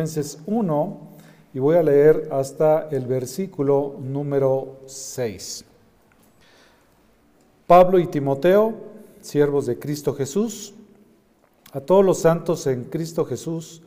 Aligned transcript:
Filipenses 0.00 0.38
1 0.46 0.98
y 1.52 1.58
voy 1.58 1.76
a 1.76 1.82
leer 1.82 2.30
hasta 2.32 2.88
el 2.88 3.04
versículo 3.04 3.96
número 4.00 4.78
6. 4.86 5.66
Pablo 7.66 7.98
y 7.98 8.06
Timoteo, 8.06 8.72
siervos 9.20 9.66
de 9.66 9.78
Cristo 9.78 10.14
Jesús, 10.14 10.72
a 11.72 11.80
todos 11.80 12.02
los 12.02 12.20
santos 12.20 12.66
en 12.66 12.84
Cristo 12.84 13.26
Jesús 13.26 13.82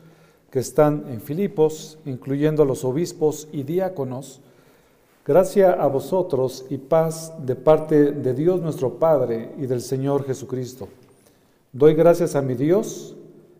que 0.52 0.60
están 0.60 1.06
en 1.08 1.20
Filipos, 1.20 1.98
incluyendo 2.04 2.64
los 2.64 2.84
obispos 2.84 3.48
y 3.50 3.64
diáconos, 3.64 4.40
gracia 5.26 5.72
a 5.72 5.88
vosotros 5.88 6.64
y 6.70 6.78
paz 6.78 7.32
de 7.44 7.56
parte 7.56 8.12
de 8.12 8.34
Dios 8.34 8.60
nuestro 8.60 9.00
Padre 9.00 9.52
y 9.58 9.66
del 9.66 9.80
Señor 9.80 10.24
Jesucristo. 10.24 10.86
Doy 11.72 11.94
gracias 11.94 12.36
a 12.36 12.42
mi 12.42 12.54
Dios 12.54 13.16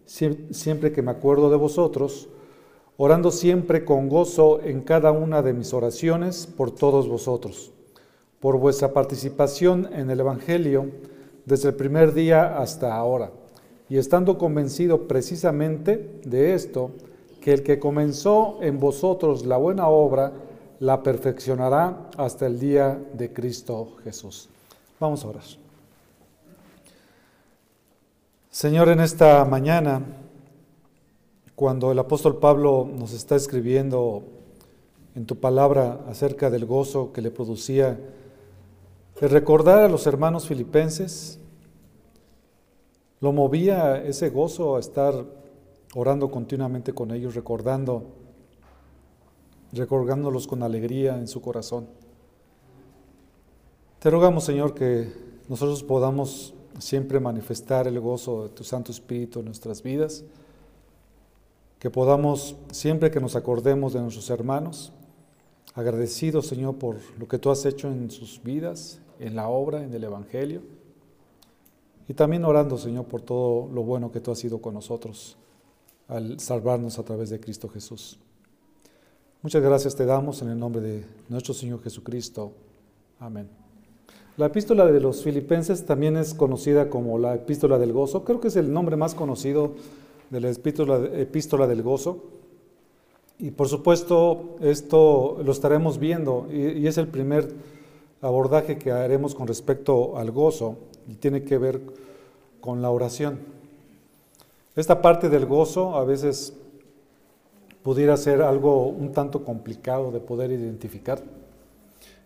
siempre 0.06 0.92
que 0.92 1.02
me 1.02 1.10
acuerdo 1.10 1.50
de 1.50 1.56
vosotros, 1.56 2.28
orando 2.96 3.30
siempre 3.30 3.84
con 3.84 4.08
gozo 4.08 4.60
en 4.62 4.82
cada 4.82 5.12
una 5.12 5.42
de 5.42 5.52
mis 5.52 5.72
oraciones 5.74 6.46
por 6.46 6.70
todos 6.70 7.08
vosotros, 7.08 7.72
por 8.40 8.58
vuestra 8.58 8.92
participación 8.92 9.88
en 9.92 10.10
el 10.10 10.20
Evangelio 10.20 10.90
desde 11.44 11.70
el 11.70 11.74
primer 11.74 12.14
día 12.14 12.58
hasta 12.58 12.94
ahora, 12.94 13.30
y 13.88 13.98
estando 13.98 14.38
convencido 14.38 15.08
precisamente 15.08 16.20
de 16.24 16.54
esto, 16.54 16.90
que 17.40 17.52
el 17.52 17.62
que 17.62 17.78
comenzó 17.78 18.58
en 18.62 18.80
vosotros 18.80 19.44
la 19.44 19.58
buena 19.58 19.88
obra, 19.88 20.32
la 20.80 21.02
perfeccionará 21.02 22.08
hasta 22.16 22.46
el 22.46 22.58
día 22.58 22.98
de 23.12 23.32
Cristo 23.32 23.96
Jesús. 24.02 24.48
Vamos 24.98 25.24
a 25.24 25.28
orar. 25.28 25.44
Señor, 28.50 28.88
en 28.88 29.00
esta 29.00 29.44
mañana, 29.44 30.00
cuando 31.56 31.92
el 31.92 31.98
apóstol 31.98 32.38
Pablo 32.38 32.88
nos 32.90 33.12
está 33.12 33.36
escribiendo 33.36 34.24
en 35.14 35.26
tu 35.26 35.36
palabra 35.36 36.00
acerca 36.08 36.50
del 36.50 36.66
gozo 36.66 37.12
que 37.12 37.22
le 37.22 37.30
producía 37.30 37.98
el 39.20 39.30
recordar 39.30 39.78
a 39.78 39.88
los 39.88 40.06
hermanos 40.08 40.48
filipenses, 40.48 41.38
lo 43.20 43.32
movía 43.32 44.02
ese 44.02 44.30
gozo 44.30 44.76
a 44.76 44.80
estar 44.80 45.24
orando 45.94 46.30
continuamente 46.30 46.92
con 46.92 47.12
ellos, 47.12 47.36
recordando, 47.36 48.02
recordándolos 49.72 50.48
con 50.48 50.64
alegría 50.64 51.16
en 51.16 51.28
su 51.28 51.40
corazón. 51.40 51.86
Te 54.00 54.10
rogamos, 54.10 54.44
Señor, 54.44 54.74
que 54.74 55.12
nosotros 55.48 55.84
podamos 55.84 56.52
siempre 56.80 57.20
manifestar 57.20 57.86
el 57.86 58.00
gozo 58.00 58.42
de 58.42 58.48
tu 58.50 58.64
Santo 58.64 58.90
Espíritu 58.90 59.38
en 59.38 59.46
nuestras 59.46 59.82
vidas, 59.82 60.24
que 61.84 61.90
podamos, 61.90 62.56
siempre 62.72 63.10
que 63.10 63.20
nos 63.20 63.36
acordemos 63.36 63.92
de 63.92 64.00
nuestros 64.00 64.30
hermanos, 64.30 64.90
agradecidos, 65.74 66.46
Señor, 66.46 66.76
por 66.76 66.96
lo 67.18 67.28
que 67.28 67.38
tú 67.38 67.50
has 67.50 67.66
hecho 67.66 67.88
en 67.88 68.10
sus 68.10 68.42
vidas, 68.42 69.00
en 69.20 69.36
la 69.36 69.48
obra, 69.48 69.82
en 69.82 69.92
el 69.92 70.02
Evangelio, 70.02 70.62
y 72.08 72.14
también 72.14 72.46
orando, 72.46 72.78
Señor, 72.78 73.04
por 73.04 73.20
todo 73.20 73.68
lo 73.70 73.82
bueno 73.82 74.10
que 74.10 74.20
tú 74.20 74.30
has 74.30 74.38
sido 74.38 74.62
con 74.62 74.72
nosotros 74.72 75.36
al 76.08 76.40
salvarnos 76.40 76.98
a 76.98 77.02
través 77.02 77.28
de 77.28 77.38
Cristo 77.38 77.68
Jesús. 77.68 78.18
Muchas 79.42 79.62
gracias 79.62 79.94
te 79.94 80.06
damos 80.06 80.40
en 80.40 80.48
el 80.48 80.58
nombre 80.58 80.80
de 80.80 81.04
nuestro 81.28 81.52
Señor 81.52 81.82
Jesucristo. 81.82 82.52
Amén. 83.20 83.46
La 84.38 84.46
epístola 84.46 84.86
de 84.86 85.00
los 85.00 85.22
filipenses 85.22 85.84
también 85.84 86.16
es 86.16 86.32
conocida 86.32 86.88
como 86.88 87.18
la 87.18 87.34
epístola 87.34 87.76
del 87.78 87.92
gozo. 87.92 88.24
Creo 88.24 88.40
que 88.40 88.48
es 88.48 88.56
el 88.56 88.72
nombre 88.72 88.96
más 88.96 89.14
conocido 89.14 89.74
de 90.30 90.40
la 90.40 90.50
epístola, 90.50 91.66
del 91.66 91.82
gozo. 91.82 92.24
Y 93.38 93.50
por 93.50 93.68
supuesto, 93.68 94.56
esto 94.60 95.38
lo 95.44 95.52
estaremos 95.52 95.98
viendo 95.98 96.46
y, 96.50 96.86
es 96.86 96.98
el 96.98 97.08
primer 97.08 97.52
abordaje 98.20 98.78
que 98.78 98.92
haremos 98.92 99.34
con 99.34 99.46
respecto 99.46 100.16
al 100.16 100.30
gozo 100.30 100.76
y 101.08 101.14
tiene 101.14 101.42
que 101.42 101.58
ver 101.58 101.80
con 102.60 102.80
la 102.80 102.90
oración. 102.90 103.40
Esta 104.76 105.02
parte 105.02 105.28
del 105.28 105.46
gozo 105.46 105.96
a 105.96 106.04
veces 106.04 106.54
pudiera 107.82 108.16
ser 108.16 108.40
algo 108.40 108.86
un 108.86 109.12
tanto 109.12 109.44
complicado 109.44 110.10
de 110.10 110.20
poder 110.20 110.50
identificar. 110.50 111.22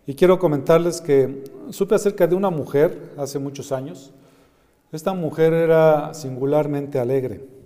Y 0.07 0.15
quiero 0.15 0.39
comentarles 0.39 1.01
que 1.01 1.43
supe 1.69 1.93
acerca 1.93 2.25
de 2.25 2.33
una 2.33 2.49
mujer 2.49 3.11
hace 3.17 3.37
muchos 3.37 3.71
años. 3.71 4.11
Esta 4.91 5.13
mujer 5.13 5.53
era 5.53 6.13
singularmente 6.15 6.97
alegre. 6.97 7.58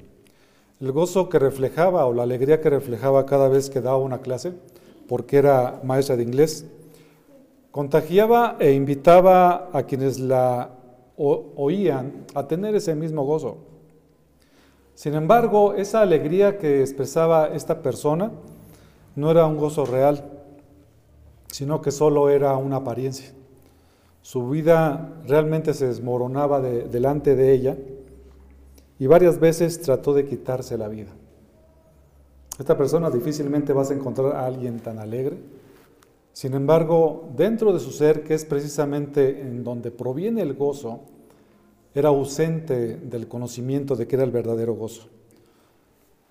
El 0.84 0.92
gozo 0.92 1.30
que 1.30 1.40
reflejaba 1.40 2.06
o 2.06 2.12
la 2.12 2.24
alegría 2.24 2.60
que 2.60 2.70
reflejaba 2.70 3.26
cada 3.26 3.48
vez 3.48 3.70
que 3.70 3.80
daba 3.80 4.00
una 4.00 4.18
clase, 4.18 4.52
porque 5.08 5.38
era 5.38 5.80
maestra 5.82 6.18
de 6.18 6.24
inglés, 6.24 6.66
contagiaba 7.72 8.58
e 8.60 8.74
invitaba 8.74 9.70
a 9.72 9.84
quienes 9.84 10.20
la 10.20 10.72
oían 11.16 12.26
a 12.36 12.50
tener 12.50 12.76
ese 12.76 12.96
mismo 12.96 13.24
gozo. 13.24 13.60
Sin 14.94 15.14
embargo, 15.14 15.74
esa 15.74 16.02
alegría 16.02 16.58
que 16.58 16.82
expresaba 16.82 17.48
esta 17.48 17.82
persona 17.82 18.34
no 19.16 19.32
era 19.32 19.46
un 19.46 19.56
gozo 19.56 19.86
real, 19.86 20.26
sino 21.48 21.82
que 21.82 21.92
solo 21.92 22.30
era 22.30 22.58
una 22.58 22.76
apariencia. 22.76 23.32
Su 24.22 24.50
vida 24.50 25.14
realmente 25.26 25.74
se 25.74 25.88
desmoronaba 25.88 26.60
delante 26.60 27.38
de 27.38 27.54
ella 27.54 27.78
y 29.04 29.08
varias 29.08 29.38
veces 29.38 29.82
trató 29.82 30.14
de 30.14 30.26
quitarse 30.26 30.78
la 30.78 30.88
vida. 30.88 31.12
Esta 32.58 32.78
persona 32.78 33.10
difícilmente 33.10 33.74
vas 33.74 33.92
a 33.92 33.96
encontrar 33.96 34.34
a 34.34 34.46
alguien 34.46 34.80
tan 34.80 34.98
alegre. 34.98 35.40
Sin 36.32 36.54
embargo, 36.54 37.28
dentro 37.36 37.74
de 37.74 37.82
su 37.82 37.92
ser, 37.92 38.24
que 38.24 38.34
es 38.34 38.46
precisamente 38.46 39.42
en 39.42 39.66
donde 39.66 39.92
proviene 39.92 40.42
el 40.42 40.54
gozo, 40.54 41.02
era 41.94 42.08
ausente 42.08 42.96
del 42.96 43.28
conocimiento 43.28 43.98
de 43.98 44.08
que 44.08 44.16
era 44.16 44.24
el 44.24 44.32
verdadero 44.32 44.74
gozo. 44.74 45.10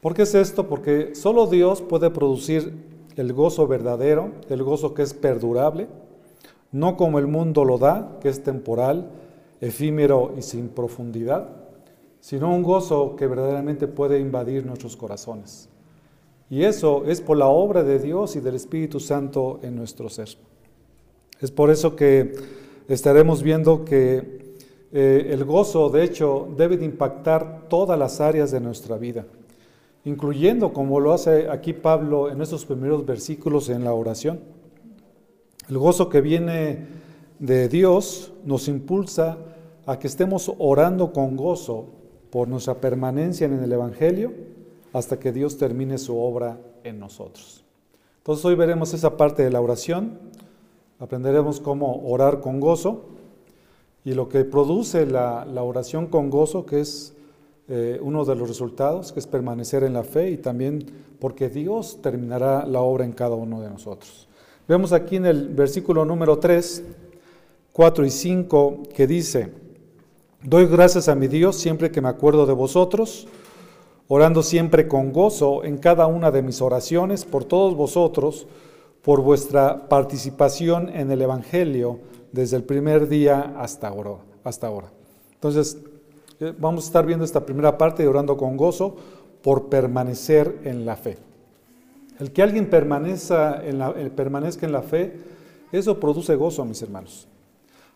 ¿Por 0.01 0.15
qué 0.15 0.23
es 0.23 0.35
esto? 0.35 0.67
Porque 0.67 1.15
solo 1.15 1.49
Dios 1.49 1.83
puede 1.83 2.09
producir 2.09 2.73
el 3.17 3.35
gozo 3.35 3.67
verdadero, 3.67 4.31
el 4.49 4.63
gozo 4.63 4.95
que 4.95 5.03
es 5.03 5.13
perdurable, 5.13 5.89
no 6.71 6.97
como 6.97 7.19
el 7.19 7.27
mundo 7.27 7.67
lo 7.67 7.77
da, 7.77 8.17
que 8.23 8.31
es 8.31 8.43
temporal, 8.43 9.11
efímero 9.61 10.33
y 10.39 10.41
sin 10.41 10.71
profundidad, 10.71 11.62
sino 12.23 12.55
un 12.55 12.63
gozo 12.63 13.17
que 13.17 13.27
verdaderamente 13.27 13.89
puede 13.89 14.19
invadir 14.21 14.65
nuestros 14.65 14.97
corazones. 14.97 15.69
Y 16.49 16.63
eso 16.63 17.03
es 17.07 17.21
por 17.21 17.37
la 17.37 17.49
obra 17.49 17.83
de 17.83 17.99
Dios 17.99 18.37
y 18.37 18.41
del 18.41 18.55
Espíritu 18.55 19.01
Santo 19.01 19.59
en 19.63 19.75
nuestro 19.75 20.09
ser. 20.09 20.29
Es 21.41 21.51
por 21.51 21.71
eso 21.71 21.97
que 21.97 22.33
estaremos 22.89 23.43
viendo 23.43 23.85
que 23.85 24.55
eh, 24.93 25.29
el 25.31 25.45
gozo, 25.45 25.91
de 25.91 26.05
hecho, 26.05 26.49
debe 26.57 26.77
de 26.77 26.85
impactar 26.85 27.69
todas 27.69 27.99
las 27.99 28.21
áreas 28.21 28.51
de 28.51 28.61
nuestra 28.61 28.97
vida 28.97 29.27
incluyendo 30.05 30.73
como 30.73 31.01
lo 31.01 31.13
hace 31.13 31.49
aquí 31.49 31.73
Pablo 31.73 32.31
en 32.31 32.41
estos 32.41 32.65
primeros 32.65 33.07
versículos 33.07 33.69
en 33.69 33.85
la 33.85 33.93
oración. 33.93 34.41
El 35.69 35.79
gozo 35.79 36.09
que 36.09 36.21
viene 36.21 36.87
de 37.39 37.69
Dios 37.69 38.33
nos 38.45 38.69
impulsa 38.69 39.39
a 39.87 39.99
que 39.99 40.09
estemos 40.09 40.53
orando 40.59 41.13
con 41.13 41.37
gozo 41.37 41.87
por 42.33 42.49
nuestra 42.49 42.81
permanencia 42.81 43.47
en 43.47 43.63
el 43.63 43.71
Evangelio 43.71 44.33
hasta 44.95 45.21
que 45.21 45.33
Dios 45.33 45.59
termine 45.59 45.99
su 45.99 46.19
obra 46.19 46.59
en 46.83 46.99
nosotros. 46.99 47.63
Entonces 48.17 48.43
hoy 48.47 48.55
veremos 48.55 48.95
esa 48.95 49.19
parte 49.19 49.43
de 49.43 49.51
la 49.51 49.61
oración, 49.61 50.19
aprenderemos 50.99 51.61
cómo 51.61 52.03
orar 52.07 52.41
con 52.41 52.59
gozo 52.59 53.05
y 54.03 54.15
lo 54.15 54.31
que 54.31 54.47
produce 54.47 55.05
la, 55.05 55.45
oración 55.63 56.07
con 56.07 56.31
gozo, 56.31 56.65
que 56.65 56.81
es 56.81 57.13
eh, 57.69 58.01
uno 58.03 58.25
de 58.25 58.35
los 58.35 58.49
resultados, 58.49 59.13
que 59.13 59.21
es 59.21 59.27
permanecer 59.27 59.85
en 59.85 59.93
la 59.93 60.03
fe 60.03 60.31
y 60.31 60.39
también 60.39 60.87
porque 61.21 61.51
Dios 61.51 62.01
terminará 62.01 62.65
la 62.65 62.81
obra 62.81 63.05
en 63.05 63.13
cada 63.13 63.35
uno 63.35 63.61
de 63.61 63.69
nosotros. 63.69 64.27
Vemos 64.67 64.95
aquí 64.95 65.17
en 65.17 65.27
el 65.27 65.49
versículo 65.51 66.07
número 66.07 66.39
3, 66.39 66.83
4 67.73 68.07
y 68.07 68.11
5 68.11 68.83
que 68.95 69.07
dice, 69.07 69.62
doy 70.43 70.67
gracias 70.67 71.09
a 71.09 71.15
mi 71.15 71.29
Dios 71.29 71.57
siempre 71.57 71.91
que 71.91 72.01
me 72.01 72.09
acuerdo 72.09 72.47
de 72.47 72.53
vosotros, 72.53 73.29
orando 74.09 74.43
siempre 74.43 74.89
con 74.89 75.13
gozo 75.13 75.65
en 75.65 75.79
cada 75.79 76.07
una 76.07 76.31
de 76.31 76.43
mis 76.43 76.61
oraciones 76.61 77.25
por 77.25 77.45
todos 77.45 77.75
vosotros, 77.77 78.47
por 79.03 79.21
vuestra 79.21 79.89
participación 79.89 80.89
en 80.89 81.11
el 81.11 81.23
Evangelio 81.23 82.01
desde 82.33 82.57
el 82.57 82.65
primer 82.65 83.09
día 83.09 83.55
hasta 83.59 83.89
ahora. 83.89 84.93
Entonces, 85.35 85.79
eh, 86.41 86.53
vamos 86.59 86.85
a 86.85 86.87
estar 86.87 87.07
viendo 87.07 87.25
esta 87.25 87.45
primera 87.45 87.79
parte 87.79 88.03
de 88.03 88.09
orando 88.09 88.37
con 88.37 88.57
gozo 88.57 88.97
por 89.43 89.69
permanecer 89.69 90.61
en 90.65 90.85
la 90.85 90.97
fe. 90.97 91.19
El 92.19 92.33
que 92.33 92.43
alguien 92.43 92.71
permanezca 92.71 93.63
en 93.65 93.79
la, 93.79 93.93
permanezca 93.93 94.67
en 94.67 94.73
la 94.73 94.83
fe, 94.83 95.19
eso 95.73 95.99
produce 95.99 96.37
gozo, 96.37 96.65
mis 96.65 96.81
hermanos. 96.83 97.27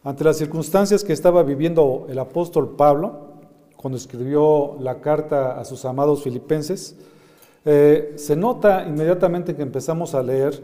Ante 0.07 0.23
las 0.23 0.37
circunstancias 0.37 1.03
que 1.03 1.13
estaba 1.13 1.43
viviendo 1.43 2.07
el 2.09 2.21
apóstol 2.21 2.77
Pablo, 2.77 3.33
cuando 3.77 3.97
escribió 3.97 4.77
la 4.79 5.01
carta 5.01 5.59
a 5.59 5.65
sus 5.65 5.85
amados 5.85 6.23
filipenses, 6.23 6.95
eh, 7.65 8.13
se 8.15 8.37
nota 8.37 8.87
inmediatamente 8.87 9.57
que 9.57 9.63
empezamos 9.63 10.15
a 10.15 10.23
leer 10.23 10.63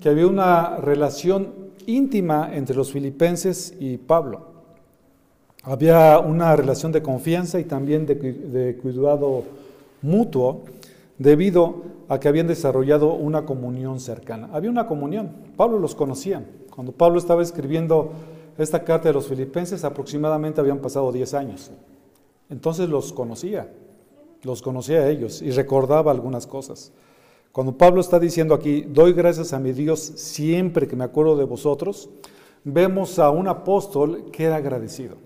que 0.00 0.08
había 0.08 0.26
una 0.26 0.78
relación 0.78 1.52
íntima 1.84 2.48
entre 2.54 2.74
los 2.74 2.90
filipenses 2.90 3.74
y 3.78 3.98
Pablo. 3.98 4.46
Había 5.64 6.18
una 6.18 6.56
relación 6.56 6.90
de 6.90 7.02
confianza 7.02 7.60
y 7.60 7.64
también 7.64 8.06
de, 8.06 8.14
de 8.14 8.76
cuidado 8.78 9.42
mutuo 10.00 10.62
debido 11.18 11.82
a 12.08 12.18
que 12.18 12.28
habían 12.28 12.46
desarrollado 12.46 13.12
una 13.12 13.44
comunión 13.44 14.00
cercana. 14.00 14.48
Había 14.50 14.70
una 14.70 14.86
comunión, 14.86 15.30
Pablo 15.58 15.78
los 15.78 15.94
conocía. 15.94 16.42
Cuando 16.74 16.92
Pablo 16.92 17.18
estaba 17.18 17.42
escribiendo 17.42 18.12
esta 18.58 18.84
carta 18.84 19.08
de 19.08 19.14
los 19.14 19.26
filipenses, 19.26 19.84
aproximadamente 19.84 20.60
habían 20.60 20.78
pasado 20.78 21.10
10 21.12 21.34
años. 21.34 21.70
Entonces 22.50 22.88
los 22.88 23.12
conocía, 23.12 23.72
los 24.42 24.62
conocía 24.62 25.00
a 25.00 25.08
ellos 25.08 25.40
y 25.42 25.50
recordaba 25.50 26.10
algunas 26.10 26.46
cosas. 26.46 26.92
Cuando 27.52 27.76
Pablo 27.76 28.00
está 28.00 28.18
diciendo 28.20 28.54
aquí, 28.54 28.82
doy 28.82 29.12
gracias 29.12 29.52
a 29.52 29.58
mi 29.58 29.72
Dios 29.72 30.00
siempre 30.00 30.86
que 30.86 30.96
me 30.96 31.04
acuerdo 31.04 31.36
de 31.36 31.44
vosotros, 31.44 32.10
vemos 32.64 33.18
a 33.18 33.30
un 33.30 33.48
apóstol 33.48 34.30
que 34.30 34.44
era 34.44 34.56
agradecido. 34.56 35.16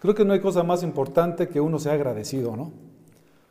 Creo 0.00 0.14
que 0.14 0.24
no 0.24 0.32
hay 0.32 0.40
cosa 0.40 0.62
más 0.62 0.82
importante 0.82 1.48
que 1.48 1.60
uno 1.60 1.78
sea 1.78 1.92
agradecido, 1.92 2.56
¿no? 2.56 2.72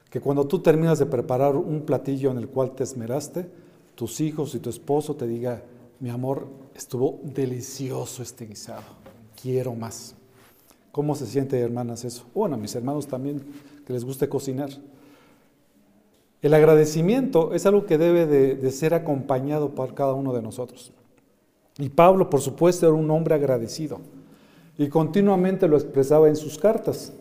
Que 0.10 0.20
cuando 0.20 0.46
tú 0.46 0.60
terminas 0.60 1.00
de 1.00 1.06
preparar 1.06 1.56
un 1.56 1.82
platillo 1.82 2.32
en 2.32 2.38
el 2.38 2.50
cual 2.50 2.72
te 2.72 2.84
esmeraste, 2.84 3.50
tus 3.96 4.20
hijos 4.20 4.54
y 4.56 4.60
tu 4.60 4.70
esposo 4.70 5.16
te 5.16 5.28
diga, 5.28 5.64
mi 6.00 6.10
amor, 6.10 6.48
estuvo 6.76 7.20
delicioso 7.24 8.22
este 8.24 8.46
guisado, 8.46 8.84
quiero 9.42 9.74
más. 9.74 10.16
¿Cómo 10.92 11.16
se 11.16 11.26
siente, 11.26 11.60
hermanas, 11.60 12.04
eso? 12.04 12.26
Bueno, 12.36 12.56
a 12.56 12.58
mis 12.58 12.76
hermanos 12.76 13.08
también, 13.08 13.42
que 13.86 13.94
les 13.94 14.04
guste 14.04 14.28
cocinar. 14.28 14.70
El 16.42 16.54
agradecimiento 16.54 17.54
es 17.54 17.66
algo 17.66 17.86
que 17.86 17.98
debe 17.98 18.26
de, 18.26 18.72
ser 18.72 18.94
acompañado 18.94 19.70
por 19.70 19.94
cada 19.94 20.14
uno 20.14 20.34
de 20.34 20.42
nosotros. 20.42 20.92
Y 21.78 21.90
Pablo, 21.90 22.30
por 22.30 22.42
supuesto, 22.42 22.88
era 22.88 22.96
un 22.96 23.10
hombre 23.12 23.36
agradecido 23.36 24.00
y 24.78 24.90
continuamente 24.90 25.68
lo 25.68 25.78
expresaba 25.78 26.28
en 26.28 26.36
sus 26.36 26.58
cartas. 26.58 27.14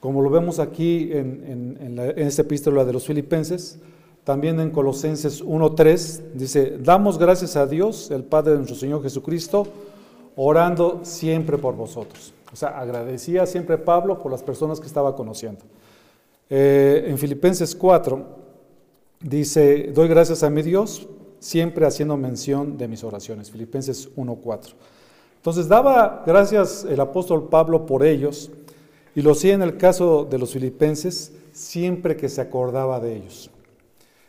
Como 0.00 0.22
lo 0.22 0.30
vemos 0.30 0.60
aquí 0.60 1.10
en, 1.12 1.76
en, 1.80 1.98
esta 2.16 2.42
epístola 2.42 2.84
de 2.84 2.92
los 2.92 3.04
filipenses, 3.04 3.80
también 4.22 4.60
en 4.60 4.70
Colosenses 4.70 5.44
1.3 5.44 6.32
dice, 6.34 6.78
damos 6.78 7.18
gracias 7.18 7.56
a 7.56 7.66
Dios, 7.66 8.10
el 8.12 8.22
Padre 8.22 8.52
de 8.52 8.58
nuestro 8.58 8.76
Señor 8.76 9.02
Jesucristo, 9.02 9.66
orando 10.40 11.00
siempre 11.02 11.58
por 11.58 11.74
vosotros. 11.74 12.32
O 12.52 12.56
sea, 12.56 12.78
agradecía 12.78 13.44
siempre 13.44 13.76
Pablo 13.76 14.20
por 14.20 14.30
las 14.30 14.42
personas 14.42 14.78
que 14.78 14.86
estaba 14.86 15.16
conociendo. 15.16 15.64
Eh, 16.48 17.06
en 17.08 17.18
Filipenses 17.18 17.74
4 17.74 18.24
dice, 19.20 19.90
doy 19.92 20.06
gracias 20.06 20.44
a 20.44 20.48
mi 20.48 20.62
Dios 20.62 21.08
siempre 21.40 21.86
haciendo 21.86 22.16
mención 22.16 22.78
de 22.78 22.86
mis 22.86 23.02
oraciones. 23.02 23.50
Filipenses 23.50 24.14
1.4. 24.14 24.74
Entonces 25.36 25.66
daba 25.66 26.22
gracias 26.24 26.86
el 26.88 27.00
apóstol 27.00 27.48
Pablo 27.48 27.84
por 27.84 28.04
ellos 28.04 28.52
y 29.16 29.22
lo 29.22 29.32
hacía 29.32 29.54
en 29.54 29.62
el 29.62 29.76
caso 29.76 30.24
de 30.24 30.38
los 30.38 30.52
filipenses 30.52 31.32
siempre 31.50 32.16
que 32.16 32.28
se 32.28 32.40
acordaba 32.40 33.00
de 33.00 33.16
ellos. 33.16 33.50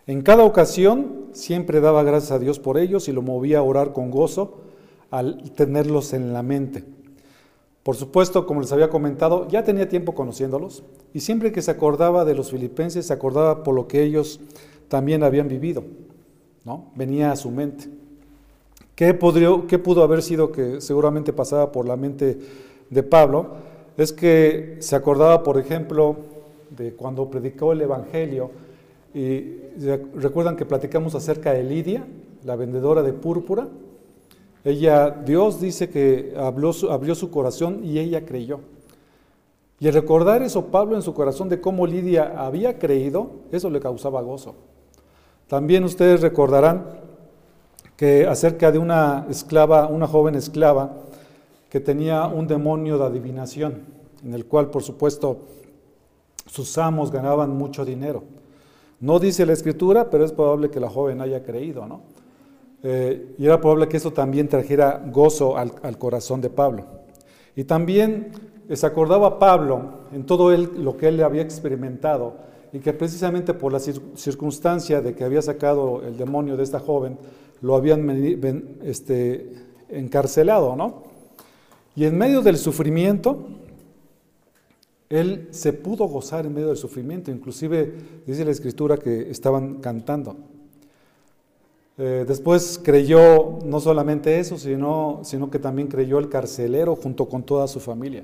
En 0.07 0.23
cada 0.23 0.43
ocasión 0.43 1.27
siempre 1.33 1.81
daba 1.81 2.01
gracias 2.01 2.31
a 2.31 2.39
Dios 2.39 2.57
por 2.57 2.79
ellos 2.79 3.07
y 3.07 3.11
lo 3.11 3.21
movía 3.21 3.59
a 3.59 3.63
orar 3.63 3.93
con 3.93 4.09
gozo 4.09 4.68
al 5.11 5.51
tenerlos 5.51 6.13
en 6.13 6.33
la 6.33 6.43
mente. 6.43 6.83
Por 7.83 7.95
supuesto, 7.95 8.45
como 8.45 8.61
les 8.61 8.71
había 8.71 8.89
comentado, 8.89 9.47
ya 9.47 9.63
tenía 9.63 9.89
tiempo 9.89 10.13
conociéndolos 10.13 10.83
y 11.13 11.21
siempre 11.21 11.51
que 11.51 11.61
se 11.61 11.71
acordaba 11.71 12.25
de 12.25 12.35
los 12.35 12.51
filipenses, 12.51 13.07
se 13.07 13.13
acordaba 13.13 13.63
por 13.63 13.73
lo 13.73 13.87
que 13.87 14.03
ellos 14.03 14.39
también 14.89 15.23
habían 15.23 15.47
vivido, 15.47 15.83
¿no? 16.65 16.91
Venía 16.95 17.31
a 17.31 17.35
su 17.35 17.49
mente. 17.49 17.89
¿Qué, 18.95 19.17
¿Qué 19.67 19.79
pudo 19.79 20.03
haber 20.03 20.21
sido 20.21 20.51
que 20.51 20.81
seguramente 20.81 21.31
pasaba 21.31 21.71
por 21.71 21.87
la 21.87 21.95
mente 21.95 22.37
de 22.89 23.03
Pablo? 23.03 23.55
Es 23.97 24.11
que 24.11 24.77
se 24.79 24.95
acordaba, 24.95 25.41
por 25.41 25.57
ejemplo, 25.57 26.17
de 26.69 26.93
cuando 26.93 27.29
predicó 27.29 27.71
el 27.71 27.81
Evangelio 27.81 28.51
y 29.13 29.55
recuerdan 30.15 30.55
que 30.55 30.65
platicamos 30.65 31.15
acerca 31.15 31.53
de 31.53 31.63
Lidia, 31.63 32.05
la 32.43 32.55
vendedora 32.55 33.01
de 33.01 33.13
púrpura, 33.13 33.67
ella, 34.71 35.09
Dios 35.09 35.59
dice 35.59 35.89
que 35.89 36.33
abrió 36.37 36.73
su 36.73 37.31
corazón 37.31 37.81
y 37.83 37.99
ella 37.99 38.25
creyó. 38.25 38.59
Y 39.79 39.87
al 39.87 39.93
recordar 39.93 40.41
eso, 40.43 40.65
Pablo 40.67 40.95
en 40.95 41.01
su 41.01 41.13
corazón 41.13 41.47
de 41.47 41.61
cómo 41.61 41.87
Lidia 41.87 42.33
había 42.37 42.77
creído, 42.77 43.31
eso 43.51 43.69
le 43.69 43.79
causaba 43.79 44.21
gozo. 44.21 44.55
También 45.47 45.83
ustedes 45.83 46.21
recordarán 46.21 46.85
que 47.95 48.27
acerca 48.27 48.71
de 48.71 48.79
una 48.79 49.25
esclava, 49.29 49.87
una 49.87 50.07
joven 50.07 50.35
esclava, 50.35 50.91
que 51.69 51.79
tenía 51.79 52.27
un 52.27 52.47
demonio 52.47 52.97
de 52.97 53.05
adivinación, 53.05 53.83
en 54.23 54.33
el 54.33 54.45
cual, 54.45 54.69
por 54.69 54.83
supuesto, 54.83 55.37
sus 56.45 56.77
amos 56.77 57.11
ganaban 57.11 57.55
mucho 57.55 57.85
dinero. 57.85 58.23
No 58.99 59.19
dice 59.19 59.45
la 59.45 59.53
escritura, 59.53 60.09
pero 60.09 60.25
es 60.25 60.31
probable 60.31 60.69
que 60.69 60.79
la 60.79 60.89
joven 60.89 61.21
haya 61.21 61.43
creído, 61.43 61.85
¿no? 61.85 62.01
Eh, 62.81 63.35
y 63.37 63.45
era 63.45 63.59
probable 63.59 63.87
que 63.87 63.97
eso 63.97 64.11
también 64.11 64.47
trajera 64.47 65.03
gozo 65.11 65.57
al, 65.57 65.97
corazón 65.97 66.41
de 66.41 66.49
Pablo. 66.49 66.85
Y 67.55 67.65
también 67.65 68.31
se 68.71 68.85
acordaba 68.85 69.39
Pablo 69.39 70.07
en 70.13 70.25
todo 70.25 70.55
lo 70.55 70.95
que 70.95 71.07
él 71.09 71.21
había 71.23 71.41
experimentado 71.41 72.35
y 72.71 72.79
que 72.79 72.93
precisamente 72.93 73.53
por 73.53 73.73
la 73.73 73.79
circunstancia 73.79 75.01
de 75.01 75.15
que 75.15 75.23
había 75.23 75.41
sacado 75.41 76.03
el 76.05 76.17
demonio 76.17 76.55
de 76.55 76.63
esta 76.63 76.79
joven, 76.79 77.17
lo 77.61 77.75
habían 77.75 78.09
este, 78.83 79.53
encarcelado, 79.89 80.75
¿no? 80.75 81.03
Y 81.95 82.05
en 82.05 82.17
medio 82.17 82.41
del 82.41 82.57
sufrimiento, 82.57 83.47
él 85.09 85.47
se 85.51 85.73
pudo 85.73 86.05
gozar 86.05 86.45
en 86.45 86.53
medio 86.53 86.67
del 86.67 86.77
sufrimiento, 86.77 87.31
inclusive 87.31 87.93
dice 88.25 88.45
la 88.45 88.51
escritura 88.51 88.97
que 88.97 89.29
estaban 89.31 89.75
cantando. 89.81 90.37
Eh, 92.01 92.23
después 92.25 92.79
creyó 92.81 93.59
no 93.65 93.81
solamente 93.81 94.39
eso, 94.39 94.57
sino, 94.57 95.19
sino 95.23 95.51
que 95.51 95.59
también 95.59 95.89
creyó 95.89 96.17
el 96.17 96.29
carcelero 96.29 96.95
junto 96.95 97.27
con 97.27 97.43
toda 97.43 97.67
su 97.67 97.81
familia, 97.81 98.23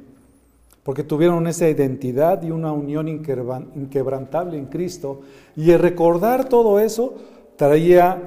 porque 0.81 1.03
tuvieron 1.03 1.45
esa 1.45 1.67
identidad 1.67 2.41
y 2.41 2.51
una 2.51 2.71
unión 2.71 3.09
inquebrantable 3.09 4.57
en 4.57 4.67
Cristo, 4.67 5.19
y 5.57 5.71
el 5.71 5.79
recordar 5.79 6.47
todo 6.47 6.79
eso 6.79 7.15
traía 7.57 8.23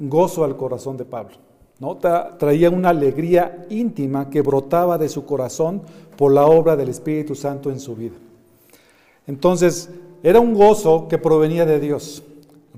gozo 0.00 0.42
al 0.42 0.56
corazón 0.56 0.96
de 0.96 1.04
Pablo, 1.04 1.36
¿no? 1.78 1.96
traía 1.96 2.68
una 2.68 2.88
alegría 2.88 3.66
íntima 3.70 4.28
que 4.28 4.42
brotaba 4.42 4.98
de 4.98 5.08
su 5.08 5.24
corazón 5.24 5.82
por 6.16 6.32
la 6.32 6.46
obra 6.46 6.74
del 6.74 6.88
Espíritu 6.88 7.36
Santo 7.36 7.70
en 7.70 7.78
su 7.78 7.94
vida. 7.94 8.16
Entonces, 9.28 9.90
era 10.24 10.40
un 10.40 10.54
gozo 10.54 11.06
que 11.06 11.18
provenía 11.18 11.64
de 11.66 11.78
Dios. 11.78 12.24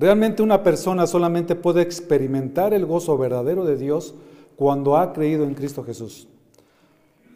Realmente 0.00 0.42
una 0.42 0.62
persona 0.62 1.06
solamente 1.06 1.54
puede 1.54 1.82
experimentar 1.82 2.72
el 2.72 2.86
gozo 2.86 3.18
verdadero 3.18 3.66
de 3.66 3.76
Dios 3.76 4.14
cuando 4.56 4.96
ha 4.96 5.12
creído 5.12 5.44
en 5.44 5.52
Cristo 5.52 5.84
Jesús. 5.84 6.26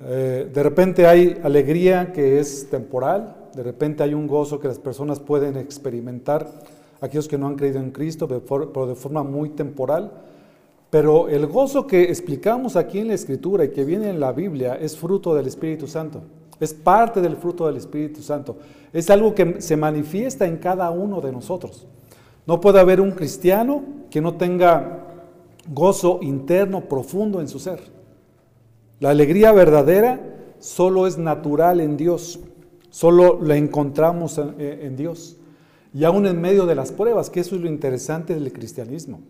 Eh, 0.00 0.50
de 0.50 0.62
repente 0.62 1.06
hay 1.06 1.38
alegría 1.42 2.10
que 2.10 2.40
es 2.40 2.70
temporal, 2.70 3.36
de 3.54 3.62
repente 3.62 4.02
hay 4.02 4.14
un 4.14 4.26
gozo 4.26 4.60
que 4.60 4.68
las 4.68 4.78
personas 4.78 5.20
pueden 5.20 5.58
experimentar, 5.58 6.48
aquellos 7.02 7.28
que 7.28 7.36
no 7.36 7.48
han 7.48 7.56
creído 7.56 7.80
en 7.80 7.90
Cristo, 7.90 8.26
pero 8.26 8.86
de 8.86 8.94
forma 8.94 9.22
muy 9.22 9.50
temporal. 9.50 10.10
Pero 10.88 11.28
el 11.28 11.46
gozo 11.46 11.86
que 11.86 12.04
explicamos 12.04 12.76
aquí 12.76 13.00
en 13.00 13.08
la 13.08 13.14
Escritura 13.14 13.66
y 13.66 13.72
que 13.72 13.84
viene 13.84 14.08
en 14.08 14.20
la 14.20 14.32
Biblia 14.32 14.76
es 14.76 14.96
fruto 14.96 15.34
del 15.34 15.48
Espíritu 15.48 15.86
Santo. 15.86 16.22
Es 16.58 16.72
parte 16.72 17.20
del 17.20 17.36
fruto 17.36 17.66
del 17.66 17.76
Espíritu 17.76 18.22
Santo. 18.22 18.56
Es 18.90 19.10
algo 19.10 19.34
que 19.34 19.60
se 19.60 19.76
manifiesta 19.76 20.46
en 20.46 20.56
cada 20.56 20.88
uno 20.88 21.20
de 21.20 21.30
nosotros. 21.30 21.86
No 22.46 22.60
puede 22.60 22.80
haber 22.80 23.00
un 23.00 23.12
cristiano 23.12 23.82
que 24.10 24.20
no 24.20 24.34
tenga 24.34 25.04
gozo 25.68 26.18
interno 26.22 26.82
profundo 26.82 27.40
en 27.40 27.48
su 27.48 27.58
ser. 27.58 27.80
La 29.00 29.10
alegría 29.10 29.52
verdadera 29.52 30.20
solo 30.58 31.06
es 31.06 31.18
natural 31.18 31.80
en 31.80 31.96
Dios, 31.96 32.40
solo 32.90 33.40
la 33.42 33.56
encontramos 33.56 34.38
en, 34.38 34.96
Dios. 34.96 35.36
Y 35.92 36.04
aún 36.04 36.26
en 36.26 36.40
medio 36.40 36.66
de 36.66 36.74
las 36.74 36.92
pruebas, 36.92 37.30
que 37.30 37.40
eso 37.40 37.56
es 37.56 37.62
lo 37.62 37.68
interesante 37.68 38.34
del 38.34 38.52
cristianismo. 38.52 39.20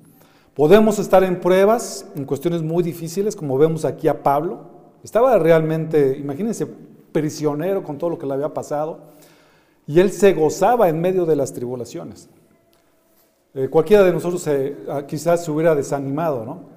Podemos 0.54 0.98
estar 0.98 1.24
en 1.24 1.40
pruebas, 1.40 2.06
en 2.14 2.24
cuestiones 2.24 2.62
muy 2.62 2.82
difíciles, 2.82 3.34
como 3.36 3.58
vemos 3.58 3.84
aquí 3.84 4.06
a 4.08 4.22
Pablo. 4.22 4.60
Estaba 5.02 5.38
realmente, 5.38 6.16
imagínense, 6.18 6.66
prisionero 7.12 7.82
con 7.82 7.98
todo 7.98 8.10
lo 8.10 8.18
que 8.18 8.26
le 8.26 8.34
había 8.34 8.54
pasado, 8.54 9.00
y 9.86 10.00
él 10.00 10.10
se 10.10 10.32
gozaba 10.32 10.88
en 10.88 11.00
medio 11.00 11.26
de 11.26 11.36
las 11.36 11.52
tribulaciones. 11.52 12.28
Eh, 13.54 13.68
cualquiera 13.68 14.02
de 14.02 14.12
nosotros 14.12 14.48
ah, 14.88 15.06
quizás 15.06 15.44
se 15.44 15.50
hubiera 15.50 15.74
desanimado, 15.74 16.44
¿no? 16.44 16.74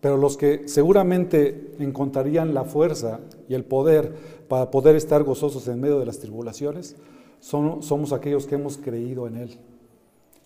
Pero 0.00 0.16
los 0.16 0.36
que 0.36 0.68
seguramente 0.68 1.72
encontrarían 1.78 2.54
la 2.54 2.64
fuerza 2.64 3.20
y 3.48 3.54
el 3.54 3.64
poder 3.64 4.14
para 4.48 4.70
poder 4.70 4.96
estar 4.96 5.22
gozosos 5.24 5.68
en 5.68 5.80
medio 5.80 5.98
de 5.98 6.06
las 6.06 6.20
tribulaciones, 6.20 6.96
son, 7.40 7.82
somos 7.82 8.12
aquellos 8.12 8.46
que 8.46 8.54
hemos 8.54 8.78
creído 8.78 9.26
en 9.26 9.36
Él. 9.36 9.58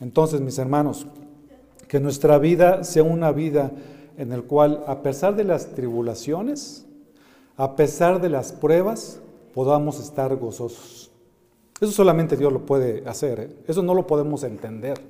Entonces, 0.01 0.41
mis 0.41 0.59
hermanos, 0.59 1.07
que 1.87 2.01
nuestra 2.01 2.39
vida 2.39 2.83
sea 2.83 3.03
una 3.03 3.31
vida 3.31 3.71
en 4.17 4.31
la 4.31 4.41
cual, 4.43 4.85
a 4.87 5.03
pesar 5.03 5.37
de 5.37 5.45
las 5.45 5.75
tribulaciones, 5.75 6.87
a 7.57 7.77
pesar 7.77 8.21
de 8.21 8.31
las 8.31 8.53
pruebas, 8.53 9.21
podamos 9.53 10.01
estar 10.01 10.35
gozosos. 10.37 11.13
Eso 11.81 11.93
solamente 11.93 12.37
Dios 12.37 12.53
lo 12.53 12.67
puede 12.67 13.07
hacer, 13.09 13.41
¿eh? 13.41 13.57
eso 13.69 13.83
no 13.83 13.95
lo 13.95 14.07
podemos 14.07 14.43
entender. 14.45 15.01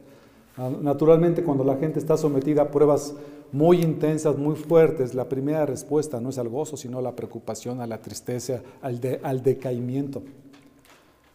Naturalmente, 0.56 1.42
cuando 1.42 1.64
la 1.64 1.76
gente 1.76 1.98
está 1.98 2.16
sometida 2.16 2.62
a 2.62 2.70
pruebas 2.70 3.14
muy 3.50 3.82
intensas, 3.82 4.36
muy 4.36 4.54
fuertes, 4.54 5.14
la 5.14 5.28
primera 5.28 5.66
respuesta 5.66 6.20
no 6.20 6.30
es 6.30 6.38
al 6.38 6.48
gozo, 6.48 6.76
sino 6.76 6.98
a 6.98 7.02
la 7.02 7.16
preocupación, 7.16 7.80
a 7.80 7.86
la 7.86 7.98
tristeza, 7.98 8.62
al, 8.80 9.00
al 9.22 9.42
decaimiento. 9.42 10.22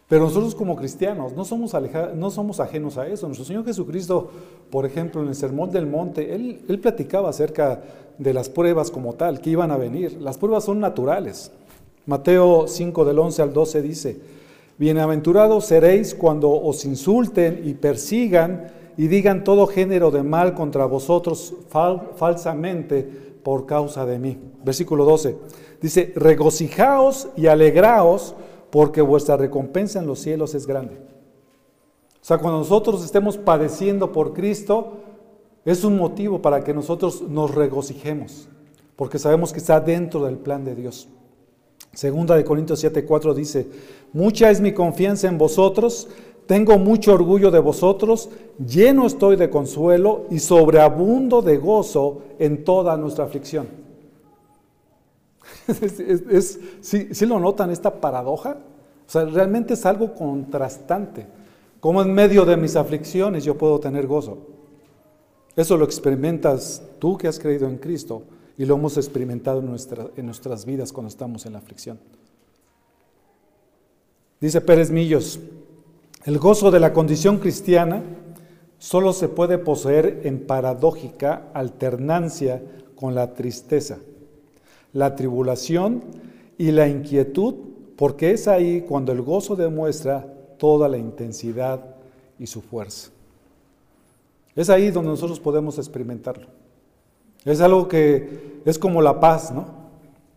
Pero 0.08 0.24
nosotros 0.24 0.54
como 0.54 0.74
cristianos 0.74 1.34
no 1.34 1.44
somos, 1.44 1.72
no 2.16 2.30
somos 2.30 2.60
ajenos 2.60 2.98
a 2.98 3.06
eso. 3.06 3.26
Nuestro 3.26 3.44
Señor 3.44 3.64
Jesucristo, 3.64 4.30
por 4.70 4.84
ejemplo, 4.84 5.22
en 5.22 5.28
el 5.28 5.34
Sermón 5.34 5.70
del 5.70 5.86
Monte, 5.86 6.34
él, 6.34 6.62
él 6.68 6.80
platicaba 6.80 7.28
acerca 7.28 7.82
de 8.18 8.34
las 8.34 8.48
pruebas 8.48 8.90
como 8.90 9.14
tal, 9.14 9.40
que 9.40 9.50
iban 9.50 9.70
a 9.70 9.76
venir. 9.76 10.20
Las 10.20 10.36
pruebas 10.36 10.64
son 10.64 10.80
naturales. 10.80 11.52
Mateo 12.06 12.66
5 12.66 13.04
del 13.04 13.18
11 13.18 13.42
al 13.42 13.52
12 13.52 13.82
dice, 13.82 14.20
Bienaventurados 14.78 15.66
seréis 15.66 16.14
cuando 16.14 16.50
os 16.50 16.84
insulten 16.86 17.62
y 17.64 17.74
persigan 17.74 18.79
y 18.96 19.08
digan 19.08 19.44
todo 19.44 19.66
género 19.66 20.10
de 20.10 20.22
mal 20.22 20.54
contra 20.54 20.84
vosotros 20.86 21.54
falsamente 22.16 23.02
por 23.42 23.66
causa 23.66 24.06
de 24.06 24.18
mí. 24.18 24.38
Versículo 24.64 25.04
12. 25.04 25.36
Dice, 25.80 26.12
regocijaos 26.14 27.28
y 27.36 27.46
alegraos 27.46 28.34
porque 28.70 29.00
vuestra 29.00 29.36
recompensa 29.36 29.98
en 29.98 30.06
los 30.06 30.20
cielos 30.20 30.54
es 30.54 30.66
grande. 30.66 30.96
O 32.20 32.24
sea, 32.24 32.38
cuando 32.38 32.58
nosotros 32.58 33.04
estemos 33.04 33.38
padeciendo 33.38 34.12
por 34.12 34.34
Cristo, 34.34 34.92
es 35.64 35.84
un 35.84 35.96
motivo 35.96 36.40
para 36.42 36.62
que 36.62 36.74
nosotros 36.74 37.22
nos 37.22 37.54
regocijemos, 37.54 38.48
porque 38.96 39.18
sabemos 39.18 39.52
que 39.52 39.58
está 39.58 39.80
dentro 39.80 40.24
del 40.24 40.36
plan 40.36 40.64
de 40.64 40.74
Dios. 40.74 41.08
Segunda 41.92 42.36
de 42.36 42.44
Corintios 42.44 42.84
7:4 42.84 43.34
dice, 43.34 43.66
mucha 44.12 44.50
es 44.50 44.60
mi 44.60 44.72
confianza 44.72 45.28
en 45.28 45.38
vosotros, 45.38 46.08
tengo 46.50 46.78
mucho 46.78 47.14
orgullo 47.14 47.52
de 47.52 47.60
vosotros, 47.60 48.28
lleno 48.58 49.06
estoy 49.06 49.36
de 49.36 49.48
consuelo 49.48 50.26
y 50.30 50.40
sobreabundo 50.40 51.42
de 51.42 51.58
gozo 51.58 52.22
en 52.40 52.64
toda 52.64 52.96
nuestra 52.96 53.24
aflicción. 53.24 53.68
es, 55.68 56.58
¿sí, 56.80 57.08
lo 57.24 57.38
notan 57.38 57.70
esta 57.70 58.00
paradoja? 58.00 58.56
O 59.06 59.08
sea, 59.08 59.26
realmente 59.26 59.74
es 59.74 59.86
algo 59.86 60.12
contrastante. 60.12 61.24
Como 61.78 62.02
en 62.02 62.12
medio 62.12 62.44
de 62.44 62.56
mis 62.56 62.74
aflicciones 62.74 63.44
yo 63.44 63.56
puedo 63.56 63.78
tener 63.78 64.08
gozo. 64.08 64.38
Eso 65.54 65.76
lo 65.76 65.84
experimentas 65.84 66.82
tú 66.98 67.16
que 67.16 67.28
has 67.28 67.38
creído 67.38 67.68
en 67.68 67.78
Cristo 67.78 68.24
y 68.58 68.64
lo 68.64 68.74
hemos 68.74 68.96
experimentado 68.96 69.60
en, 69.60 69.68
en 70.16 70.26
nuestras 70.26 70.64
vidas 70.64 70.92
cuando 70.92 71.10
estamos 71.10 71.46
en 71.46 71.52
la 71.52 71.60
aflicción. 71.60 72.00
Dice 74.40 74.60
Pérez 74.60 74.90
Millos, 74.90 75.38
el 76.24 76.38
gozo 76.38 76.70
de 76.70 76.80
la 76.80 76.92
condición 76.92 77.38
cristiana 77.38 78.02
solo 78.78 79.12
se 79.12 79.28
puede 79.28 79.58
poseer 79.58 80.22
en 80.24 80.46
paradójica 80.46 81.48
alternancia 81.54 82.62
con 82.94 83.14
la 83.14 83.34
tristeza 83.34 83.98
la 84.92 85.14
tribulación 85.14 86.02
y 86.58 86.72
la 86.72 86.88
inquietud, 86.88 87.54
porque 87.96 88.32
es 88.32 88.48
ahí 88.48 88.82
cuando 88.82 89.12
el 89.12 89.22
gozo 89.22 89.56
demuestra 89.56 90.26
toda 90.58 90.88
la 90.88 90.98
intensidad 90.98 91.80
y 92.38 92.46
su 92.46 92.60
fuerza. 92.60 93.10
Es 94.56 94.68
ahí 94.68 94.90
donde 94.90 95.10
nosotros 95.10 95.40
podemos 95.40 95.78
experimentarlo. 95.78 96.48
Es 97.44 97.60
algo 97.60 97.88
que 97.88 98.60
es 98.64 98.78
como 98.78 99.00
la 99.00 99.20
paz, 99.20 99.52
¿no? 99.52 99.80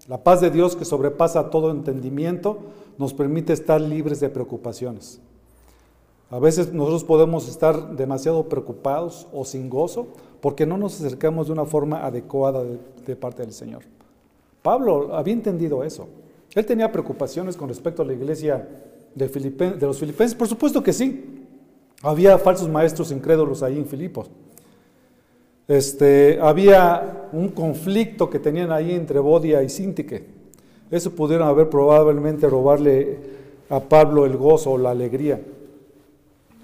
La 0.07 0.23
paz 0.23 0.41
de 0.41 0.49
Dios 0.49 0.75
que 0.75 0.85
sobrepasa 0.85 1.49
todo 1.49 1.71
entendimiento 1.71 2.59
nos 2.97 3.13
permite 3.13 3.53
estar 3.53 3.81
libres 3.81 4.19
de 4.19 4.29
preocupaciones. 4.29 5.19
A 6.33 6.39
veces 6.39 6.73
nosotros 6.73 7.03
podemos 7.03 7.47
estar 7.47 7.95
demasiado 7.95 8.49
preocupados 8.49 9.27
o 9.31 9.45
sin 9.45 9.69
gozo 9.69 10.07
porque 10.41 10.65
no 10.65 10.79
nos 10.79 10.99
acercamos 10.99 11.45
de 11.45 11.53
una 11.53 11.65
forma 11.65 12.03
adecuada 12.03 12.63
de, 13.05 13.15
parte 13.15 13.43
del 13.43 13.53
Señor. 13.53 13.83
Pablo 14.63 15.15
había 15.15 15.35
entendido 15.35 15.83
eso. 15.83 16.07
Él 16.55 16.65
tenía 16.65 16.91
preocupaciones 16.91 17.55
con 17.55 17.69
respecto 17.69 18.01
a 18.01 18.05
la 18.05 18.13
iglesia 18.13 18.67
de, 19.13 19.27
de 19.27 19.85
los 19.85 19.99
filipenses. 19.99 20.33
Por 20.33 20.47
supuesto 20.47 20.81
que 20.81 20.91
sí. 20.91 21.45
Había 22.01 22.39
falsos 22.39 22.67
maestros 22.67 23.11
incrédulos 23.11 23.61
ahí 23.61 23.77
en 23.77 23.85
Filipos. 23.85 24.31
Este, 25.67 26.39
había 26.41 27.29
un 27.31 27.49
conflicto 27.49 28.27
que 28.31 28.39
tenían 28.39 28.71
ahí 28.71 28.93
entre 28.93 29.19
Bodia 29.19 29.61
y 29.61 29.69
Sintique. 29.69 30.25
Eso 30.89 31.11
pudieron 31.11 31.47
haber 31.47 31.69
probablemente 31.69 32.49
robarle 32.49 33.19
a 33.69 33.79
Pablo 33.81 34.25
el 34.25 34.35
gozo 34.35 34.71
o 34.71 34.77
la 34.79 34.89
alegría. 34.89 35.39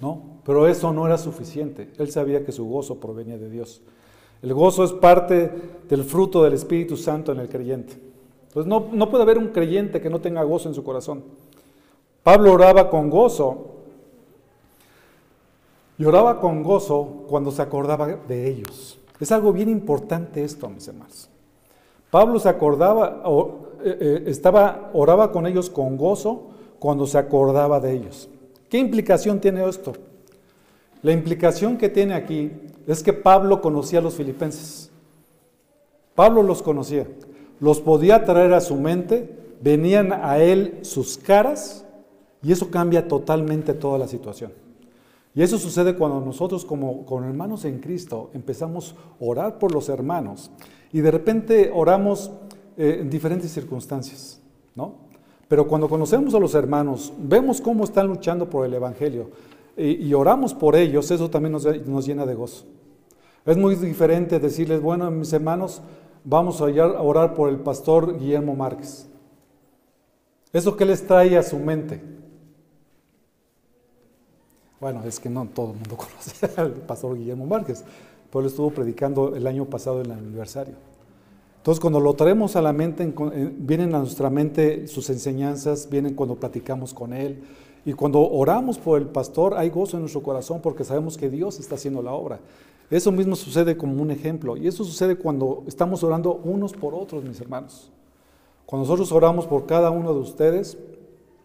¿No? 0.00 0.22
Pero 0.44 0.66
eso 0.66 0.92
no 0.92 1.06
era 1.06 1.18
suficiente. 1.18 1.90
Él 1.98 2.10
sabía 2.10 2.44
que 2.44 2.52
su 2.52 2.66
gozo 2.66 3.00
provenía 3.00 3.38
de 3.38 3.50
Dios. 3.50 3.82
El 4.42 4.54
gozo 4.54 4.84
es 4.84 4.92
parte 4.92 5.50
del 5.88 6.04
fruto 6.04 6.42
del 6.42 6.54
Espíritu 6.54 6.96
Santo 6.96 7.32
en 7.32 7.40
el 7.40 7.48
creyente. 7.48 7.94
Entonces 8.48 8.66
no, 8.66 8.88
no 8.92 9.10
puede 9.10 9.22
haber 9.22 9.38
un 9.38 9.48
creyente 9.48 10.00
que 10.00 10.10
no 10.10 10.20
tenga 10.20 10.42
gozo 10.42 10.68
en 10.68 10.74
su 10.74 10.82
corazón. 10.82 11.22
Pablo 12.22 12.52
oraba 12.52 12.90
con 12.90 13.10
gozo 13.10 13.66
y 15.98 16.04
oraba 16.04 16.40
con 16.40 16.62
gozo 16.62 17.24
cuando 17.28 17.50
se 17.50 17.60
acordaba 17.60 18.06
de 18.06 18.48
ellos. 18.48 18.98
Es 19.20 19.30
algo 19.32 19.52
bien 19.52 19.68
importante 19.68 20.42
esto, 20.42 20.68
mis 20.70 20.88
hermanos. 20.88 21.28
Pablo 22.10 22.40
se 22.40 22.48
acordaba, 22.48 23.22
eh, 23.84 23.98
eh, 24.00 24.24
estaba, 24.26 24.90
oraba 24.94 25.30
con 25.30 25.46
ellos 25.46 25.70
con 25.70 25.96
gozo 25.96 26.48
cuando 26.78 27.06
se 27.06 27.18
acordaba 27.18 27.78
de 27.80 27.92
ellos. 27.92 28.28
¿Qué 28.70 28.78
implicación 28.78 29.40
tiene 29.40 29.68
esto? 29.68 29.92
La 31.02 31.12
implicación 31.12 31.76
que 31.76 31.88
tiene 31.88 32.14
aquí 32.14 32.52
es 32.86 33.02
que 33.02 33.12
Pablo 33.12 33.60
conocía 33.60 33.98
a 33.98 34.02
los 34.02 34.14
filipenses. 34.14 34.90
Pablo 36.14 36.42
los 36.42 36.62
conocía, 36.62 37.06
los 37.58 37.80
podía 37.80 38.24
traer 38.24 38.52
a 38.54 38.60
su 38.60 38.76
mente, 38.76 39.28
venían 39.60 40.12
a 40.12 40.38
él 40.38 40.78
sus 40.82 41.18
caras 41.18 41.84
y 42.42 42.52
eso 42.52 42.70
cambia 42.70 43.08
totalmente 43.08 43.74
toda 43.74 43.98
la 43.98 44.06
situación. 44.06 44.52
Y 45.34 45.42
eso 45.42 45.58
sucede 45.58 45.96
cuando 45.96 46.20
nosotros 46.20 46.64
como, 46.64 47.04
hermanos 47.24 47.64
en 47.64 47.78
Cristo 47.78 48.30
empezamos 48.34 48.94
a 48.94 49.24
orar 49.24 49.58
por 49.58 49.72
los 49.72 49.88
hermanos 49.88 50.50
y 50.92 51.00
de 51.00 51.10
repente 51.10 51.70
oramos 51.72 52.30
eh, 52.76 52.98
en 53.00 53.10
diferentes 53.10 53.52
circunstancias, 53.52 54.40
¿no? 54.74 55.09
Pero 55.50 55.66
cuando 55.66 55.88
conocemos 55.88 56.32
a 56.32 56.38
los 56.38 56.54
hermanos, 56.54 57.12
vemos 57.18 57.60
cómo 57.60 57.82
están 57.82 58.06
luchando 58.06 58.48
por 58.48 58.64
el 58.64 58.72
Evangelio, 58.72 59.30
y, 59.76 60.14
oramos 60.14 60.54
por 60.54 60.76
ellos, 60.76 61.10
eso 61.10 61.28
también 61.28 61.50
nos, 61.50 61.64
nos, 61.88 62.06
llena 62.06 62.24
de 62.24 62.34
gozo. 62.34 62.66
Es 63.44 63.56
muy 63.56 63.74
diferente 63.74 64.38
decirles, 64.38 64.80
bueno, 64.80 65.10
mis 65.10 65.32
hermanos, 65.32 65.82
vamos 66.22 66.60
a 66.60 66.66
orar 66.66 67.34
por 67.34 67.48
el 67.48 67.56
pastor 67.56 68.16
Guillermo 68.16 68.54
Márquez. 68.54 69.08
¿Eso 70.52 70.76
qué 70.76 70.84
les 70.84 71.04
trae 71.04 71.36
a 71.36 71.42
su 71.42 71.58
mente? 71.58 72.00
Bueno, 74.80 75.02
es 75.04 75.18
que 75.18 75.28
no 75.28 75.48
todo 75.52 75.72
el 75.72 75.78
mundo 75.78 75.96
conoce 75.96 76.60
al 76.60 76.74
pastor 76.74 77.18
Guillermo 77.18 77.46
Márquez, 77.46 77.82
pero 78.30 78.42
él 78.42 78.46
estuvo 78.46 78.70
predicando 78.70 79.34
el 79.34 79.44
año 79.48 79.64
pasado 79.64 80.00
en 80.00 80.06
el 80.06 80.12
aniversario. 80.12 80.74
Entonces, 81.60 81.80
cuando 81.80 82.00
lo 82.00 82.14
traemos 82.14 82.56
a 82.56 82.62
la 82.62 82.72
mente, 82.72 83.12
vienen 83.58 83.94
a 83.94 83.98
nuestra 83.98 84.30
mente 84.30 84.88
sus 84.88 85.10
enseñanzas, 85.10 85.88
vienen 85.90 86.14
cuando 86.14 86.36
platicamos 86.36 86.94
con 86.94 87.12
él, 87.12 87.42
y 87.84 87.92
cuando 87.92 88.20
oramos 88.20 88.78
por 88.78 89.00
el 89.00 89.08
pastor, 89.08 89.54
hay 89.54 89.70
gozo 89.70 89.96
en 89.96 90.02
nuestro 90.02 90.22
corazón 90.22 90.60
porque 90.62 90.84
sabemos 90.84 91.16
que 91.16 91.30
Dios 91.30 91.58
está 91.58 91.76
haciendo 91.76 92.02
la 92.02 92.12
obra. 92.12 92.40
Eso 92.90 93.10
mismo 93.10 93.36
sucede 93.36 93.76
como 93.76 94.02
un 94.02 94.10
ejemplo. 94.10 94.56
Y 94.56 94.66
eso 94.66 94.84
sucede 94.84 95.16
cuando 95.16 95.64
estamos 95.66 96.02
orando 96.02 96.34
unos 96.44 96.72
por 96.72 96.94
otros, 96.94 97.24
mis 97.24 97.40
hermanos. 97.40 97.90
Cuando 98.66 98.86
nosotros 98.86 99.12
oramos 99.12 99.46
por 99.46 99.66
cada 99.66 99.90
uno 99.90 100.12
de 100.12 100.20
ustedes, 100.20 100.76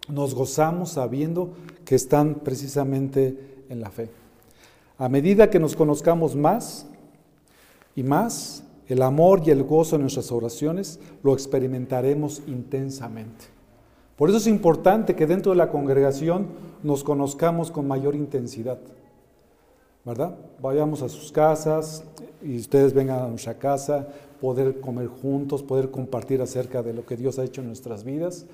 nos 0.10 0.36
gozamos 0.36 0.92
sabiendo 0.92 1.52
que 1.86 1.96
están 1.96 2.36
precisamente 2.36 3.64
en 3.70 3.80
la 3.80 3.90
fe. 3.90 4.10
A 4.98 5.08
medida 5.08 5.50
que 5.50 5.60
nos 5.60 5.76
conozcamos 5.76 6.36
más 6.36 6.88
y 7.96 8.04
más, 8.04 8.65
el 8.88 9.02
amor 9.02 9.42
y 9.46 9.52
el 9.52 9.64
gozo 9.64 9.96
en 9.96 10.04
nuestras 10.04 10.32
oraciones 10.32 11.00
lo 11.24 11.34
experimentaremos 11.34 12.42
intensamente. 12.48 13.46
Por 14.16 14.30
eso 14.30 14.38
es 14.38 14.48
importante 14.48 15.16
que 15.16 15.28
dentro 15.28 15.52
de 15.52 15.58
la 15.58 15.70
congregación 15.70 16.48
nos 16.84 17.04
conozcamos 17.04 17.72
con 17.72 17.88
mayor 17.88 18.16
intensidad. 18.16 18.80
¿Verdad? 20.06 20.38
Vayamos 20.62 21.02
a 21.02 21.10
sus 21.10 21.32
casas 21.32 22.04
y 22.44 22.58
ustedes 22.58 22.94
vengan 22.94 23.20
a 23.24 23.28
nuestra 23.28 23.58
casa, 23.58 24.08
poder 24.40 24.80
comer 24.80 25.08
juntos, 25.08 25.64
poder 25.64 25.90
compartir 25.90 26.42
acerca 26.42 26.84
de 26.84 26.94
lo 26.94 27.06
que 27.06 27.18
Dios 27.18 27.40
ha 27.40 27.44
hecho 27.44 27.62
en 27.62 27.68
nuestras 27.68 28.04
vidas, 28.04 28.46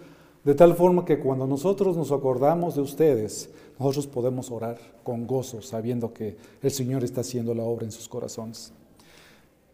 De 0.44 0.56
tal 0.56 0.74
forma 0.74 1.06
que 1.06 1.20
cuando 1.20 1.46
nosotros 1.46 1.96
nos 1.96 2.12
acordamos 2.12 2.74
de 2.74 2.82
ustedes, 2.82 3.52
nosotros 3.78 4.08
podemos 4.08 4.50
orar 4.50 4.80
con 5.04 5.28
gozo, 5.28 5.62
sabiendo 5.62 6.14
que 6.14 6.36
el 6.64 6.72
Señor 6.72 7.04
está 7.04 7.22
haciendo 7.22 7.54
la 7.54 7.62
obra 7.62 7.86
en 7.86 7.92
sus 7.92 8.08
corazones. 8.08 8.74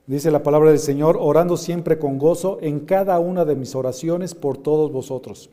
Dice 0.08 0.32
la 0.32 0.42
palabra 0.42 0.70
del 0.70 0.80
Señor, 0.80 1.18
orando 1.20 1.58
siempre 1.58 2.00
con 2.00 2.18
gozo 2.18 2.60
en 2.62 2.80
cada 2.82 3.20
una 3.20 3.44
de 3.44 3.58
mis 3.58 3.76
oraciones 3.76 4.34
por 4.34 4.58
todos 4.58 4.90
vosotros. 4.90 5.50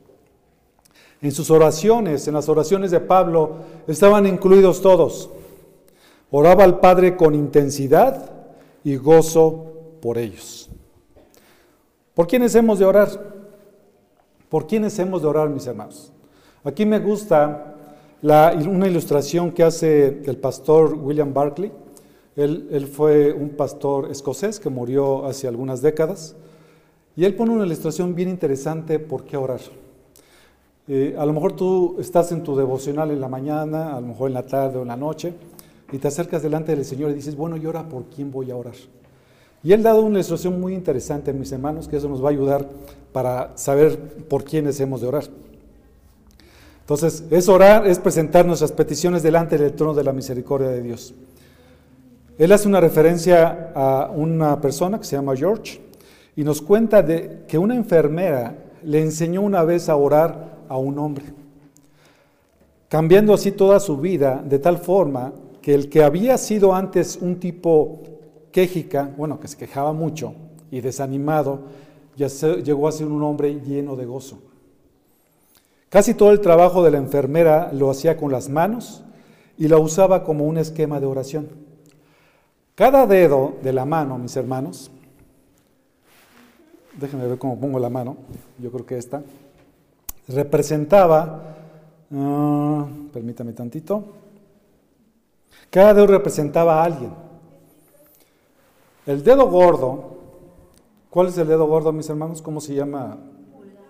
En 1.20 1.32
sus 1.32 1.50
oraciones, 1.50 2.28
en 2.28 2.34
las 2.34 2.49
oraciones 2.49 2.92
de 2.92 3.00
Pablo, 3.00 3.56
estaban 3.88 4.26
incluidos 4.26 4.80
todos. 4.80 5.28
Oraba 6.30 6.62
al 6.62 6.78
Padre 6.78 7.16
con 7.16 7.34
intensidad 7.34 8.30
y 8.84 8.94
gozo 8.94 9.73
por 10.00 10.18
ellos. 10.18 10.70
¿Por 12.14 12.28
quiénes 12.28 12.54
hemos 12.54 12.78
de 12.78 12.84
orar? 12.84 13.08
¿Por 14.49 14.68
quiénes 14.68 14.96
hemos 15.00 15.23
de 15.23 15.28
orar, 15.28 15.49
mis 15.49 15.66
hermanos? 15.66 16.12
Aquí 16.62 16.87
me 16.87 17.00
gusta 17.00 17.75
una 18.23 18.87
ilustración 18.87 19.50
que 19.50 19.64
hace 19.64 20.23
el 20.25 20.37
pastor 20.37 20.94
William 20.94 21.34
Barclay. 21.34 21.73
Él, 22.37 22.88
fue 22.93 23.33
un 23.33 23.50
pastor 23.50 24.11
escocés 24.11 24.59
que 24.59 24.69
murió 24.69 25.25
hace 25.26 25.47
algunas 25.47 25.83
décadas. 25.83 26.35
Y 27.17 27.25
él 27.25 27.35
pone 27.35 27.53
una 27.53 27.64
ilustración 27.64 28.14
bien 28.14 28.29
interesante 28.29 28.99
por 28.99 29.25
qué 29.25 29.37
orar. 29.37 29.61
Eh, 30.88 31.14
a 31.17 31.25
lo 31.25 31.33
mejor 31.33 31.53
tú 31.53 31.97
estás 32.00 32.33
en 32.33 32.43
tu 32.43 32.57
devocional 32.57 33.11
en 33.11 33.21
la 33.21 33.29
mañana, 33.29 33.97
a 33.97 34.00
lo 34.00 34.09
mejor 34.09 34.29
en 34.29 34.35
la 34.35 34.45
tarde 34.45 34.79
o 34.79 34.83
en 34.83 34.88
la 34.88 34.97
noche, 34.97 35.33
y 35.93 35.99
te 35.99 36.09
acercas 36.09 36.43
delante 36.43 36.75
del 36.75 36.85
Señor 36.85 37.12
y 37.12 37.14
dices, 37.14 37.37
bueno, 37.37 37.57
¿y 37.57 37.64
ahora 37.64 37.88
por 37.88 38.05
quién 38.07 38.33
voy 38.33 38.50
a 38.50 38.57
orar? 38.57 38.75
Y 39.62 39.73
él 39.73 39.81
ha 39.81 39.91
dado 39.91 40.03
una 40.03 40.17
ilustración 40.17 40.61
muy 40.61 40.75
interesante, 40.75 41.33
mis 41.33 41.53
hermanos, 41.53 41.88
que 41.88 41.97
eso 41.97 42.09
nos 42.09 42.23
va 42.23 42.29
a 42.29 42.33
ayudar 42.33 42.69
para 43.12 43.57
saber 43.57 43.99
por 44.29 44.45
quiénes 44.45 44.79
hemos 44.81 45.00
de 45.00 45.07
orar. 45.07 45.25
Entonces, 46.81 47.25
es 47.31 47.49
orar, 47.49 47.87
es 47.87 47.99
presentar 47.99 48.45
nuestras 48.45 48.73
peticiones 48.73 49.23
delante 49.23 49.57
del 49.57 49.73
trono 49.73 49.95
de 49.95 50.05
la 50.05 50.12
misericordia 50.12 50.69
de 50.69 50.83
Dios. 50.83 51.14
Él 52.37 52.50
hace 52.50 52.67
una 52.67 52.81
referencia 52.81 53.71
a 53.75 54.11
una 54.11 54.61
persona 54.61 54.99
que 54.99 55.05
se 55.05 55.14
llama 55.14 55.37
George 55.37 55.81
y 56.35 56.43
nos 56.43 56.61
cuenta 56.61 57.00
de 57.00 57.45
que 57.47 57.59
una 57.59 57.76
enfermera 57.76 58.57
le 58.83 59.00
enseñó 59.00 59.43
una 59.43 59.62
vez 59.62 59.88
a 59.88 59.95
orar 59.95 60.64
a 60.69 60.76
un 60.76 60.99
hombre, 60.99 61.26
cambiando 62.88 63.35
así 63.35 63.53
toda 63.53 63.79
su 63.79 63.99
vida 63.99 64.43
de 64.45 64.59
tal 64.59 64.79
forma 64.79 65.33
que 65.62 65.75
el 65.75 65.88
que 65.88 66.03
había 66.03 66.37
sido 66.37 66.75
antes 66.75 67.17
un 67.21 67.38
tipo 67.38 68.03
quejica, 68.50 69.11
bueno, 69.17 69.38
que 69.38 69.49
se 69.49 69.57
quejaba 69.57 69.93
mucho 69.93 70.35
y 70.71 70.81
desanimado, 70.81 71.61
ya 72.17 72.26
llegó 72.29 72.88
a 72.88 72.93
ser 72.93 73.07
un 73.07 73.23
hombre 73.23 73.61
lleno 73.61 73.95
de 73.95 74.07
gozo. 74.07 74.38
Casi 75.88 76.14
todo 76.14 76.33
el 76.33 76.41
trabajo 76.41 76.83
de 76.83 76.91
la 76.91 76.99
enfermera 76.99 77.73
lo 77.73 77.91
hacía 77.91 78.17
con 78.17 78.33
las 78.33 78.49
manos 78.49 79.05
y 79.57 79.69
lo 79.69 79.81
usaba 79.81 80.25
como 80.25 80.45
un 80.45 80.59
esquema 80.59 80.99
de 80.99 81.07
oración. 81.07 81.63
Cada 82.75 83.07
dedo 83.07 83.54
de 83.62 83.73
la 83.73 83.85
mano, 83.85 84.19
mis 84.19 84.35
hermanos, 84.37 84.90
déjenme 86.99 87.28
ver 87.28 87.38
cómo 87.38 87.59
pongo 87.59 87.78
la 87.78 87.88
mano, 87.88 88.16
yo 88.59 88.73
creo 88.73 88.85
que 88.85 88.99
esta, 88.99 89.23
representaba, 90.26 91.54
uh, 92.11 92.85
permítame 93.12 93.52
tantito, 93.52 94.04
cada 95.71 95.95
dedo 95.95 96.09
representaba 96.09 96.83
a 96.83 96.85
alguien. 96.85 97.12
El 99.07 99.23
dedo 99.23 99.49
gordo, 99.49 100.19
¿cuál 101.11 101.28
es 101.28 101.38
el 101.38 101.47
dedo 101.47 101.66
gordo, 101.66 101.93
mis 101.93 102.08
hermanos? 102.08 102.43
¿Cómo 102.43 102.60
se 102.60 102.75
llama? 102.75 103.19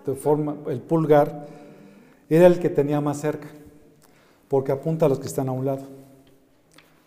De 0.05 0.13
forma, 0.13 0.57
el 0.67 0.81
pulgar, 0.81 1.47
era 2.29 2.45
el 2.45 2.59
que 2.59 2.69
tenía 2.69 3.01
más 3.01 3.19
cerca, 3.19 3.47
porque 4.47 4.71
apunta 4.71 5.07
a 5.07 5.09
los 5.09 5.19
que 5.19 5.27
están 5.27 5.49
a 5.49 5.53
un 5.53 5.65
lado. 5.65 6.04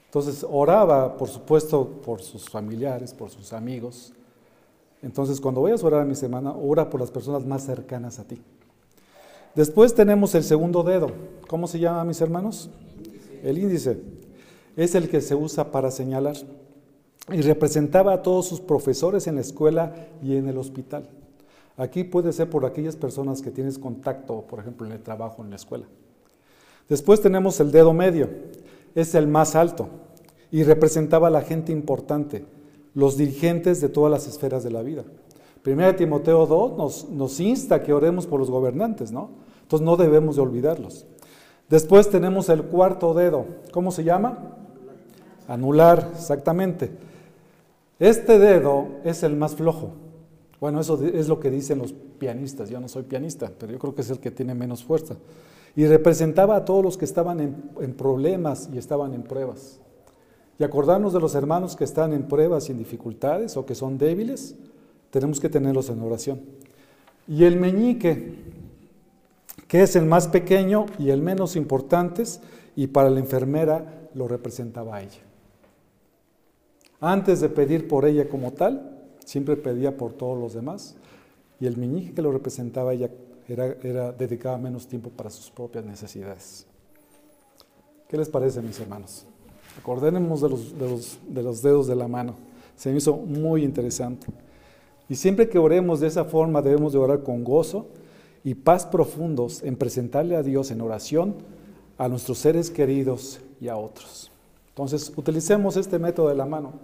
Entonces 0.09 0.44
oraba, 0.49 1.18
por 1.18 1.29
supuesto, 1.29 1.87
por 1.87 2.23
sus 2.23 2.49
familiares, 2.49 3.12
por 3.12 3.29
sus 3.29 3.53
amigos. 3.53 4.14
Entonces, 5.03 5.38
cuando 5.38 5.61
vayas 5.61 5.85
a 5.85 5.87
orar 5.87 6.01
a 6.01 6.07
mi 6.07 6.14
semana, 6.14 6.53
ora 6.53 6.88
por 6.88 6.99
las 6.99 7.11
personas 7.11 7.44
más 7.44 7.64
cercanas 7.64 8.18
a 8.18 8.25
ti. 8.25 8.40
Después 9.55 9.94
tenemos 9.94 10.35
el 10.35 10.44
segundo 10.44 10.83
dedo. 10.83 11.12
¿Cómo 11.47 11.66
se 11.66 11.79
llama, 11.79 12.05
mis 12.05 12.21
hermanos? 12.23 12.71
El 13.42 13.59
índice. 13.59 14.01
Es 14.77 14.94
el 14.94 15.11
que 15.11 15.21
se 15.21 15.35
usa 15.35 15.71
para 15.71 15.90
señalar 15.90 16.37
y 17.31 17.42
representaba 17.42 18.14
a 18.14 18.23
todos 18.23 18.47
sus 18.47 18.61
profesores 18.61 19.27
en 19.27 19.35
la 19.35 19.42
escuela 19.42 19.94
y 20.23 20.37
en 20.37 20.49
el 20.49 20.57
hospital. 20.57 21.09
Aquí 21.77 22.03
puede 22.03 22.33
ser 22.33 22.49
por 22.49 22.64
aquellas 22.64 22.97
personas 22.97 23.42
que 23.42 23.51
tienes 23.51 23.79
contacto, 23.79 24.42
por 24.42 24.61
ejemplo, 24.61 24.87
en 24.87 24.92
el 24.92 25.03
trabajo, 25.03 25.42
en 25.42 25.51
la 25.51 25.57
escuela. 25.57 25.85
Después 26.88 27.21
tenemos 27.21 27.61
el 27.61 27.71
dedo 27.71 27.92
medio, 27.92 28.31
es 28.94 29.14
el 29.14 29.29
más 29.29 29.55
alto 29.55 29.88
y 30.51 30.62
representaba 30.62 31.29
a 31.29 31.31
la 31.31 31.42
gente 31.42 31.72
importante, 31.72 32.44
los 32.94 33.16
dirigentes 33.16 33.81
de 33.81 33.88
todas 33.88 34.11
las 34.11 34.27
esferas 34.27 34.64
de 34.64 34.70
la 34.70 34.83
vida. 34.83 35.05
Primera 35.62 35.96
Timoteo 35.96 36.46
2 36.46 36.77
nos, 36.77 37.09
nos 37.11 37.40
insta 37.40 37.83
que 37.83 37.92
oremos 37.92 38.27
por 38.27 38.40
los 38.40 38.51
gobernantes, 38.51 39.12
¿no? 39.12 39.31
Entonces 39.62 39.85
no 39.85 39.96
debemos 39.96 40.37
de 40.37 40.42
olvidarlos. 40.42 41.07
Después 41.68 42.09
tenemos 42.09 42.48
el 42.48 42.62
cuarto 42.62 43.12
dedo, 43.12 43.44
¿cómo 43.72 43.92
se 43.92 44.05
llama? 44.05 44.57
Anular, 45.46 46.12
exactamente. 46.14 46.90
Este 47.98 48.38
dedo 48.38 48.87
es 49.05 49.22
el 49.22 49.37
más 49.37 49.55
flojo. 49.57 49.90
Bueno, 50.61 50.81
eso 50.81 51.03
es 51.05 51.29
lo 51.29 51.38
que 51.38 51.51
dicen 51.51 51.79
los 51.79 51.92
pianistas. 51.92 52.68
Yo 52.70 52.81
no 52.81 52.88
soy 52.88 53.03
pianista, 53.05 53.51
pero 53.59 53.72
yo 53.72 53.79
creo 53.79 53.94
que 53.94 54.03
es 54.03 54.11
el 54.11 54.18
que 54.18 54.31
tiene 54.31 54.55
menos 54.55 54.83
fuerza. 54.83 55.16
Y 55.79 55.87
representaba 55.87 56.57
a 56.57 56.64
todos 56.64 56.83
los 56.83 56.97
que 56.97 57.05
estaban 57.05 57.38
en, 57.38 57.95
problemas 57.95 58.69
y 58.75 58.79
estaban 58.79 59.14
en 59.14 59.23
pruebas. 59.23 59.79
Y 60.59 60.64
acordarnos 60.64 61.12
de 61.12 61.21
los 61.21 61.37
hermanos 61.37 61.77
que 61.77 61.85
están 61.85 62.12
en 62.12 62.25
pruebas 62.25 62.69
y 62.69 62.73
en 62.73 62.79
dificultades 62.79 63.57
o 63.57 63.64
que 63.64 63.77
son 63.77 63.97
débiles, 63.97 64.57
tenemos 65.11 65.38
que 65.38 65.49
tenerlos 65.49 65.88
en 65.88 66.03
oración. 66.03 66.41
Y 67.29 67.45
el 67.45 67.61
meñique, 67.61 68.35
que 69.69 69.83
es 69.83 69.95
el 69.95 70.05
más 70.05 70.27
pequeño 70.27 70.87
y 70.99 71.11
el 71.11 71.23
menos 71.23 71.55
importante, 71.55 72.25
y 72.75 72.88
para 72.88 73.09
la 73.09 73.21
enfermera 73.21 74.09
lo 74.14 74.27
representaba 74.27 75.01
ella. 75.01 75.23
Antes 77.01 77.41
de 77.41 77.51
pedir 77.51 77.87
por 77.87 78.05
ella 78.05 78.29
como 78.29 78.51
tal, 78.51 78.99
siempre 79.25 79.55
pedía 79.55 79.97
por 79.97 80.12
todos 80.12 80.37
los 80.41 80.55
demás. 80.55 80.97
Y 81.61 81.67
el 81.67 81.77
meñique 81.77 82.14
que 82.14 82.23
lo 82.23 82.33
representaba 82.33 82.95
ella 82.95 83.11
era, 83.49 83.77
era, 83.83 84.13
dedicaba 84.13 84.59
menos 84.59 84.87
tiempo 84.87 85.11
para 85.11 85.31
sus 85.31 85.51
propias 85.51 85.85
necesidades. 85.85 86.67
¿Qué 88.09 88.17
les 88.17 88.29
parece, 88.29 88.61
mis 88.63 88.79
hermanos? 88.79 89.27
Acordémonos 89.79 90.41
de 90.41 90.49
los, 90.49 90.79
de 90.79 90.89
los, 90.89 91.19
de 91.29 91.43
los 91.43 91.63
dedos 91.63 91.87
de 91.87 91.97
la 91.97 92.09
mano. 92.09 92.35
Se 92.77 92.91
me 92.91 92.99
hizo 92.99 93.17
muy 93.17 93.65
interesante. 93.65 94.27
Y 95.09 95.15
siempre 95.15 95.49
que 95.49 95.59
oremos 95.59 96.01
de 96.01 96.09
esa 96.09 96.25
forma, 96.25 96.63
debemos 96.63 96.93
de 96.93 96.99
orar 96.99 97.23
con 97.23 97.45
gozo 97.45 97.87
y 98.45 98.55
paz 98.55 98.87
profundos 98.87 99.63
en 99.63 99.77
presentarle 99.77 100.37
a 100.37 100.43
Dios 100.43 100.71
en 100.71 100.81
oración 100.81 101.37
a 101.97 102.09
nuestros 102.09 102.39
seres 102.39 102.71
queridos 102.71 103.41
y 103.61 103.69
a 103.69 103.77
otros. 103.77 104.31
Entonces, 104.71 105.13
utilicemos 105.17 105.77
este 105.77 105.99
método 105.99 106.29
de 106.29 106.37
la 106.37 106.47
mano 106.47 106.75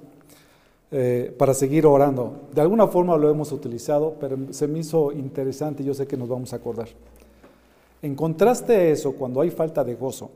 eh, 0.96 1.34
para 1.36 1.54
seguir 1.54 1.86
orando. 1.86 2.42
De 2.54 2.60
alguna 2.60 2.86
forma 2.86 3.16
lo 3.16 3.28
hemos 3.28 3.50
utilizado, 3.50 4.14
pero 4.20 4.38
se 4.50 4.68
me 4.68 4.78
hizo 4.78 5.10
interesante 5.10 5.82
y 5.82 5.86
yo 5.86 5.92
sé 5.92 6.06
que 6.06 6.16
nos 6.16 6.28
vamos 6.28 6.52
a 6.52 6.56
acordar. 6.56 6.86
En 8.00 8.14
contraste 8.14 8.76
a 8.76 8.84
eso, 8.84 9.10
cuando 9.14 9.40
hay 9.40 9.50
falta 9.50 9.82
de 9.82 9.96
gozo, 9.96 10.30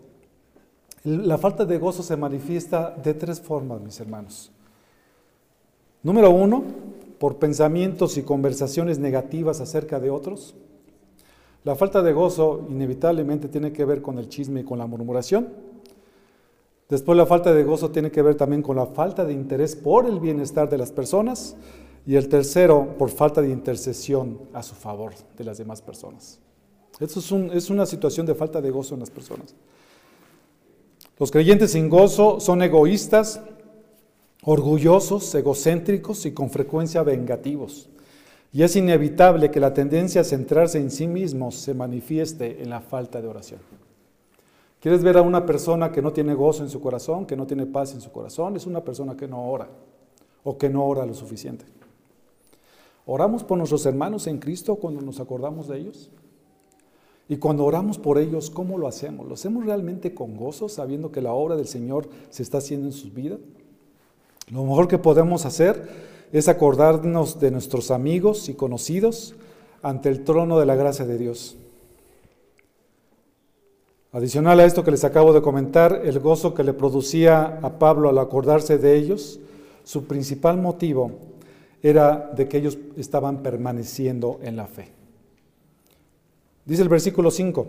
la 1.04 1.38
falta 1.38 1.64
de 1.64 1.78
gozo 1.78 2.02
se 2.02 2.16
manifiesta 2.16 2.90
de 2.90 3.14
tres 3.14 3.40
formas, 3.40 3.80
mis 3.80 4.00
hermanos. 4.00 4.50
Número 6.02 6.30
uno, 6.30 6.64
por 7.20 7.36
pensamientos 7.36 8.16
y 8.16 8.24
conversaciones 8.24 8.98
negativas 8.98 9.60
acerca 9.60 10.00
de 10.00 10.10
otros. 10.10 10.56
La 11.62 11.76
falta 11.76 12.02
de 12.02 12.12
gozo 12.12 12.66
inevitablemente 12.68 13.46
tiene 13.46 13.72
que 13.72 13.84
ver 13.84 14.02
con 14.02 14.18
el 14.18 14.28
chisme 14.28 14.62
y 14.62 14.64
con 14.64 14.80
la 14.80 14.86
murmuración. 14.86 15.67
Después 16.88 17.18
la 17.18 17.26
falta 17.26 17.52
de 17.52 17.64
gozo 17.64 17.90
tiene 17.90 18.10
que 18.10 18.22
ver 18.22 18.34
también 18.34 18.62
con 18.62 18.76
la 18.76 18.86
falta 18.86 19.24
de 19.24 19.34
interés 19.34 19.76
por 19.76 20.06
el 20.06 20.20
bienestar 20.20 20.70
de 20.70 20.78
las 20.78 20.90
personas. 20.90 21.56
Y 22.06 22.16
el 22.16 22.28
tercero, 22.28 22.94
por 22.96 23.10
falta 23.10 23.42
de 23.42 23.50
intercesión 23.50 24.38
a 24.54 24.62
su 24.62 24.74
favor 24.74 25.12
de 25.36 25.44
las 25.44 25.58
demás 25.58 25.82
personas. 25.82 26.40
Eso 26.98 27.20
es, 27.20 27.54
es 27.54 27.70
una 27.70 27.84
situación 27.84 28.24
de 28.24 28.34
falta 28.34 28.62
de 28.62 28.70
gozo 28.70 28.94
en 28.94 29.00
las 29.00 29.10
personas. 29.10 29.54
Los 31.18 31.30
creyentes 31.30 31.72
sin 31.72 31.90
gozo 31.90 32.40
son 32.40 32.62
egoístas, 32.62 33.42
orgullosos, 34.44 35.34
egocéntricos 35.34 36.24
y 36.24 36.32
con 36.32 36.48
frecuencia 36.48 37.02
vengativos. 37.02 37.90
Y 38.52 38.62
es 38.62 38.76
inevitable 38.76 39.50
que 39.50 39.60
la 39.60 39.74
tendencia 39.74 40.22
a 40.22 40.24
centrarse 40.24 40.78
en 40.78 40.90
sí 40.90 41.06
mismos 41.06 41.56
se 41.56 41.74
manifieste 41.74 42.62
en 42.62 42.70
la 42.70 42.80
falta 42.80 43.20
de 43.20 43.28
oración. 43.28 43.60
¿Quieres 44.80 45.02
ver 45.02 45.16
a 45.16 45.22
una 45.22 45.44
persona 45.44 45.90
que 45.90 46.00
no 46.00 46.12
tiene 46.12 46.34
gozo 46.34 46.62
en 46.62 46.70
su 46.70 46.80
corazón, 46.80 47.26
que 47.26 47.36
no 47.36 47.46
tiene 47.46 47.66
paz 47.66 47.94
en 47.94 48.00
su 48.00 48.12
corazón? 48.12 48.56
Es 48.56 48.66
una 48.66 48.84
persona 48.84 49.16
que 49.16 49.26
no 49.26 49.50
ora 49.50 49.68
o 50.44 50.56
que 50.56 50.68
no 50.68 50.86
ora 50.86 51.04
lo 51.04 51.14
suficiente. 51.14 51.64
¿Oramos 53.06 53.42
por 53.42 53.58
nuestros 53.58 53.86
hermanos 53.86 54.26
en 54.26 54.38
Cristo 54.38 54.76
cuando 54.76 55.00
nos 55.00 55.18
acordamos 55.18 55.66
de 55.66 55.78
ellos? 55.78 56.10
Y 57.28 57.36
cuando 57.36 57.64
oramos 57.64 57.98
por 57.98 58.18
ellos, 58.18 58.50
¿cómo 58.50 58.78
lo 58.78 58.86
hacemos? 58.86 59.26
¿Lo 59.26 59.34
hacemos 59.34 59.64
realmente 59.64 60.14
con 60.14 60.36
gozo, 60.36 60.68
sabiendo 60.68 61.10
que 61.10 61.20
la 61.20 61.32
obra 61.32 61.56
del 61.56 61.66
Señor 61.66 62.08
se 62.30 62.42
está 62.42 62.58
haciendo 62.58 62.86
en 62.86 62.92
sus 62.92 63.12
vidas? 63.12 63.38
Lo 64.50 64.64
mejor 64.64 64.88
que 64.88 64.98
podemos 64.98 65.44
hacer 65.44 65.88
es 66.32 66.48
acordarnos 66.48 67.40
de 67.40 67.50
nuestros 67.50 67.90
amigos 67.90 68.48
y 68.48 68.54
conocidos 68.54 69.34
ante 69.82 70.08
el 70.08 70.24
trono 70.24 70.58
de 70.58 70.66
la 70.66 70.74
gracia 70.74 71.04
de 71.04 71.18
Dios. 71.18 71.56
Adicional 74.12 74.58
a 74.60 74.64
esto 74.64 74.84
que 74.84 74.90
les 74.90 75.04
acabo 75.04 75.34
de 75.34 75.42
comentar, 75.42 76.00
el 76.04 76.18
gozo 76.18 76.54
que 76.54 76.64
le 76.64 76.72
producía 76.72 77.58
a 77.60 77.78
Pablo 77.78 78.08
al 78.08 78.18
acordarse 78.18 78.78
de 78.78 78.96
ellos, 78.96 79.38
su 79.84 80.06
principal 80.06 80.56
motivo 80.56 81.12
era 81.82 82.30
de 82.34 82.48
que 82.48 82.56
ellos 82.56 82.78
estaban 82.96 83.42
permaneciendo 83.42 84.40
en 84.42 84.56
la 84.56 84.66
fe. 84.66 84.88
Dice 86.64 86.82
el 86.82 86.88
versículo 86.88 87.30
5, 87.30 87.66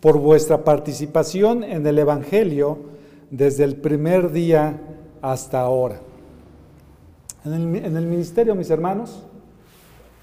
por 0.00 0.18
vuestra 0.18 0.64
participación 0.64 1.62
en 1.62 1.86
el 1.86 1.98
Evangelio 1.98 2.78
desde 3.30 3.64
el 3.64 3.76
primer 3.76 4.32
día 4.32 4.80
hasta 5.22 5.60
ahora. 5.60 6.00
En 7.44 7.52
el, 7.96 8.06
ministerio, 8.06 8.54
mis 8.54 8.70
hermanos, 8.70 9.22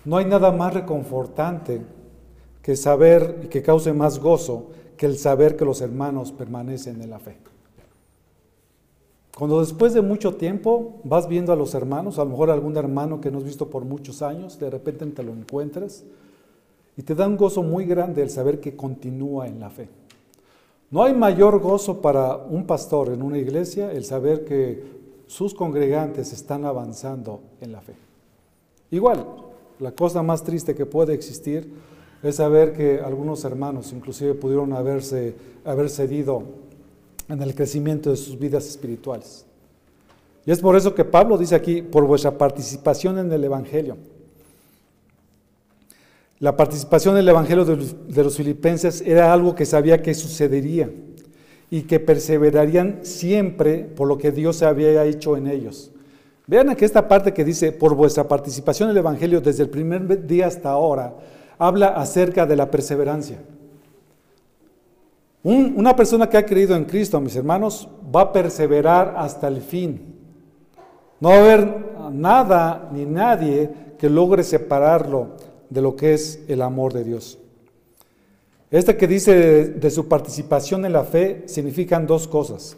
no 0.05 0.17
hay 0.17 0.25
nada 0.25 0.51
más 0.51 0.73
reconfortante 0.73 1.81
que 2.61 2.75
saber 2.75 3.41
y 3.43 3.47
que 3.47 3.63
cause 3.63 3.91
más 3.93 4.19
gozo 4.19 4.67
que 4.97 5.05
el 5.05 5.17
saber 5.17 5.55
que 5.55 5.65
los 5.65 5.81
hermanos 5.81 6.31
permanecen 6.31 7.01
en 7.01 7.09
la 7.09 7.19
fe. 7.19 7.37
Cuando 9.37 9.59
después 9.59 9.93
de 9.93 10.01
mucho 10.01 10.35
tiempo 10.35 10.99
vas 11.03 11.27
viendo 11.27 11.53
a 11.53 11.55
los 11.55 11.75
hermanos, 11.75 12.17
a 12.17 12.23
lo 12.23 12.31
mejor 12.31 12.49
algún 12.49 12.75
hermano 12.75 13.21
que 13.21 13.29
no 13.29 13.37
has 13.37 13.43
visto 13.43 13.69
por 13.69 13.85
muchos 13.85 14.23
años, 14.23 14.59
de 14.59 14.71
repente 14.71 15.05
te 15.05 15.21
lo 15.21 15.31
encuentras 15.31 16.03
y 16.97 17.03
te 17.03 17.13
da 17.13 17.27
un 17.27 17.37
gozo 17.37 17.61
muy 17.61 17.85
grande 17.85 18.23
el 18.23 18.31
saber 18.31 18.59
que 18.59 18.75
continúa 18.75 19.47
en 19.47 19.59
la 19.59 19.69
fe. 19.69 19.89
No 20.89 21.03
hay 21.03 21.13
mayor 21.13 21.59
gozo 21.59 22.01
para 22.01 22.35
un 22.35 22.65
pastor 22.65 23.09
en 23.09 23.21
una 23.21 23.37
iglesia 23.37 23.91
el 23.91 24.05
saber 24.05 24.43
que 24.43 24.83
sus 25.27 25.53
congregantes 25.53 26.33
están 26.33 26.65
avanzando 26.65 27.41
en 27.61 27.73
la 27.73 27.81
fe. 27.81 27.93
Igual, 28.89 29.23
la 29.79 29.91
cosa 29.91 30.23
más 30.23 30.43
triste 30.43 30.73
que 30.73 30.87
puede 30.87 31.13
existir 31.13 31.71
es 32.23 32.35
saber 32.35 32.73
que 32.73 32.99
algunos 32.99 33.43
hermanos 33.45 33.93
inclusive 33.93 34.33
pudieron 34.33 34.73
haberse, 34.73 35.35
haber 35.65 35.89
cedido 35.89 36.43
en 37.29 37.41
el 37.41 37.53
crecimiento 37.53 38.09
de 38.09 38.17
sus 38.17 38.37
vidas 38.39 38.67
espirituales. 38.67 39.45
Y 40.45 40.51
es 40.51 40.59
por 40.59 40.75
eso 40.75 40.95
que 40.95 41.03
Pablo 41.03 41.37
dice 41.37 41.55
aquí, 41.55 41.81
por 41.81 42.05
vuestra 42.05 42.37
participación 42.37 43.19
en 43.19 43.31
el 43.31 43.43
Evangelio. 43.43 43.97
La 46.39 46.55
participación 46.55 47.15
en 47.15 47.21
el 47.21 47.29
Evangelio 47.29 47.65
de 47.65 48.23
los 48.23 48.37
filipenses 48.37 49.01
era 49.01 49.33
algo 49.33 49.55
que 49.55 49.65
sabía 49.65 50.01
que 50.01 50.13
sucedería 50.13 50.89
y 51.69 51.81
que 51.81 51.99
perseverarían 51.99 52.99
siempre 53.01 53.79
por 53.79 54.07
lo 54.07 54.17
que 54.17 54.31
Dios 54.31 54.61
había 54.61 55.03
hecho 55.03 55.35
en 55.35 55.47
ellos. 55.47 55.91
Vean 56.45 56.69
aquí 56.69 56.85
esta 56.85 57.09
parte 57.09 57.33
que 57.33 57.43
dice, 57.43 57.73
por 57.73 57.93
vuestra 57.93 58.25
participación 58.25 58.87
en 58.87 58.91
el 58.91 58.99
Evangelio 58.99 59.41
desde 59.41 59.63
el 59.63 59.69
primer 59.69 60.25
día 60.25 60.47
hasta 60.47 60.69
ahora, 60.69 61.13
habla 61.57 61.87
acerca 61.87 62.45
de 62.45 62.55
la 62.55 62.69
perseverancia. 62.69 63.39
una 65.43 65.95
persona 65.95 66.27
que 66.29 66.37
ha 66.37 66.45
creído 66.45 66.75
en 66.75 66.83
Cristo, 66.83 67.21
mis 67.21 67.35
hermanos, 67.35 67.87
va 68.13 68.21
a 68.21 68.33
perseverar 68.33 69.15
hasta 69.17 69.47
el 69.47 69.61
fin. 69.61 70.15
No 71.21 71.29
va 71.29 71.35
a 71.35 71.39
haber 71.39 71.85
nada 72.11 72.89
ni 72.91 73.05
nadie 73.05 73.69
que 73.97 74.09
logre 74.09 74.43
separarlo 74.43 75.37
de 75.69 75.81
lo 75.81 75.95
que 75.95 76.13
es 76.13 76.43
el 76.47 76.61
amor 76.61 76.93
de 76.93 77.03
Dios. 77.05 77.37
Este 78.69 78.97
que 78.97 79.07
dice 79.07 79.69
de, 79.69 79.91
su 79.91 80.09
participación 80.09 80.85
en 80.85 80.91
la 80.91 81.05
fe 81.05 81.43
significan 81.45 82.05
dos 82.05 82.27
cosas. 82.27 82.75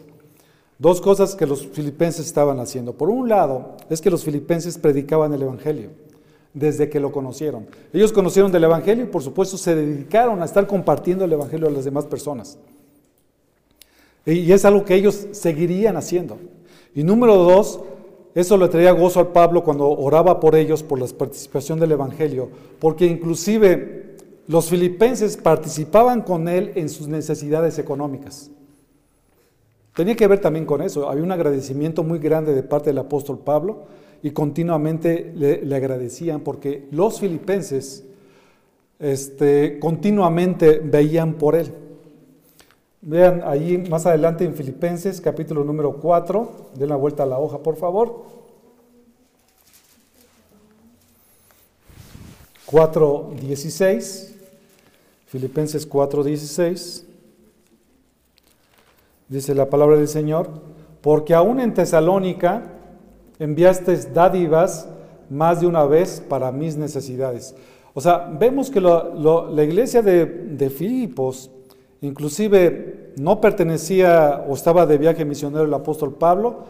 Dos 0.78 1.00
cosas 1.00 1.34
que 1.34 1.46
los 1.46 1.66
filipenses 1.66 2.26
estaban 2.26 2.60
haciendo. 2.60 2.92
Por 2.94 3.10
un 3.10 3.28
lado, 3.28 3.76
es 3.90 4.00
que 4.00 4.10
los 4.10 4.22
filipenses 4.22 4.78
predicaban 4.78 5.34
el 5.34 5.42
Evangelio 5.42 5.90
desde 6.52 6.88
que 6.88 7.00
lo 7.00 7.12
conocieron. 7.12 7.66
Ellos 7.92 8.12
conocieron 8.12 8.50
del 8.50 8.64
Evangelio 8.64 9.04
y 9.04 9.08
por 9.08 9.22
supuesto 9.22 9.56
se 9.56 9.74
dedicaron 9.74 10.42
a 10.42 10.44
estar 10.44 10.66
compartiendo 10.66 11.24
el 11.24 11.32
Evangelio 11.32 11.68
a 11.68 11.70
las 11.70 11.84
demás 11.84 12.06
personas. 12.06 12.58
Y 14.26 14.52
es 14.52 14.64
algo 14.64 14.84
que 14.84 14.94
ellos 14.94 15.28
seguirían 15.32 15.96
haciendo. 15.96 16.38
Y 16.94 17.02
número 17.02 17.36
dos, 17.36 17.80
eso 18.34 18.56
le 18.56 18.68
traía 18.68 18.92
gozo 18.92 19.20
al 19.20 19.28
Pablo 19.28 19.64
cuando 19.64 19.88
oraba 19.88 20.40
por 20.40 20.54
ellos, 20.54 20.82
por 20.82 21.00
la 21.00 21.06
participación 21.06 21.80
del 21.80 21.92
Evangelio, 21.92 22.48
porque 22.78 23.06
inclusive 23.06 24.16
los 24.46 24.68
filipenses 24.68 25.36
participaban 25.36 26.22
con 26.22 26.48
él 26.48 26.72
en 26.74 26.88
sus 26.88 27.08
necesidades 27.08 27.78
económicas. 27.78 28.50
Tenía 29.94 30.16
que 30.16 30.26
ver 30.26 30.40
también 30.40 30.66
con 30.66 30.82
eso. 30.82 31.08
Había 31.08 31.24
un 31.24 31.32
agradecimiento 31.32 32.02
muy 32.02 32.18
grande 32.18 32.54
de 32.54 32.62
parte 32.62 32.90
del 32.90 32.98
apóstol 32.98 33.38
Pablo 33.38 33.84
y 34.22 34.30
continuamente 34.32 35.32
le, 35.34 35.74
agradecían 35.74 36.40
porque 36.40 36.86
los 36.90 37.20
filipenses 37.20 38.04
este, 38.98 39.78
continuamente 39.78 40.80
veían 40.80 41.34
por 41.34 41.54
él. 41.54 41.72
Vean 43.02 43.42
ahí 43.46 43.78
más 43.88 44.04
adelante 44.04 44.44
en 44.44 44.54
Filipenses 44.54 45.22
capítulo 45.22 45.64
número 45.64 45.94
4, 45.94 46.70
den 46.74 46.90
la 46.90 46.96
vuelta 46.96 47.22
a 47.22 47.26
la 47.26 47.38
hoja 47.38 47.58
por 47.58 47.76
favor. 47.76 48.40
4.16, 52.66 54.32
Filipenses 55.26 55.88
4.16, 55.88 57.04
dice 59.28 59.54
la 59.54 59.68
palabra 59.68 59.96
del 59.96 60.06
Señor, 60.06 60.50
porque 61.00 61.34
aún 61.34 61.58
en 61.58 61.74
Tesalónica 61.74 62.79
enviaste 63.40 63.96
dádivas 63.96 64.88
más 65.28 65.60
de 65.60 65.66
una 65.66 65.84
vez 65.84 66.22
para 66.28 66.52
mis 66.52 66.76
necesidades. 66.76 67.56
O 67.94 68.00
sea, 68.00 68.30
vemos 68.38 68.70
que 68.70 68.80
la 68.80 69.64
iglesia 69.64 70.02
de, 70.02 70.70
Filipos 70.70 71.50
Inclusive 72.02 73.12
no 73.18 73.42
pertenecía 73.42 74.46
o 74.48 74.54
estaba 74.54 74.86
de 74.86 74.96
viaje 74.96 75.24
misionero 75.26 75.64
el 75.64 75.74
apóstol 75.74 76.14
Pablo 76.14 76.64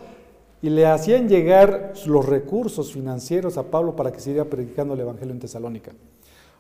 y 0.61 0.71
le 0.71 0.87
hacían 0.87 1.29
llegar 1.29 1.93
los 2.07 2.27
recursos 2.27 2.93
financieros 2.93 3.57
a 3.57 3.63
Pablo 3.63 3.95
para 3.95 4.11
que 4.11 4.19
siguiera 4.19 4.47
predicando 4.47 4.95
el 4.95 5.01
Evangelio 5.01 5.33
en 5.33 5.39
Tesalónica. 5.39 5.93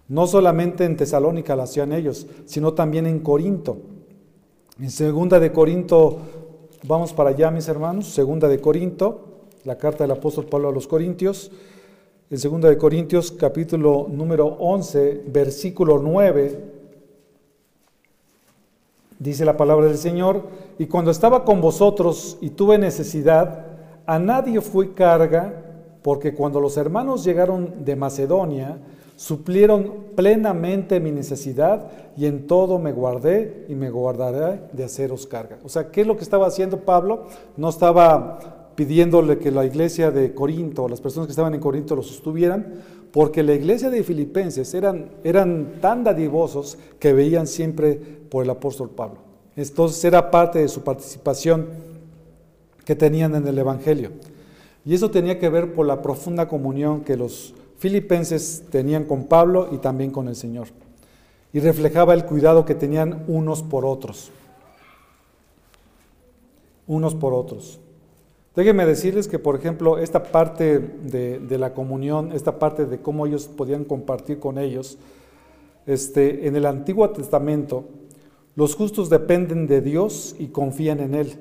No 0.06 0.28
solamente 0.28 0.84
en 0.84 0.96
Tesalónica 0.96 1.56
lo 1.56 1.62
hacían 1.62 1.92
ellos, 1.92 2.28
sino 2.44 2.72
también 2.72 3.06
en 3.06 3.18
Corinto. 3.18 3.78
En 4.78 4.90
segunda 4.90 5.40
de 5.40 5.50
Corinto, 5.50 6.18
vamos 6.84 7.12
para 7.12 7.30
allá 7.30 7.50
mis 7.50 7.66
hermanos, 7.66 8.06
segunda 8.06 8.46
de 8.46 8.60
Corinto, 8.60 9.29
la 9.64 9.76
carta 9.76 10.04
del 10.04 10.12
apóstol 10.12 10.46
Pablo 10.46 10.68
a 10.68 10.72
los 10.72 10.86
Corintios, 10.86 11.50
en 12.30 12.38
segunda 12.38 12.68
de 12.68 12.78
Corintios 12.78 13.32
capítulo 13.32 14.06
número 14.08 14.46
11, 14.46 15.24
versículo 15.26 15.98
9, 15.98 16.64
dice 19.18 19.44
la 19.44 19.56
palabra 19.56 19.86
del 19.86 19.98
Señor, 19.98 20.44
y 20.78 20.86
cuando 20.86 21.10
estaba 21.10 21.44
con 21.44 21.60
vosotros 21.60 22.38
y 22.40 22.50
tuve 22.50 22.78
necesidad, 22.78 23.66
a 24.06 24.18
nadie 24.18 24.60
fui 24.60 24.88
carga, 24.90 25.52
porque 26.02 26.34
cuando 26.34 26.60
los 26.60 26.76
hermanos 26.76 27.24
llegaron 27.24 27.84
de 27.84 27.96
Macedonia, 27.96 28.78
suplieron 29.16 30.06
plenamente 30.16 30.98
mi 30.98 31.12
necesidad 31.12 31.90
y 32.16 32.24
en 32.24 32.46
todo 32.46 32.78
me 32.78 32.92
guardé 32.92 33.66
y 33.68 33.74
me 33.74 33.90
guardaré 33.90 34.62
de 34.72 34.84
haceros 34.84 35.26
carga. 35.26 35.58
O 35.62 35.68
sea, 35.68 35.90
¿qué 35.90 36.00
es 36.00 36.06
lo 36.06 36.16
que 36.16 36.24
estaba 36.24 36.46
haciendo 36.46 36.78
Pablo? 36.78 37.24
No 37.58 37.68
estaba 37.68 38.59
pidiéndole 38.80 39.36
que 39.36 39.50
la 39.50 39.66
iglesia 39.66 40.10
de 40.10 40.32
Corinto, 40.32 40.88
las 40.88 41.02
personas 41.02 41.26
que 41.26 41.32
estaban 41.32 41.52
en 41.52 41.60
Corinto 41.60 41.94
lo 41.94 42.02
sostuvieran, 42.02 42.76
porque 43.12 43.42
la 43.42 43.52
iglesia 43.52 43.90
de 43.90 44.02
Filipenses 44.02 44.72
eran, 44.72 45.10
eran 45.22 45.74
tan 45.82 46.02
dadivosos 46.02 46.78
que 46.98 47.12
veían 47.12 47.46
siempre 47.46 47.94
por 47.94 48.42
el 48.42 48.48
apóstol 48.48 48.88
Pablo. 48.88 49.18
Entonces 49.54 50.02
era 50.02 50.30
parte 50.30 50.60
de 50.60 50.68
su 50.68 50.80
participación 50.80 51.66
que 52.86 52.96
tenían 52.96 53.34
en 53.34 53.46
el 53.46 53.58
Evangelio. 53.58 54.12
Y 54.86 54.94
eso 54.94 55.10
tenía 55.10 55.38
que 55.38 55.50
ver 55.50 55.74
por 55.74 55.84
la 55.84 56.00
profunda 56.00 56.48
comunión 56.48 57.02
que 57.02 57.18
los 57.18 57.52
filipenses 57.76 58.64
tenían 58.70 59.04
con 59.04 59.24
Pablo 59.24 59.68
y 59.72 59.76
también 59.76 60.10
con 60.10 60.26
el 60.26 60.36
Señor. 60.36 60.68
Y 61.52 61.60
reflejaba 61.60 62.14
el 62.14 62.24
cuidado 62.24 62.64
que 62.64 62.74
tenían 62.74 63.26
unos 63.28 63.62
por 63.62 63.84
otros. 63.84 64.30
Unos 66.86 67.14
por 67.14 67.34
otros. 67.34 67.78
Déjenme 68.60 68.84
decirles 68.84 69.26
que, 69.26 69.38
por 69.38 69.56
ejemplo, 69.56 69.96
esta 69.96 70.22
parte 70.22 70.78
de, 70.78 71.56
la 71.58 71.72
comunión, 71.72 72.30
esta 72.32 72.58
parte 72.58 72.84
de 72.84 73.00
cómo 73.00 73.24
ellos 73.24 73.48
podían 73.48 73.84
compartir 73.84 74.38
con 74.38 74.58
ellos, 74.58 74.98
este, 75.86 76.46
en 76.46 76.54
el 76.56 76.66
Antiguo 76.66 77.08
Testamento, 77.08 77.86
los 78.56 78.74
justos 78.74 79.08
dependen 79.08 79.66
de 79.66 79.80
Dios 79.80 80.36
y 80.38 80.48
confían 80.48 81.00
en 81.00 81.14
Él, 81.14 81.38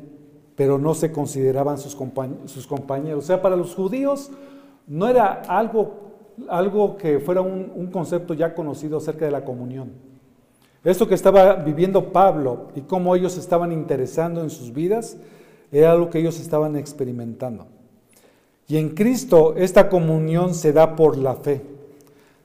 pero 0.56 0.78
no 0.78 0.94
se 0.94 1.12
consideraban 1.12 1.78
sus, 1.78 1.94
compañeros. 1.94 3.26
O 3.26 3.28
sea, 3.28 3.42
para 3.42 3.58
los 3.58 3.76
judíos 3.76 4.32
no 4.88 5.10
era 5.10 5.42
algo, 5.50 6.14
algo 6.48 6.96
que 6.96 7.20
fuera 7.20 7.42
un, 7.42 7.70
un 7.76 7.88
concepto 7.88 8.34
ya 8.34 8.56
conocido 8.56 8.96
acerca 8.96 9.26
de 9.26 9.32
la 9.32 9.44
comunión. 9.44 9.92
Esto 10.86 11.06
que 11.06 11.16
estaba 11.16 11.56
viviendo 11.56 12.14
Pablo 12.14 12.70
y 12.76 12.80
cómo 12.80 13.14
ellos 13.14 13.38
estaban 13.38 13.74
interesando 13.74 14.42
en 14.42 14.50
sus 14.50 14.72
vidas, 14.72 15.18
era 15.72 15.92
algo 15.92 16.10
que 16.10 16.20
ellos 16.20 16.40
estaban 16.40 16.76
experimentando. 16.76 17.68
Y 18.68 18.78
en 18.78 18.90
Cristo 18.90 19.56
esta 19.58 19.90
comunión 19.90 20.54
se 20.54 20.74
da 20.74 20.96
por 20.96 21.18
la 21.18 21.36
fe. 21.36 21.62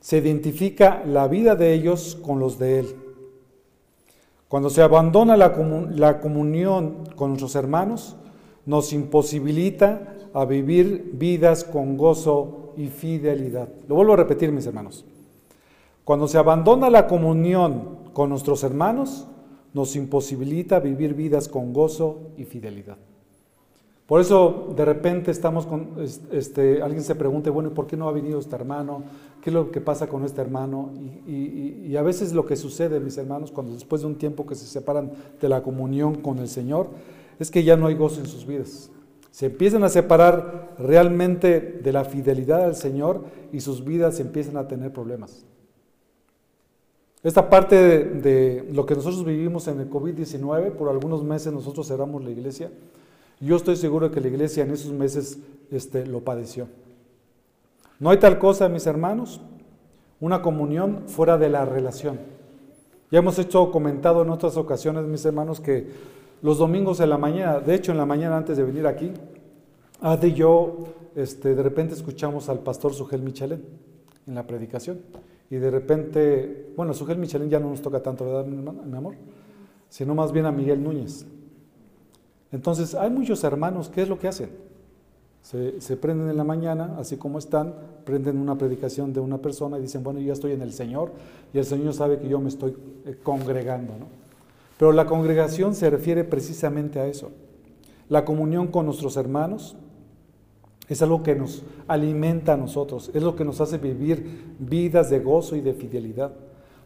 Se 0.00 0.18
identifica 0.18 1.02
la 1.06 1.28
vida 1.28 1.54
de 1.54 1.74
ellos 1.74 2.18
con 2.22 2.38
los 2.38 2.58
de 2.58 2.80
Él. 2.80 2.96
Cuando 4.48 4.70
se 4.70 4.82
abandona 4.82 5.36
la, 5.36 6.20
comunión 6.20 7.08
con 7.16 7.30
nuestros 7.30 7.54
hermanos, 7.56 8.16
nos 8.66 8.92
imposibilita 8.92 10.14
a 10.32 10.44
vivir 10.44 11.10
vidas 11.14 11.64
con 11.64 11.96
gozo 11.96 12.72
y 12.76 12.88
fidelidad. 12.88 13.68
Lo 13.88 13.96
vuelvo 13.96 14.14
a 14.14 14.16
repetir, 14.16 14.52
mis 14.52 14.66
hermanos. 14.66 15.04
Cuando 16.04 16.28
se 16.28 16.38
abandona 16.38 16.88
la 16.90 17.06
comunión 17.06 17.98
con 18.12 18.30
nuestros 18.30 18.62
hermanos, 18.62 19.26
nos 19.72 19.96
imposibilita 19.96 20.78
vivir 20.80 21.14
vidas 21.14 21.48
con 21.48 21.72
gozo 21.72 22.30
y 22.36 22.44
fidelidad. 22.44 22.96
Por 24.06 24.20
eso 24.20 24.74
de 24.76 24.84
repente 24.84 25.30
estamos 25.30 25.66
con, 25.66 25.94
este, 26.30 26.82
alguien 26.82 27.02
se 27.02 27.14
pregunta, 27.14 27.50
bueno, 27.50 27.70
¿por 27.70 27.86
qué 27.86 27.96
no 27.96 28.06
ha 28.08 28.12
venido 28.12 28.38
este 28.38 28.54
hermano? 28.54 29.02
¿Qué 29.40 29.48
es 29.48 29.54
lo 29.54 29.70
que 29.70 29.80
pasa 29.80 30.08
con 30.08 30.24
este 30.24 30.42
hermano? 30.42 30.90
Y, 31.26 31.86
y, 31.86 31.96
a 31.96 32.02
veces 32.02 32.34
lo 32.34 32.44
que 32.44 32.56
sucede, 32.56 33.00
mis 33.00 33.16
hermanos, 33.16 33.50
cuando 33.50 33.72
después 33.72 34.02
de 34.02 34.08
un 34.08 34.16
tiempo 34.16 34.46
que 34.46 34.54
se 34.54 34.66
separan 34.66 35.12
de 35.40 35.48
la 35.48 35.62
comunión 35.62 36.16
con 36.16 36.38
el 36.38 36.48
Señor, 36.48 36.88
es 37.38 37.50
que 37.50 37.64
ya 37.64 37.76
no 37.76 37.86
hay 37.86 37.94
gozo 37.94 38.20
en 38.20 38.26
sus 38.26 38.46
vidas. 38.46 38.90
Se 39.30 39.46
empiezan 39.46 39.82
a 39.84 39.88
separar 39.88 40.74
realmente 40.78 41.60
de 41.82 41.92
la 41.92 42.04
fidelidad 42.04 42.62
al 42.62 42.76
Señor 42.76 43.24
y 43.52 43.60
sus 43.60 43.84
vidas 43.84 44.20
empiezan 44.20 44.56
a 44.58 44.68
tener 44.68 44.92
problemas. 44.92 45.44
Esta 47.24 47.48
parte 47.48 47.74
de, 47.74 48.68
lo 48.70 48.84
que 48.84 48.94
nosotros 48.94 49.24
vivimos 49.24 49.66
en 49.66 49.80
el 49.80 49.90
COVID-19, 49.90 50.72
por 50.72 50.90
algunos 50.90 51.24
meses 51.24 51.52
nosotros 51.54 51.88
cerramos 51.88 52.22
la 52.22 52.30
iglesia. 52.30 52.70
Yo 53.44 53.56
estoy 53.56 53.76
seguro 53.76 54.10
que 54.10 54.20
la 54.22 54.28
iglesia 54.28 54.64
en 54.64 54.70
esos 54.70 54.92
meses 54.92 55.38
este, 55.70 56.06
lo 56.06 56.20
padeció. 56.20 56.66
No 58.00 58.08
hay 58.10 58.18
tal 58.18 58.38
cosa, 58.38 58.70
mis 58.70 58.86
hermanos, 58.86 59.40
una 60.18 60.40
comunión 60.40 61.02
fuera 61.08 61.36
de 61.36 61.50
la 61.50 61.66
relación. 61.66 62.18
Ya 63.10 63.18
hemos 63.18 63.38
hecho 63.38 63.70
comentado 63.70 64.22
en 64.22 64.30
otras 64.30 64.56
ocasiones, 64.56 65.04
mis 65.04 65.24
hermanos, 65.26 65.60
que 65.60 65.88
los 66.40 66.56
domingos 66.56 67.00
en 67.00 67.10
la 67.10 67.18
mañana, 67.18 67.60
de 67.60 67.74
hecho 67.74 67.92
en 67.92 67.98
la 67.98 68.06
mañana 68.06 68.38
antes 68.38 68.56
de 68.56 68.64
venir 68.64 68.86
aquí, 68.86 69.12
Ade 70.00 70.28
y 70.28 70.34
yo 70.34 70.78
este, 71.14 71.54
de 71.54 71.62
repente 71.62 71.94
escuchamos 71.94 72.48
al 72.48 72.60
pastor 72.60 72.94
Sugel 72.94 73.22
Michelén 73.22 73.62
en 74.26 74.34
la 74.34 74.46
predicación 74.46 75.00
y 75.50 75.56
de 75.56 75.70
repente, 75.70 76.72
bueno, 76.76 76.94
Sugel 76.94 77.18
Michelin 77.18 77.50
ya 77.50 77.60
no 77.60 77.68
nos 77.68 77.82
toca 77.82 78.02
tanto, 78.02 78.24
¿verdad, 78.24 78.46
mi 78.46 78.96
amor? 78.96 79.14
Sino 79.90 80.14
más 80.14 80.32
bien 80.32 80.46
a 80.46 80.52
Miguel 80.52 80.82
Núñez. 80.82 81.26
Entonces, 82.54 82.94
hay 82.94 83.10
muchos 83.10 83.42
hermanos, 83.42 83.90
¿qué 83.92 84.02
es 84.02 84.08
lo 84.08 84.16
que 84.16 84.28
hacen? 84.28 84.48
Se, 85.42 85.96
prenden 85.96 86.30
en 86.30 86.36
la 86.36 86.44
mañana, 86.44 86.94
así 86.98 87.16
como 87.16 87.40
están, 87.40 87.74
prenden 88.04 88.38
una 88.38 88.56
predicación 88.56 89.12
de 89.12 89.18
una 89.18 89.38
persona 89.38 89.76
y 89.76 89.82
dicen, 89.82 90.04
bueno, 90.04 90.20
yo 90.20 90.28
ya 90.28 90.32
estoy 90.34 90.52
en 90.52 90.62
el 90.62 90.72
Señor 90.72 91.10
y 91.52 91.58
el 91.58 91.64
Señor 91.64 91.94
sabe 91.94 92.20
que 92.20 92.28
yo 92.28 92.38
me 92.38 92.48
estoy 92.48 92.76
eh, 93.06 93.16
congregando, 93.24 93.94
¿no? 93.98 94.06
Pero 94.78 94.92
la 94.92 95.04
congregación 95.04 95.74
se 95.74 95.90
refiere 95.90 96.22
precisamente 96.22 97.00
a 97.00 97.06
eso. 97.06 97.32
La 98.08 98.24
comunión 98.24 98.68
con 98.68 98.86
nuestros 98.86 99.16
hermanos, 99.16 99.76
es 100.88 101.02
algo 101.02 101.24
que 101.24 101.34
nos 101.34 101.64
alimenta 101.88 102.52
a 102.52 102.56
nosotros, 102.56 103.10
es 103.14 103.22
lo 103.22 103.34
que 103.34 103.44
nos 103.44 103.60
hace 103.60 103.78
vivir 103.78 104.54
vidas 104.60 105.10
de 105.10 105.18
gozo 105.18 105.56
y 105.56 105.60
de 105.60 105.74
fidelidad. 105.74 106.32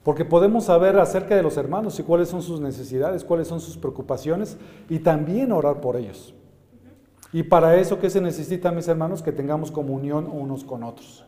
Porque 0.09 0.25
podemos 0.25 0.65
saber 0.65 0.99
acerca 0.99 1.37
de 1.37 1.43
los 1.43 1.59
hermanos 1.59 2.01
y 2.01 2.03
cuáles 2.03 2.31
son 2.31 2.41
sus 2.41 2.63
necesidades, 2.63 3.23
cuáles 3.25 3.47
son 3.47 3.61
sus 3.61 3.77
preocupaciones 3.77 4.57
y 4.89 5.01
también 5.01 5.53
orar 5.53 5.83
por 5.83 5.97
ellos. 5.97 6.33
Y 7.31 7.43
para 7.43 7.77
eso, 7.77 7.99
¿qué 7.99 8.09
se 8.09 8.23
necesita, 8.23 8.73
mis 8.73 8.89
hermanos? 8.89 9.21
Que 9.21 9.33
tengamos 9.33 9.71
comunión 9.71 10.27
unos 10.27 10.65
con 10.65 10.83
otros. 10.83 11.27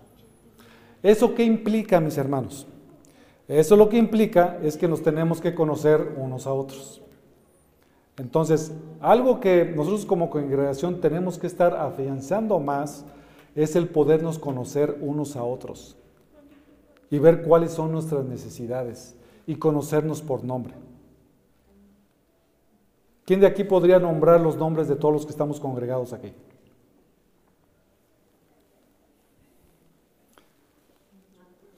¿Eso 1.02 1.34
qué 1.34 1.44
implica, 1.44 2.00
mis 2.00 2.16
hermanos? 2.16 2.66
Eso 3.46 3.76
lo 3.76 3.90
que 3.90 3.98
implica 3.98 4.56
es 4.62 4.78
que 4.78 4.88
nos 4.88 5.02
tenemos 5.02 5.42
que 5.42 5.54
conocer 5.54 6.14
unos 6.16 6.46
a 6.46 6.54
otros. 6.54 7.02
Entonces, 8.16 8.72
algo 9.02 9.40
que 9.40 9.66
nosotros 9.76 10.06
como 10.06 10.30
congregación 10.30 11.02
tenemos 11.02 11.36
que 11.36 11.48
estar 11.48 11.76
afianzando 11.76 12.58
más 12.60 13.04
es 13.54 13.76
el 13.76 13.88
podernos 13.88 14.38
conocer 14.38 14.96
unos 15.02 15.36
a 15.36 15.44
otros 15.44 15.98
y 17.10 17.18
ver 17.18 17.42
cuáles 17.42 17.72
son 17.72 17.92
nuestras 17.92 18.24
necesidades 18.24 19.16
y 19.46 19.56
conocernos 19.56 20.22
por 20.22 20.44
nombre. 20.44 20.74
¿Quién 23.24 23.40
de 23.40 23.46
aquí 23.46 23.64
podría 23.64 23.98
nombrar 23.98 24.40
los 24.40 24.56
nombres 24.56 24.88
de 24.88 24.96
todos 24.96 25.14
los 25.14 25.24
que 25.24 25.32
estamos 25.32 25.60
congregados 25.60 26.12
aquí? 26.12 26.32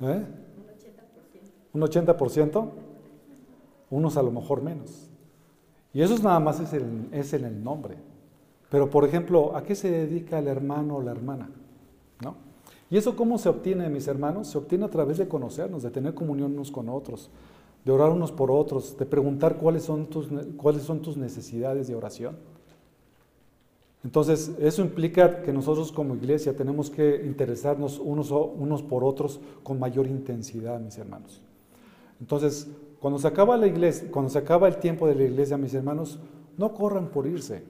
¿Eh? 0.01 0.27
¿Un 1.73 1.81
80%? 1.81 2.71
Unos 3.91 4.17
a 4.17 4.23
lo 4.23 4.31
mejor 4.31 4.63
menos. 4.63 5.09
Y 5.95 6.03
eso 6.03 6.19
nada 6.23 6.41
más 6.41 6.61
es, 6.61 7.33
en 7.35 7.45
el 7.45 7.63
nombre. 7.63 7.97
Pero, 8.71 8.89
por 8.89 9.05
ejemplo, 9.05 9.55
¿a 9.55 9.63
qué 9.63 9.75
se 9.75 9.91
dedica 9.91 10.39
el 10.39 10.49
hermano 10.49 10.97
o 10.97 11.03
la 11.03 11.11
hermana? 11.11 11.51
¿No? 12.23 12.35
¿Y 12.93 12.99
eso 12.99 13.17
cómo 13.17 13.39
se 13.39 13.49
obtiene, 13.49 13.89
mis 13.89 14.07
hermanos? 14.07 14.49
Se 14.49 14.59
obtiene 14.59 14.85
a 14.85 14.91
través 14.91 15.17
de 15.17 15.27
conocernos, 15.27 15.83
de 15.83 15.91
tener 15.91 16.13
comunión 16.13 16.53
unos 16.53 16.71
con 16.71 16.91
otros, 16.91 17.31
de 17.87 17.91
orar 17.91 18.11
unos 18.11 18.33
por 18.33 18.51
otros, 18.51 18.99
de 18.99 19.07
preguntar 19.07 19.57
cuáles 19.57 19.85
son 19.85 20.09
tus, 20.09 20.29
cuáles 20.59 20.83
son 20.83 21.01
tus 21.01 21.17
necesidades 21.17 21.89
de 21.89 21.95
oración. 21.95 22.37
Entonces, 24.05 24.53
eso 24.59 24.83
implica 24.83 25.41
que 25.41 25.55
nosotros 25.55 25.91
como 25.91 26.15
iglesia 26.15 26.55
tenemos 26.55 26.91
que 26.91 27.23
interesarnos 27.25 27.99
unos, 27.99 28.31
unos 28.31 28.83
por 28.83 29.05
otros 29.05 29.41
con 29.63 29.79
mayor 29.79 30.07
intensidad, 30.07 30.79
mis 30.79 30.99
hermanos. 30.99 31.41
Entonces, 32.21 32.69
cuando 33.01 33.19
se 33.19 33.27
acaba 33.27 33.57
la 33.57 33.69
iglesia, 33.69 34.11
cuando 34.11 34.31
se 34.31 34.37
acaba 34.37 34.69
el 34.69 34.77
tiempo 34.77 35.07
de 35.07 35.15
la 35.15 35.23
iglesia, 35.23 35.57
mis 35.57 35.73
hermanos, 35.73 36.19
no 36.59 36.75
corran 36.75 37.09
por 37.09 37.27
irse. 37.27 37.65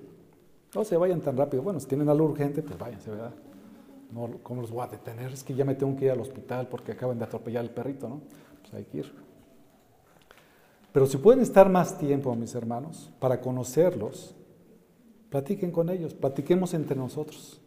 No 0.74 0.82
se 0.82 0.96
vayan 0.96 1.20
tan 1.20 1.36
rápido. 1.36 1.62
Bueno, 1.62 1.78
si 1.78 1.86
tienen 1.86 2.08
algo 2.08 2.24
urgente, 2.24 2.60
pues 2.60 2.76
váyanse, 2.76 3.12
¿verdad? 3.12 3.32
No, 4.12 4.28
¿Cómo 4.42 4.60
los 4.60 4.70
voy 4.70 4.84
a 4.84 4.88
detener? 4.88 5.32
Es 5.32 5.42
que 5.42 5.54
ya 5.54 5.64
me 5.64 5.74
tengo 5.74 5.96
que 5.96 6.04
ir 6.04 6.10
al 6.10 6.20
hospital 6.20 6.68
porque 6.68 6.92
acaban 6.92 7.18
de 7.18 7.24
atropellar 7.24 7.62
al 7.62 7.70
perrito, 7.70 8.08
¿no? 8.08 8.20
Pues 8.60 8.74
hay 8.74 8.84
que 8.84 8.98
ir. 8.98 9.12
Pero 10.92 11.06
si 11.06 11.16
pueden 11.16 11.40
estar 11.40 11.70
más 11.70 11.96
tiempo, 11.96 12.34
mis 12.36 12.54
hermanos, 12.54 13.10
para 13.18 13.40
conocerlos, 13.40 14.34
platiquen 15.30 15.70
con 15.70 15.88
ellos, 15.88 16.12
platiquemos 16.12 16.74
entre 16.74 16.94
nosotros. 16.94 17.60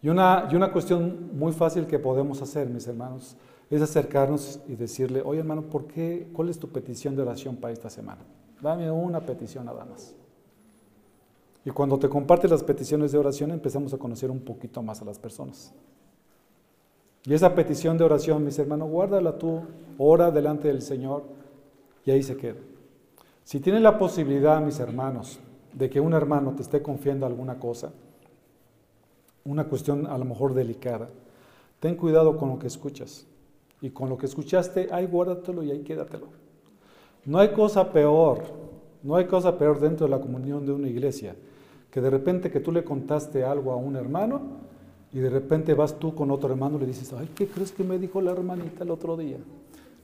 Y 0.00 0.08
una, 0.08 0.48
y 0.52 0.54
una 0.54 0.70
cuestión 0.70 1.36
muy 1.36 1.52
fácil 1.52 1.86
que 1.86 1.98
podemos 1.98 2.40
hacer, 2.40 2.68
mis 2.68 2.86
hermanos, 2.86 3.36
es 3.68 3.82
acercarnos 3.82 4.60
y 4.68 4.76
decirle, 4.76 5.22
oye 5.24 5.40
hermano, 5.40 5.62
¿por 5.62 5.86
qué? 5.86 6.28
¿Cuál 6.32 6.50
es 6.50 6.60
tu 6.60 6.68
petición 6.68 7.16
de 7.16 7.22
oración 7.22 7.56
para 7.56 7.72
esta 7.72 7.90
semana? 7.90 8.22
Dame 8.60 8.88
una 8.88 9.20
petición 9.20 9.66
nada 9.66 9.84
más. 9.84 10.14
Y 11.66 11.72
cuando 11.72 11.98
te 11.98 12.08
compartes 12.08 12.48
las 12.48 12.62
peticiones 12.62 13.10
de 13.10 13.18
oración 13.18 13.50
empezamos 13.50 13.92
a 13.92 13.98
conocer 13.98 14.30
un 14.30 14.38
poquito 14.38 14.84
más 14.84 15.02
a 15.02 15.04
las 15.04 15.18
personas. 15.18 15.74
Y 17.24 17.34
esa 17.34 17.56
petición 17.56 17.98
de 17.98 18.04
oración, 18.04 18.44
mis 18.44 18.56
hermanos, 18.60 18.88
guárdala 18.88 19.36
tú, 19.36 19.62
ora 19.98 20.30
delante 20.30 20.68
del 20.68 20.80
Señor 20.80 21.24
y 22.04 22.12
ahí 22.12 22.22
se 22.22 22.36
queda. 22.36 22.60
Si 23.42 23.58
tienes 23.58 23.82
la 23.82 23.98
posibilidad, 23.98 24.62
mis 24.62 24.78
hermanos, 24.78 25.40
de 25.72 25.90
que 25.90 25.98
un 25.98 26.14
hermano 26.14 26.52
te 26.54 26.62
esté 26.62 26.82
confiando 26.82 27.26
alguna 27.26 27.58
cosa, 27.58 27.90
una 29.44 29.64
cuestión 29.64 30.06
a 30.06 30.16
lo 30.18 30.24
mejor 30.24 30.54
delicada, 30.54 31.08
ten 31.80 31.96
cuidado 31.96 32.36
con 32.36 32.48
lo 32.50 32.60
que 32.60 32.68
escuchas. 32.68 33.26
Y 33.80 33.90
con 33.90 34.08
lo 34.08 34.16
que 34.16 34.26
escuchaste, 34.26 34.88
ahí 34.92 35.06
guárdatelo 35.06 35.64
y 35.64 35.72
ahí 35.72 35.82
quédatelo. 35.82 36.28
No 37.24 37.40
hay 37.40 37.48
cosa 37.48 37.92
peor, 37.92 38.44
no 39.02 39.16
hay 39.16 39.24
cosa 39.24 39.58
peor 39.58 39.80
dentro 39.80 40.06
de 40.06 40.12
la 40.12 40.20
comunión 40.20 40.64
de 40.64 40.70
una 40.70 40.88
iglesia 40.88 41.34
que 41.96 42.02
de 42.02 42.10
repente 42.10 42.50
que 42.50 42.60
tú 42.60 42.72
le 42.72 42.84
contaste 42.84 43.42
algo 43.42 43.72
a 43.72 43.76
un 43.76 43.96
hermano 43.96 44.42
y 45.14 45.18
de 45.18 45.30
repente 45.30 45.72
vas 45.72 45.98
tú 45.98 46.14
con 46.14 46.30
otro 46.30 46.50
hermano 46.50 46.76
y 46.76 46.80
le 46.80 46.86
dices, 46.88 47.10
ay, 47.14 47.30
¿qué 47.34 47.48
crees 47.48 47.72
que 47.72 47.82
me 47.84 47.98
dijo 47.98 48.20
la 48.20 48.32
hermanita 48.32 48.84
el 48.84 48.90
otro 48.90 49.16
día? 49.16 49.38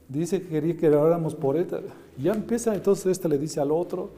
Dice 0.09 0.41
que 0.41 0.47
quería 0.47 0.75
que 0.75 0.89
oráramos 0.89 1.35
por 1.35 1.55
ella. 1.55 1.81
Y 2.17 2.23
ya 2.23 2.33
empieza, 2.33 2.73
entonces 2.73 3.05
este 3.05 3.29
le 3.29 3.37
dice 3.37 3.59
al 3.59 3.71
otro, 3.71 4.09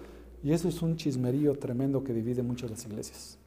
y 0.42 0.54
eso 0.54 0.70
es 0.70 0.82
un 0.82 0.96
chismerío 0.96 1.54
tremendo 1.60 2.02
que 2.02 2.14
divide 2.14 2.44
muchas 2.44 2.72
las 2.72 2.86
iglesias. 2.86 3.38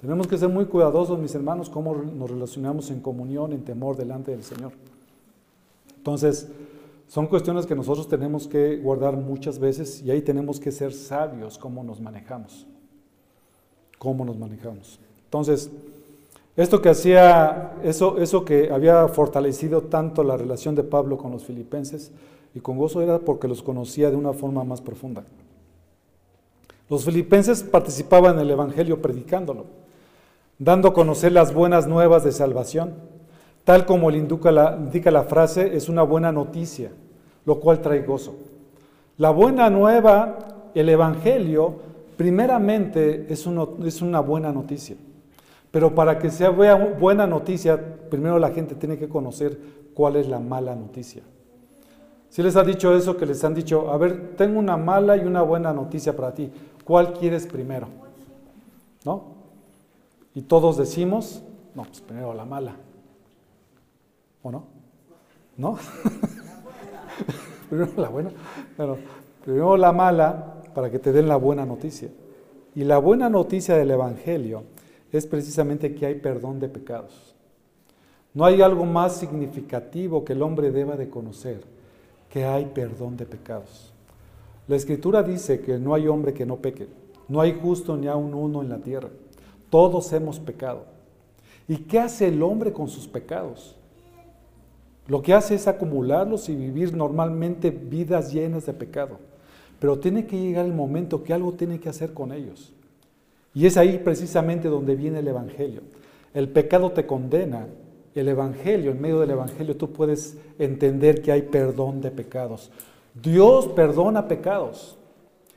Tenemos 0.00 0.28
que 0.28 0.38
ser 0.38 0.48
muy 0.48 0.66
cuidadosos, 0.66 1.18
mis 1.18 1.34
hermanos, 1.34 1.68
cómo 1.68 1.92
nos 1.92 2.30
relacionamos 2.30 2.88
en 2.92 3.00
comunión, 3.00 3.52
en 3.52 3.64
temor 3.64 3.96
delante 3.96 4.30
del 4.30 4.44
Señor. 4.44 4.74
Entonces, 5.96 6.46
son 7.08 7.26
cuestiones 7.26 7.66
que 7.66 7.74
nosotros 7.74 8.06
tenemos 8.06 8.46
que 8.46 8.76
guardar 8.76 9.16
muchas 9.16 9.58
veces 9.58 10.02
y 10.02 10.12
ahí 10.12 10.22
tenemos 10.22 10.60
que 10.60 10.70
ser 10.70 10.92
sabios 10.92 11.58
cómo 11.58 11.82
nos 11.82 12.00
manejamos. 12.00 12.68
Cómo 14.00 14.24
nos 14.24 14.38
manejamos. 14.38 14.98
Entonces, 15.26 15.70
esto 16.56 16.80
que 16.80 16.88
hacía, 16.88 17.74
eso, 17.84 18.16
eso 18.16 18.46
que 18.46 18.72
había 18.72 19.06
fortalecido 19.08 19.82
tanto 19.82 20.24
la 20.24 20.38
relación 20.38 20.74
de 20.74 20.82
Pablo 20.82 21.18
con 21.18 21.30
los 21.32 21.44
filipenses, 21.44 22.10
Y 22.54 22.60
con 22.60 22.78
gozo 22.78 23.02
era 23.02 23.18
porque 23.20 23.46
los 23.46 23.62
conocía 23.62 24.10
de 24.10 24.16
una 24.16 24.32
forma 24.32 24.64
más 24.64 24.80
profunda. 24.80 25.22
Los 26.88 27.04
filipenses 27.04 27.62
participaban 27.62 28.36
en 28.36 28.40
el 28.40 28.50
Evangelio 28.50 29.00
predicándolo, 29.00 29.66
dando 30.58 30.88
a 30.88 30.94
conocer 30.94 31.30
las 31.30 31.54
buenas 31.54 31.86
nuevas 31.86 32.24
de 32.24 32.32
salvación. 32.32 32.94
Tal 33.64 33.84
como 33.84 34.10
le 34.10 34.18
indica 34.18 34.50
la, 34.50 34.76
indica 34.80 35.10
la 35.10 35.24
frase, 35.24 35.76
es 35.76 35.88
una 35.90 36.02
buena 36.02 36.32
noticia, 36.32 36.90
lo 37.44 37.60
cual 37.60 37.82
trae 37.82 38.02
gozo. 38.02 38.34
La 39.18 39.30
buena 39.30 39.68
nueva, 39.70 40.38
el 40.74 40.88
Evangelio, 40.88 41.89
primeramente 42.20 43.32
es, 43.32 43.46
es 43.46 44.02
una 44.02 44.20
buena 44.20 44.52
noticia. 44.52 44.94
Pero 45.70 45.94
para 45.94 46.18
que 46.18 46.28
sea 46.28 46.50
buena 46.50 47.26
noticia, 47.26 47.80
primero 48.10 48.38
la 48.38 48.50
gente 48.50 48.74
tiene 48.74 48.98
que 48.98 49.08
conocer 49.08 49.58
cuál 49.94 50.16
es 50.16 50.28
la 50.28 50.38
mala 50.38 50.76
noticia. 50.76 51.22
Si 52.28 52.42
les 52.42 52.56
ha 52.56 52.62
dicho 52.62 52.94
eso, 52.94 53.16
que 53.16 53.24
les 53.24 53.42
han 53.42 53.54
dicho, 53.54 53.90
a 53.90 53.96
ver, 53.96 54.36
tengo 54.36 54.58
una 54.58 54.76
mala 54.76 55.16
y 55.16 55.20
una 55.20 55.40
buena 55.40 55.72
noticia 55.72 56.14
para 56.14 56.34
ti, 56.34 56.52
¿cuál 56.84 57.14
quieres 57.14 57.46
primero? 57.46 57.88
¿No? 59.06 59.24
Y 60.34 60.42
todos 60.42 60.76
decimos, 60.76 61.42
no, 61.74 61.84
pues 61.84 62.02
primero 62.02 62.34
la 62.34 62.44
mala. 62.44 62.76
¿O 64.42 64.52
no? 64.52 64.64
¿No? 65.56 65.78
primero 67.70 67.92
la 67.96 68.08
buena. 68.10 68.30
Bueno, 68.76 68.98
primero 69.42 69.78
la 69.78 69.92
mala 69.92 70.49
para 70.74 70.90
que 70.90 70.98
te 70.98 71.12
den 71.12 71.28
la 71.28 71.36
buena 71.36 71.66
noticia. 71.66 72.08
Y 72.74 72.84
la 72.84 72.98
buena 72.98 73.28
noticia 73.28 73.76
del 73.76 73.90
Evangelio 73.90 74.62
es 75.12 75.26
precisamente 75.26 75.94
que 75.94 76.06
hay 76.06 76.14
perdón 76.16 76.60
de 76.60 76.68
pecados. 76.68 77.34
No 78.32 78.44
hay 78.44 78.62
algo 78.62 78.84
más 78.84 79.16
significativo 79.16 80.24
que 80.24 80.34
el 80.34 80.42
hombre 80.42 80.70
deba 80.70 80.96
de 80.96 81.10
conocer, 81.10 81.62
que 82.28 82.44
hay 82.44 82.66
perdón 82.66 83.16
de 83.16 83.26
pecados. 83.26 83.92
La 84.68 84.76
escritura 84.76 85.24
dice 85.24 85.60
que 85.60 85.78
no 85.78 85.94
hay 85.94 86.06
hombre 86.06 86.32
que 86.32 86.46
no 86.46 86.56
peque, 86.56 86.86
no 87.26 87.40
hay 87.40 87.58
justo 87.60 87.96
ni 87.96 88.06
aun 88.06 88.34
uno 88.34 88.62
en 88.62 88.68
la 88.68 88.78
tierra. 88.78 89.08
Todos 89.68 90.12
hemos 90.12 90.38
pecado. 90.38 90.84
¿Y 91.66 91.78
qué 91.78 91.98
hace 91.98 92.28
el 92.28 92.42
hombre 92.42 92.72
con 92.72 92.88
sus 92.88 93.08
pecados? 93.08 93.76
Lo 95.08 95.22
que 95.22 95.34
hace 95.34 95.56
es 95.56 95.66
acumularlos 95.66 96.48
y 96.48 96.54
vivir 96.54 96.96
normalmente 96.96 97.70
vidas 97.70 98.32
llenas 98.32 98.66
de 98.66 98.74
pecado. 98.74 99.18
Pero 99.80 99.98
tiene 99.98 100.26
que 100.26 100.38
llegar 100.38 100.66
el 100.66 100.74
momento 100.74 101.24
que 101.24 101.32
algo 101.32 101.54
tiene 101.54 101.80
que 101.80 101.88
hacer 101.88 102.12
con 102.12 102.32
ellos. 102.32 102.72
Y 103.54 103.66
es 103.66 103.76
ahí 103.76 103.98
precisamente 103.98 104.68
donde 104.68 104.94
viene 104.94 105.18
el 105.18 105.28
Evangelio. 105.28 105.80
El 106.34 106.48
pecado 106.50 106.92
te 106.92 107.06
condena. 107.06 107.66
El 108.14 108.28
Evangelio, 108.28 108.90
en 108.90 109.00
medio 109.00 109.20
del 109.20 109.30
Evangelio 109.30 109.76
tú 109.76 109.90
puedes 109.90 110.36
entender 110.58 111.22
que 111.22 111.32
hay 111.32 111.42
perdón 111.42 112.00
de 112.00 112.10
pecados. 112.10 112.70
Dios 113.20 113.68
perdona 113.68 114.28
pecados. 114.28 114.98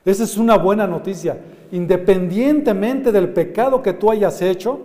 Esa 0.04 0.24
es 0.24 0.38
una 0.38 0.56
buena 0.56 0.86
noticia. 0.86 1.38
Independientemente 1.70 3.12
del 3.12 3.28
pecado 3.30 3.82
que 3.82 3.92
tú 3.92 4.10
hayas 4.10 4.40
hecho, 4.40 4.80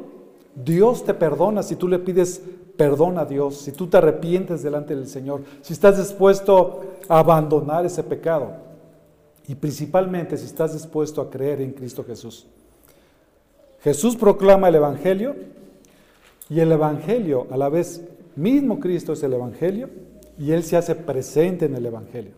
Dios 0.53 1.05
te 1.05 1.13
perdona 1.13 1.63
si 1.63 1.75
tú 1.75 1.87
le 1.87 1.99
pides 1.99 2.41
perdón 2.75 3.17
a 3.17 3.25
Dios, 3.25 3.57
si 3.57 3.71
tú 3.71 3.87
te 3.87 3.97
arrepientes 3.97 4.63
delante 4.63 4.95
del 4.95 5.07
Señor, 5.07 5.41
si 5.61 5.73
estás 5.73 5.97
dispuesto 5.97 6.81
a 7.07 7.19
abandonar 7.19 7.85
ese 7.85 8.03
pecado 8.03 8.68
y 9.49 9.55
principalmente 9.55 10.37
si 10.37 10.45
estás 10.45 10.73
dispuesto 10.73 11.21
a 11.21 11.29
creer 11.31 11.59
en 11.59 11.71
Cristo 11.71 12.05
Jesús. 12.05 12.45
Jesús 13.81 14.15
proclama 14.15 14.69
el 14.69 14.75
Evangelio 14.75 15.35
y 16.51 16.59
el 16.59 16.71
Evangelio, 16.71 17.47
a 17.49 17.57
la 17.57 17.67
vez, 17.67 18.03
mismo 18.35 18.79
Cristo 18.79 19.13
es 19.13 19.23
el 19.23 19.33
Evangelio 19.33 19.89
y 20.37 20.51
Él 20.51 20.63
se 20.63 20.77
hace 20.77 20.93
presente 20.93 21.65
en 21.65 21.75
el 21.75 21.83
Evangelio. 21.83 22.33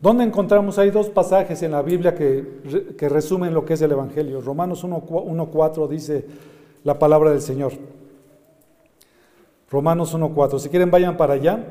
¿Dónde 0.00 0.24
encontramos? 0.24 0.80
Hay 0.80 0.90
dos 0.90 1.08
pasajes 1.10 1.62
en 1.62 1.70
la 1.70 1.82
Biblia 1.82 2.12
que, 2.12 2.94
que 2.98 3.08
resumen 3.08 3.54
lo 3.54 3.64
que 3.64 3.74
es 3.74 3.82
el 3.82 3.92
Evangelio. 3.92 4.40
Romanos 4.40 4.82
1.4 4.82 5.88
dice 5.88 6.24
la 6.82 6.98
palabra 6.98 7.30
del 7.30 7.40
Señor. 7.40 7.72
Romanos 9.70 10.12
1.4. 10.12 10.58
Si 10.58 10.70
quieren 10.70 10.90
vayan 10.90 11.16
para 11.16 11.34
allá. 11.34 11.64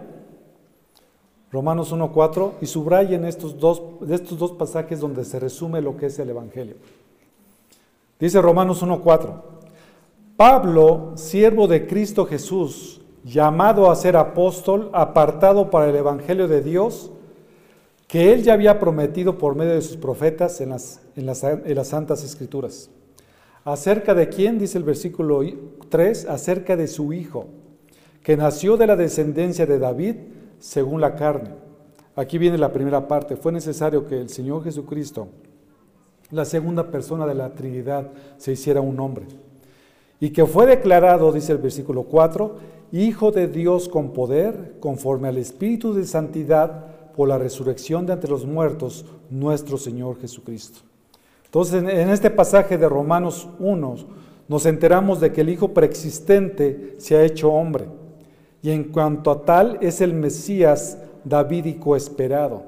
Romanos 1.51 1.91
1.4 1.91 2.53
y 2.61 2.67
subrayen 2.67 3.25
estos 3.25 3.57
dos, 3.57 3.81
estos 4.09 4.37
dos 4.37 4.51
pasajes 4.51 4.99
donde 4.99 5.25
se 5.25 5.39
resume 5.39 5.81
lo 5.81 5.97
que 5.97 6.07
es 6.07 6.19
el 6.19 6.29
Evangelio. 6.29 6.75
Dice 8.19 8.41
Romanos 8.41 8.83
1.4, 8.83 9.41
Pablo, 10.37 11.13
siervo 11.15 11.67
de 11.67 11.87
Cristo 11.87 12.25
Jesús, 12.25 13.01
llamado 13.23 13.89
a 13.89 13.95
ser 13.95 14.15
apóstol, 14.15 14.89
apartado 14.93 15.69
para 15.69 15.89
el 15.89 15.95
Evangelio 15.95 16.47
de 16.47 16.61
Dios, 16.61 17.11
que 18.07 18.33
él 18.33 18.43
ya 18.43 18.53
había 18.53 18.79
prometido 18.79 19.37
por 19.37 19.55
medio 19.55 19.73
de 19.73 19.81
sus 19.81 19.97
profetas 19.97 20.61
en 20.61 20.69
las, 20.69 21.01
en 21.15 21.25
las, 21.25 21.43
en 21.43 21.75
las 21.75 21.87
santas 21.87 22.23
escrituras. 22.23 22.89
¿Acerca 23.65 24.13
de 24.13 24.29
quién? 24.29 24.57
Dice 24.57 24.77
el 24.77 24.83
versículo 24.83 25.41
3, 25.89 26.25
acerca 26.25 26.75
de 26.75 26.87
su 26.87 27.13
Hijo, 27.13 27.47
que 28.23 28.37
nació 28.37 28.77
de 28.77 28.87
la 28.87 28.95
descendencia 28.95 29.65
de 29.65 29.79
David 29.79 30.15
según 30.59 31.01
la 31.01 31.15
carne. 31.15 31.51
Aquí 32.15 32.37
viene 32.37 32.57
la 32.57 32.71
primera 32.71 33.07
parte. 33.07 33.35
Fue 33.35 33.51
necesario 33.51 34.05
que 34.05 34.19
el 34.19 34.29
Señor 34.29 34.63
Jesucristo 34.63 35.29
la 36.31 36.45
segunda 36.45 36.91
persona 36.91 37.25
de 37.25 37.33
la 37.33 37.53
Trinidad 37.53 38.11
se 38.37 38.51
hiciera 38.51 38.81
un 38.81 38.99
hombre. 38.99 39.25
Y 40.19 40.29
que 40.31 40.45
fue 40.45 40.65
declarado, 40.65 41.31
dice 41.31 41.53
el 41.53 41.57
versículo 41.57 42.03
4, 42.03 42.55
Hijo 42.91 43.31
de 43.31 43.47
Dios 43.47 43.87
con 43.87 44.11
poder, 44.11 44.75
conforme 44.79 45.27
al 45.27 45.37
Espíritu 45.37 45.93
de 45.93 46.05
Santidad, 46.05 46.85
por 47.15 47.27
la 47.27 47.37
resurrección 47.37 48.05
de 48.05 48.13
entre 48.13 48.29
los 48.29 48.45
muertos, 48.45 49.05
nuestro 49.29 49.77
Señor 49.77 50.19
Jesucristo. 50.19 50.79
Entonces, 51.45 51.81
en 51.81 52.09
este 52.09 52.29
pasaje 52.29 52.77
de 52.77 52.87
Romanos 52.87 53.47
1, 53.59 53.95
nos 54.47 54.65
enteramos 54.65 55.19
de 55.19 55.31
que 55.31 55.41
el 55.41 55.49
Hijo 55.49 55.73
preexistente 55.73 56.95
se 56.97 57.15
ha 57.15 57.23
hecho 57.23 57.51
hombre. 57.51 57.87
Y 58.61 58.71
en 58.71 58.85
cuanto 58.85 59.31
a 59.31 59.45
tal, 59.45 59.77
es 59.81 60.01
el 60.01 60.13
Mesías 60.13 60.97
davídico 61.23 61.95
esperado. 61.95 62.63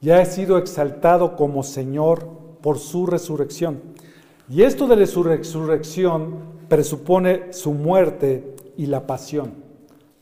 Ya 0.00 0.20
ha 0.20 0.24
sido 0.24 0.58
exaltado 0.58 1.36
como 1.36 1.62
Señor 1.62 2.26
por 2.62 2.78
su 2.78 3.06
resurrección. 3.06 3.80
Y 4.48 4.62
esto 4.62 4.86
de 4.86 4.96
la 4.96 5.04
resurrección 5.04 6.58
presupone 6.68 7.52
su 7.52 7.72
muerte 7.72 8.54
y 8.76 8.86
la 8.86 9.06
pasión. 9.06 9.52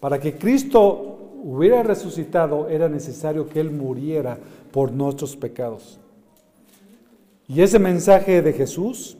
Para 0.01 0.19
que 0.19 0.37
Cristo 0.37 1.17
hubiera 1.45 1.83
resucitado 1.83 2.69
era 2.69 2.89
necesario 2.89 3.49
que 3.49 3.61
Él 3.61 3.71
muriera 3.71 4.39
por 4.73 4.91
nuestros 4.93 5.37
pecados. 5.37 6.01
Y 7.49 7.63
ese 7.63 7.79
mensaje 7.79 8.43
de 8.43 8.53
Jesús, 8.53 9.17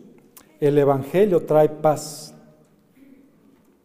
el 0.59 0.77
Evangelio 0.79 1.45
trae 1.45 1.69
paz, 1.69 2.35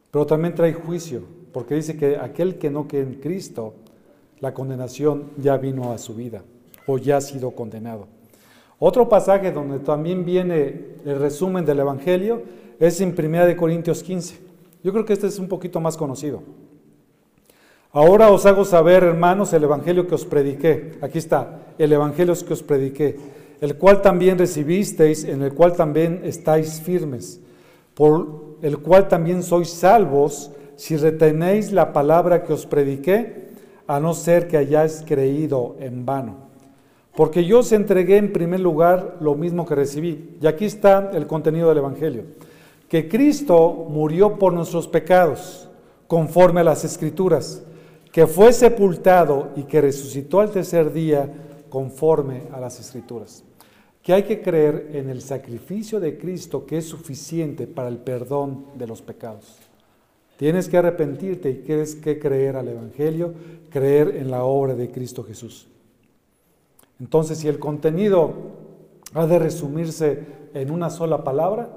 pero 0.09 0.25
también 0.25 0.55
trae 0.55 0.73
juicio, 0.73 1.23
porque 1.51 1.75
dice 1.75 1.97
que 1.97 2.17
aquel 2.17 2.57
que 2.57 2.69
no 2.69 2.87
cree 2.87 3.03
en 3.03 3.15
Cristo, 3.15 3.73
la 4.39 4.53
condenación 4.53 5.31
ya 5.37 5.57
vino 5.57 5.91
a 5.91 5.97
su 5.97 6.15
vida 6.15 6.43
o 6.87 6.97
ya 6.97 7.17
ha 7.17 7.21
sido 7.21 7.51
condenado. 7.51 8.07
Otro 8.79 9.07
pasaje 9.07 9.51
donde 9.51 9.79
también 9.79 10.25
viene 10.25 10.95
el 11.05 11.19
resumen 11.19 11.65
del 11.65 11.79
Evangelio 11.79 12.41
es 12.79 12.99
en 12.99 13.15
1 13.17 13.55
Corintios 13.55 14.01
15. 14.01 14.39
Yo 14.83 14.91
creo 14.91 15.05
que 15.05 15.13
este 15.13 15.27
es 15.27 15.37
un 15.37 15.47
poquito 15.47 15.79
más 15.79 15.95
conocido. 15.95 16.41
Ahora 17.91 18.31
os 18.31 18.45
hago 18.45 18.65
saber, 18.65 19.03
hermanos, 19.03 19.53
el 19.53 19.65
Evangelio 19.65 20.07
que 20.07 20.15
os 20.15 20.25
prediqué. 20.25 20.93
Aquí 21.01 21.19
está, 21.19 21.59
el 21.77 21.91
Evangelio 21.91 22.33
que 22.47 22.53
os 22.53 22.63
prediqué, 22.63 23.17
el 23.59 23.75
cual 23.75 24.01
también 24.01 24.37
recibisteis, 24.39 25.25
en 25.25 25.43
el 25.43 25.53
cual 25.53 25.73
también 25.73 26.21
estáis 26.23 26.81
firmes, 26.81 27.39
por 27.93 28.55
el 28.61 28.79
cual 28.79 29.07
también 29.07 29.43
sois 29.43 29.69
salvos 29.69 30.51
si 30.81 30.97
retenéis 30.97 31.71
la 31.71 31.93
palabra 31.93 32.43
que 32.43 32.53
os 32.53 32.65
prediqué, 32.65 33.51
a 33.85 33.99
no 33.99 34.15
ser 34.15 34.47
que 34.47 34.57
hayáis 34.57 35.03
creído 35.05 35.75
en 35.79 36.07
vano. 36.07 36.37
Porque 37.15 37.45
yo 37.45 37.59
os 37.59 37.71
entregué 37.71 38.17
en 38.17 38.33
primer 38.33 38.61
lugar 38.61 39.17
lo 39.21 39.35
mismo 39.35 39.63
que 39.67 39.75
recibí. 39.75 40.39
Y 40.41 40.47
aquí 40.47 40.65
está 40.65 41.11
el 41.13 41.27
contenido 41.27 41.69
del 41.69 41.77
Evangelio. 41.77 42.23
Que 42.89 43.07
Cristo 43.07 43.85
murió 43.91 44.39
por 44.39 44.53
nuestros 44.53 44.87
pecados, 44.87 45.69
conforme 46.07 46.61
a 46.61 46.63
las 46.63 46.83
Escrituras, 46.83 47.61
que 48.11 48.25
fue 48.25 48.51
sepultado 48.51 49.49
y 49.55 49.65
que 49.65 49.81
resucitó 49.81 50.39
al 50.39 50.49
tercer 50.49 50.91
día, 50.91 51.31
conforme 51.69 52.45
a 52.51 52.59
las 52.59 52.79
Escrituras. 52.79 53.43
Que 54.01 54.13
hay 54.13 54.23
que 54.23 54.41
creer 54.41 54.89
en 54.93 55.11
el 55.11 55.21
sacrificio 55.21 55.99
de 55.99 56.17
Cristo 56.17 56.65
que 56.65 56.79
es 56.79 56.85
suficiente 56.85 57.67
para 57.67 57.87
el 57.87 57.99
perdón 57.99 58.65
de 58.79 58.87
los 58.87 59.03
pecados. 59.03 59.60
Tienes 60.41 60.67
que 60.67 60.77
arrepentirte 60.77 61.51
y 61.51 61.55
tienes 61.57 61.93
que 61.93 62.17
creer 62.17 62.55
al 62.55 62.67
Evangelio, 62.67 63.31
creer 63.69 64.15
en 64.15 64.31
la 64.31 64.43
obra 64.43 64.73
de 64.73 64.89
Cristo 64.89 65.23
Jesús. 65.23 65.67
Entonces, 66.99 67.37
si 67.37 67.47
el 67.47 67.59
contenido 67.59 68.33
ha 69.13 69.27
de 69.27 69.37
resumirse 69.37 70.25
en 70.55 70.71
una 70.71 70.89
sola 70.89 71.23
palabra, 71.23 71.69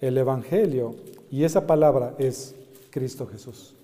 el 0.00 0.16
Evangelio, 0.16 0.94
y 1.30 1.44
esa 1.44 1.66
palabra 1.66 2.14
es 2.16 2.54
Cristo 2.88 3.26
Jesús. 3.26 3.74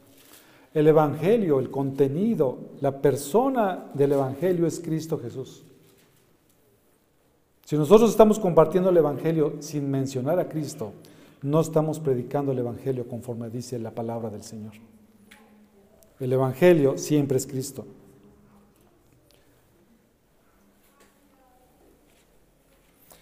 El 0.73 0.89
Evangelio, 0.89 1.61
el 1.61 1.71
contenido, 1.71 2.57
la 2.81 3.03
persona 3.03 3.91
del 3.93 4.13
Evangelio 4.13 4.67
es 4.67 4.81
Cristo 4.81 5.19
Jesús. 5.19 5.63
Si 7.67 7.77
nosotros 7.77 8.09
estamos 8.09 8.39
compartiendo 8.39 8.89
el 8.89 8.97
Evangelio 8.97 9.57
sin 9.59 9.91
mencionar 9.91 10.41
a 10.41 10.49
Cristo, 10.49 10.95
no 11.43 11.61
estamos 11.61 11.99
predicando 12.01 12.53
el 12.53 12.59
Evangelio 12.59 13.07
conforme 13.09 13.51
dice 13.51 13.79
la 13.79 13.91
palabra 13.91 14.31
del 14.31 14.43
Señor. 14.43 14.73
El 16.21 16.33
Evangelio 16.33 16.97
siempre 16.97 17.37
es 17.37 17.47
Cristo. 17.47 17.85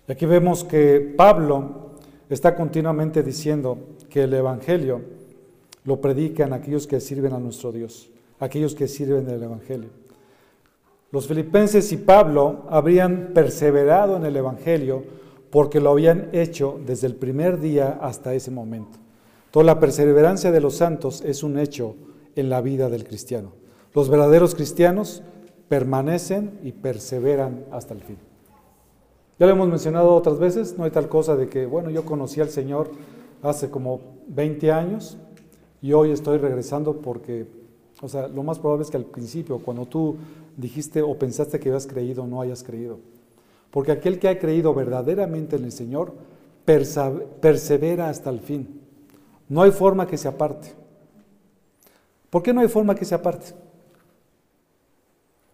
Y 0.06 0.12
aquí 0.12 0.26
vemos 0.26 0.64
que 0.64 1.14
Pablo 1.16 1.92
está 2.28 2.54
continuamente 2.54 3.22
diciendo 3.22 3.78
que 4.10 4.24
el 4.24 4.34
Evangelio 4.34 5.00
lo 5.84 6.00
predican 6.00 6.52
aquellos 6.52 6.86
que 6.86 7.00
sirven 7.00 7.32
a 7.32 7.38
nuestro 7.38 7.72
Dios, 7.72 8.10
aquellos 8.38 8.74
que 8.74 8.86
sirven 8.86 9.24
del 9.24 9.42
Evangelio. 9.42 9.88
Los 11.10 11.26
filipenses 11.26 11.90
y 11.92 11.96
Pablo 11.96 12.66
habrían 12.68 13.30
perseverado 13.32 14.16
en 14.16 14.26
el 14.26 14.36
Evangelio 14.36 15.04
porque 15.50 15.80
lo 15.80 15.90
habían 15.90 16.28
hecho 16.32 16.78
desde 16.86 17.06
el 17.06 17.16
primer 17.16 17.60
día 17.60 17.98
hasta 18.00 18.34
ese 18.34 18.50
momento. 18.50 18.98
Toda 19.50 19.64
la 19.64 19.80
perseverancia 19.80 20.52
de 20.52 20.60
los 20.60 20.76
santos 20.76 21.22
es 21.22 21.42
un 21.42 21.58
hecho 21.58 21.96
en 22.36 22.50
la 22.50 22.60
vida 22.60 22.88
del 22.88 23.04
cristiano. 23.04 23.52
Los 23.92 24.08
verdaderos 24.08 24.54
cristianos 24.54 25.22
permanecen 25.68 26.58
y 26.62 26.72
perseveran 26.72 27.64
hasta 27.72 27.94
el 27.94 28.00
fin. 28.00 28.18
Ya 29.38 29.46
lo 29.46 29.52
hemos 29.52 29.68
mencionado 29.68 30.14
otras 30.14 30.38
veces, 30.38 30.76
no 30.78 30.84
hay 30.84 30.90
tal 30.90 31.08
cosa 31.08 31.34
de 31.34 31.48
que, 31.48 31.66
bueno, 31.66 31.90
yo 31.90 32.04
conocí 32.04 32.40
al 32.40 32.50
Señor 32.50 32.90
hace 33.42 33.70
como 33.70 34.00
20 34.28 34.70
años 34.70 35.16
y 35.82 35.92
hoy 35.92 36.10
estoy 36.10 36.38
regresando 36.38 37.00
porque, 37.00 37.46
o 38.02 38.08
sea, 38.08 38.28
lo 38.28 38.42
más 38.42 38.58
probable 38.58 38.84
es 38.84 38.90
que 38.90 38.98
al 38.98 39.06
principio, 39.06 39.58
cuando 39.58 39.86
tú 39.86 40.16
dijiste 40.56 41.02
o 41.02 41.18
pensaste 41.18 41.58
que 41.58 41.70
habías 41.70 41.86
creído, 41.86 42.26
no 42.26 42.40
hayas 42.40 42.62
creído. 42.62 42.98
Porque 43.70 43.92
aquel 43.92 44.18
que 44.18 44.28
ha 44.28 44.38
creído 44.38 44.74
verdaderamente 44.74 45.56
en 45.56 45.64
el 45.64 45.72
Señor, 45.72 46.14
persevera 47.40 48.08
hasta 48.08 48.30
el 48.30 48.40
fin. 48.40 48.80
No 49.48 49.62
hay 49.62 49.70
forma 49.70 50.06
que 50.06 50.16
se 50.16 50.28
aparte. 50.28 50.72
¿Por 52.30 52.42
qué 52.42 52.52
no 52.52 52.60
hay 52.60 52.68
forma 52.68 52.94
que 52.94 53.04
se 53.04 53.14
aparte? 53.14 53.52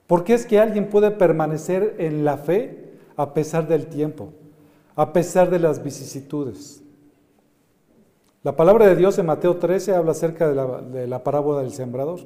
¿Por 0.07 0.25
qué 0.25 0.35
es 0.35 0.47
que 0.47 0.61
alguien 0.61 0.89
puede 0.89 1.11
permanecer 1.11 1.97
en 1.99 2.25
la 2.25 2.37
fe 2.37 2.93
a 3.17 3.35
pesar 3.35 3.67
del 3.67 3.87
tiempo, 3.87 4.33
a 4.95 5.13
pesar 5.13 5.51
de 5.51 5.59
las 5.59 5.83
vicisitudes? 5.83 6.83
La 8.45 8.55
palabra 8.55 8.87
de 8.87 8.95
Dios 8.95 9.19
en 9.19 9.27
Mateo 9.27 9.57
13 9.57 9.95
habla 9.95 10.13
acerca 10.13 10.49
de 10.49 10.55
la, 10.55 10.81
de 10.81 11.07
la 11.09 11.25
parábola 11.25 11.63
del 11.63 11.73
sembrador, 11.73 12.21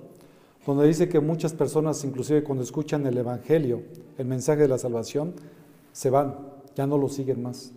donde 0.66 0.86
dice 0.86 1.08
que 1.08 1.20
muchas 1.20 1.54
personas, 1.54 2.04
inclusive 2.04 2.44
cuando 2.44 2.62
escuchan 2.62 3.06
el 3.06 3.16
Evangelio, 3.16 3.82
el 4.18 4.26
mensaje 4.26 4.62
de 4.62 4.68
la 4.68 4.76
salvación, 4.76 5.32
se 5.92 6.10
van, 6.10 6.36
ya 6.74 6.86
no 6.86 6.98
lo 6.98 7.08
siguen 7.08 7.42
más. 7.42 7.72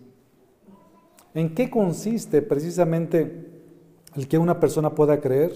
¿En 1.33 1.55
qué 1.55 1.69
consiste 1.69 2.41
precisamente 2.41 3.49
el 4.15 4.27
que 4.27 4.37
una 4.37 4.59
persona 4.59 4.93
pueda 4.93 5.19
creer? 5.19 5.51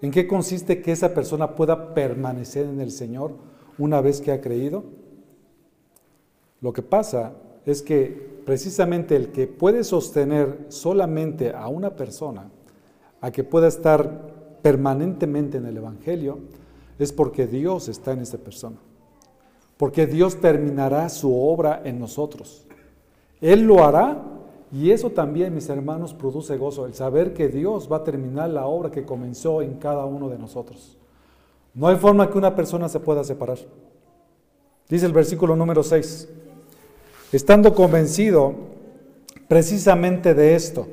¿En 0.00 0.10
qué 0.10 0.26
consiste 0.26 0.80
que 0.80 0.92
esa 0.92 1.14
persona 1.14 1.54
pueda 1.54 1.94
permanecer 1.94 2.66
en 2.66 2.80
el 2.80 2.90
Señor 2.90 3.32
una 3.78 4.00
vez 4.00 4.20
que 4.20 4.32
ha 4.32 4.40
creído? 4.40 4.84
Lo 6.60 6.72
que 6.72 6.82
pasa 6.82 7.34
es 7.66 7.82
que 7.82 8.42
precisamente 8.44 9.16
el 9.16 9.32
que 9.32 9.46
puede 9.46 9.84
sostener 9.84 10.66
solamente 10.68 11.52
a 11.52 11.68
una 11.68 11.96
persona, 11.96 12.50
a 13.20 13.30
que 13.30 13.44
pueda 13.44 13.68
estar 13.68 14.58
permanentemente 14.62 15.58
en 15.58 15.66
el 15.66 15.76
Evangelio, 15.76 16.38
es 16.98 17.12
porque 17.12 17.46
Dios 17.46 17.88
está 17.88 18.12
en 18.12 18.20
esa 18.20 18.38
persona. 18.38 18.76
Porque 19.76 20.06
Dios 20.06 20.40
terminará 20.40 21.08
su 21.08 21.36
obra 21.36 21.82
en 21.84 21.98
nosotros. 21.98 22.66
Él 23.40 23.62
lo 23.62 23.84
hará 23.84 24.22
y 24.72 24.90
eso 24.90 25.10
también, 25.10 25.54
mis 25.54 25.68
hermanos, 25.68 26.14
produce 26.14 26.56
gozo, 26.56 26.86
el 26.86 26.94
saber 26.94 27.32
que 27.32 27.48
Dios 27.48 27.88
va 27.90 27.98
a 27.98 28.04
terminar 28.04 28.50
la 28.50 28.66
obra 28.66 28.90
que 28.90 29.04
comenzó 29.04 29.62
en 29.62 29.74
cada 29.74 30.04
uno 30.04 30.28
de 30.28 30.38
nosotros. 30.38 30.96
No 31.74 31.86
hay 31.86 31.96
forma 31.96 32.28
que 32.28 32.38
una 32.38 32.56
persona 32.56 32.88
se 32.88 32.98
pueda 32.98 33.22
separar. 33.22 33.58
Dice 34.88 35.06
el 35.06 35.12
versículo 35.12 35.54
número 35.54 35.82
6, 35.82 36.28
estando 37.32 37.72
convencido 37.72 38.54
precisamente 39.46 40.34
de 40.34 40.56
esto, 40.56 40.88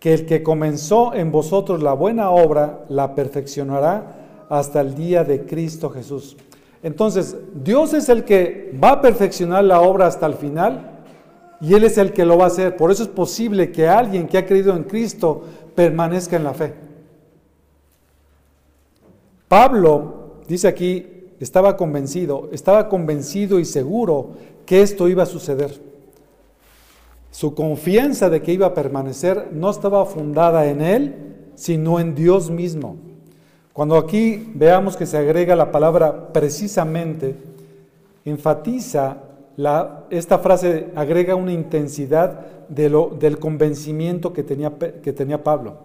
que 0.00 0.14
el 0.14 0.26
que 0.26 0.42
comenzó 0.42 1.14
en 1.14 1.30
vosotros 1.30 1.82
la 1.82 1.92
buena 1.92 2.30
obra, 2.30 2.84
la 2.88 3.14
perfeccionará 3.14 4.46
hasta 4.48 4.80
el 4.80 4.94
día 4.94 5.22
de 5.22 5.44
Cristo 5.44 5.90
Jesús. 5.90 6.36
Entonces, 6.82 7.36
Dios 7.54 7.94
es 7.94 8.08
el 8.08 8.24
que 8.24 8.76
va 8.82 8.92
a 8.92 9.00
perfeccionar 9.00 9.64
la 9.64 9.80
obra 9.80 10.06
hasta 10.06 10.26
el 10.26 10.34
final 10.34 11.04
y 11.60 11.74
Él 11.74 11.84
es 11.84 11.96
el 11.96 12.12
que 12.12 12.24
lo 12.24 12.36
va 12.36 12.44
a 12.44 12.48
hacer. 12.48 12.76
Por 12.76 12.90
eso 12.90 13.04
es 13.04 13.08
posible 13.08 13.70
que 13.70 13.88
alguien 13.88 14.26
que 14.26 14.38
ha 14.38 14.46
creído 14.46 14.74
en 14.74 14.82
Cristo 14.82 15.44
permanezca 15.74 16.36
en 16.36 16.44
la 16.44 16.54
fe. 16.54 16.74
Pablo, 19.46 20.40
dice 20.48 20.66
aquí, 20.66 21.06
estaba 21.38 21.76
convencido, 21.76 22.48
estaba 22.52 22.88
convencido 22.88 23.60
y 23.60 23.64
seguro 23.64 24.30
que 24.66 24.82
esto 24.82 25.08
iba 25.08 25.22
a 25.22 25.26
suceder. 25.26 25.80
Su 27.30 27.54
confianza 27.54 28.28
de 28.28 28.42
que 28.42 28.52
iba 28.52 28.66
a 28.66 28.74
permanecer 28.74 29.50
no 29.52 29.70
estaba 29.70 30.04
fundada 30.04 30.66
en 30.66 30.80
él, 30.80 31.14
sino 31.54 32.00
en 32.00 32.14
Dios 32.14 32.50
mismo. 32.50 32.96
Cuando 33.72 33.96
aquí 33.96 34.52
veamos 34.54 34.96
que 34.96 35.06
se 35.06 35.16
agrega 35.16 35.56
la 35.56 35.72
palabra 35.72 36.32
precisamente, 36.32 37.36
enfatiza 38.24 39.16
la, 39.56 40.04
esta 40.10 40.38
frase, 40.38 40.88
agrega 40.94 41.34
una 41.34 41.52
intensidad 41.52 42.66
de 42.68 42.90
lo, 42.90 43.08
del 43.18 43.38
convencimiento 43.38 44.32
que 44.32 44.42
tenía, 44.42 44.72
que 44.78 45.12
tenía 45.12 45.42
Pablo, 45.42 45.76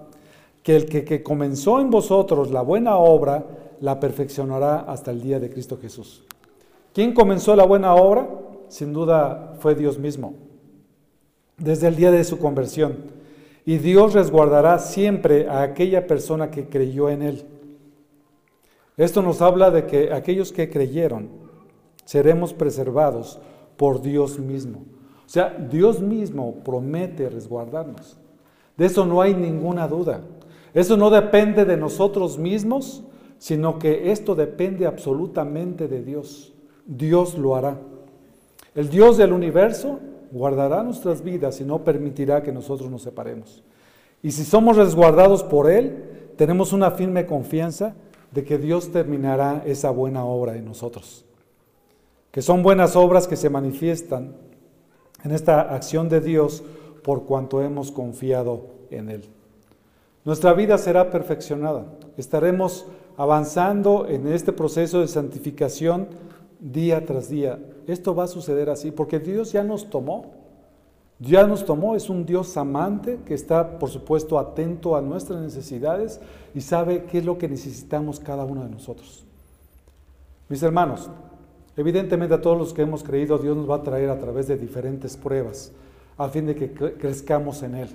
que 0.63 0.75
el 0.75 0.85
que, 0.85 1.05
que 1.05 1.23
comenzó 1.23 1.79
en 1.79 1.89
vosotros 1.89 2.51
la 2.51 2.61
buena 2.61 2.97
obra, 2.97 3.45
la 3.79 3.99
perfeccionará 3.99 4.79
hasta 4.79 5.11
el 5.11 5.21
día 5.21 5.39
de 5.39 5.49
Cristo 5.49 5.77
Jesús. 5.81 6.23
¿Quién 6.93 7.13
comenzó 7.13 7.55
la 7.55 7.65
buena 7.65 7.95
obra? 7.95 8.27
Sin 8.69 8.91
duda 8.91 9.53
fue 9.59 9.75
Dios 9.75 9.97
mismo, 9.97 10.33
desde 11.57 11.87
el 11.87 11.95
día 11.95 12.11
de 12.11 12.23
su 12.23 12.37
conversión. 12.37 12.95
Y 13.65 13.77
Dios 13.77 14.13
resguardará 14.13 14.79
siempre 14.79 15.47
a 15.47 15.61
aquella 15.61 16.07
persona 16.07 16.51
que 16.51 16.67
creyó 16.67 17.09
en 17.09 17.21
Él. 17.21 17.45
Esto 18.97 19.21
nos 19.21 19.41
habla 19.41 19.69
de 19.69 19.85
que 19.85 20.11
aquellos 20.11 20.51
que 20.51 20.69
creyeron 20.69 21.29
seremos 22.03 22.53
preservados 22.53 23.39
por 23.77 24.01
Dios 24.01 24.39
mismo. 24.39 24.85
O 25.25 25.29
sea, 25.29 25.49
Dios 25.69 26.01
mismo 26.01 26.55
promete 26.63 27.29
resguardarnos. 27.29 28.17
De 28.75 28.85
eso 28.85 29.05
no 29.05 29.21
hay 29.21 29.35
ninguna 29.35 29.87
duda. 29.87 30.21
Eso 30.73 30.97
no 30.97 31.09
depende 31.09 31.63
de 31.65 31.77
nosotros 31.77 32.37
mismos, 32.37 33.03
sino 33.37 33.77
que 33.77 34.11
esto 34.11 34.35
depende 34.35 34.87
absolutamente 34.87 35.87
de 35.87 36.03
Dios. 36.03 36.53
Dios 36.85 37.37
lo 37.37 37.55
hará. 37.55 37.77
El 38.73 38.89
Dios 38.89 39.17
del 39.17 39.33
universo 39.33 39.99
guardará 40.31 40.81
nuestras 40.83 41.23
vidas 41.23 41.59
y 41.61 41.63
no 41.63 41.83
permitirá 41.83 42.41
que 42.41 42.51
nosotros 42.51 42.89
nos 42.89 43.03
separemos. 43.03 43.63
Y 44.23 44.31
si 44.31 44.43
somos 44.43 44.77
resguardados 44.77 45.43
por 45.43 45.69
Él, 45.69 46.31
tenemos 46.35 46.73
una 46.73 46.91
firme 46.91 47.25
confianza 47.25 47.95
de 48.31 48.43
que 48.43 48.57
Dios 48.57 48.91
terminará 48.91 49.63
esa 49.65 49.89
buena 49.89 50.25
obra 50.25 50.55
en 50.55 50.65
nosotros. 50.65 51.25
Que 52.31 52.41
son 52.41 52.63
buenas 52.63 52.95
obras 52.95 53.27
que 53.27 53.35
se 53.35 53.49
manifiestan 53.49 54.35
en 55.23 55.31
esta 55.31 55.61
acción 55.73 56.09
de 56.09 56.21
Dios 56.21 56.63
por 57.03 57.25
cuanto 57.25 57.61
hemos 57.61 57.91
confiado 57.91 58.67
en 58.91 59.09
Él. 59.09 59.29
Nuestra 60.25 60.53
vida 60.53 60.77
será 60.77 61.09
perfeccionada. 61.09 61.85
Estaremos 62.17 62.85
avanzando 63.15 64.05
en 64.07 64.27
este 64.27 64.51
proceso 64.51 65.01
de 65.01 65.07
santificación 65.07 66.07
día 66.59 67.05
tras 67.05 67.29
día. 67.29 67.59
Esto 67.87 68.13
va 68.13 68.25
a 68.25 68.27
suceder 68.27 68.69
así 68.69 68.91
porque 68.91 69.19
Dios 69.19 69.51
ya 69.51 69.63
nos 69.63 69.89
tomó. 69.89 70.36
Ya 71.19 71.47
nos 71.47 71.65
tomó, 71.65 71.95
es 71.95 72.09
un 72.09 72.25
Dios 72.25 72.55
amante 72.57 73.19
que 73.25 73.33
está, 73.33 73.79
por 73.79 73.89
supuesto, 73.89 74.37
atento 74.37 74.95
a 74.95 75.01
nuestras 75.01 75.41
necesidades 75.41 76.19
y 76.53 76.61
sabe 76.61 77.05
qué 77.05 77.19
es 77.19 77.25
lo 77.25 77.37
que 77.37 77.47
necesitamos 77.47 78.19
cada 78.19 78.45
uno 78.45 78.63
de 78.63 78.69
nosotros. 78.69 79.25
Mis 80.47 80.61
hermanos, 80.61 81.09
evidentemente 81.75 82.35
a 82.35 82.41
todos 82.41 82.57
los 82.57 82.73
que 82.73 82.83
hemos 82.83 83.03
creído, 83.03 83.37
Dios 83.39 83.57
nos 83.57 83.69
va 83.69 83.77
a 83.77 83.83
traer 83.83 84.09
a 84.09 84.19
través 84.19 84.47
de 84.47 84.57
diferentes 84.57 85.17
pruebas 85.17 85.71
a 86.17 86.29
fin 86.29 86.45
de 86.45 86.55
que 86.55 86.71
crezcamos 86.71 87.63
en 87.63 87.75
Él. 87.75 87.89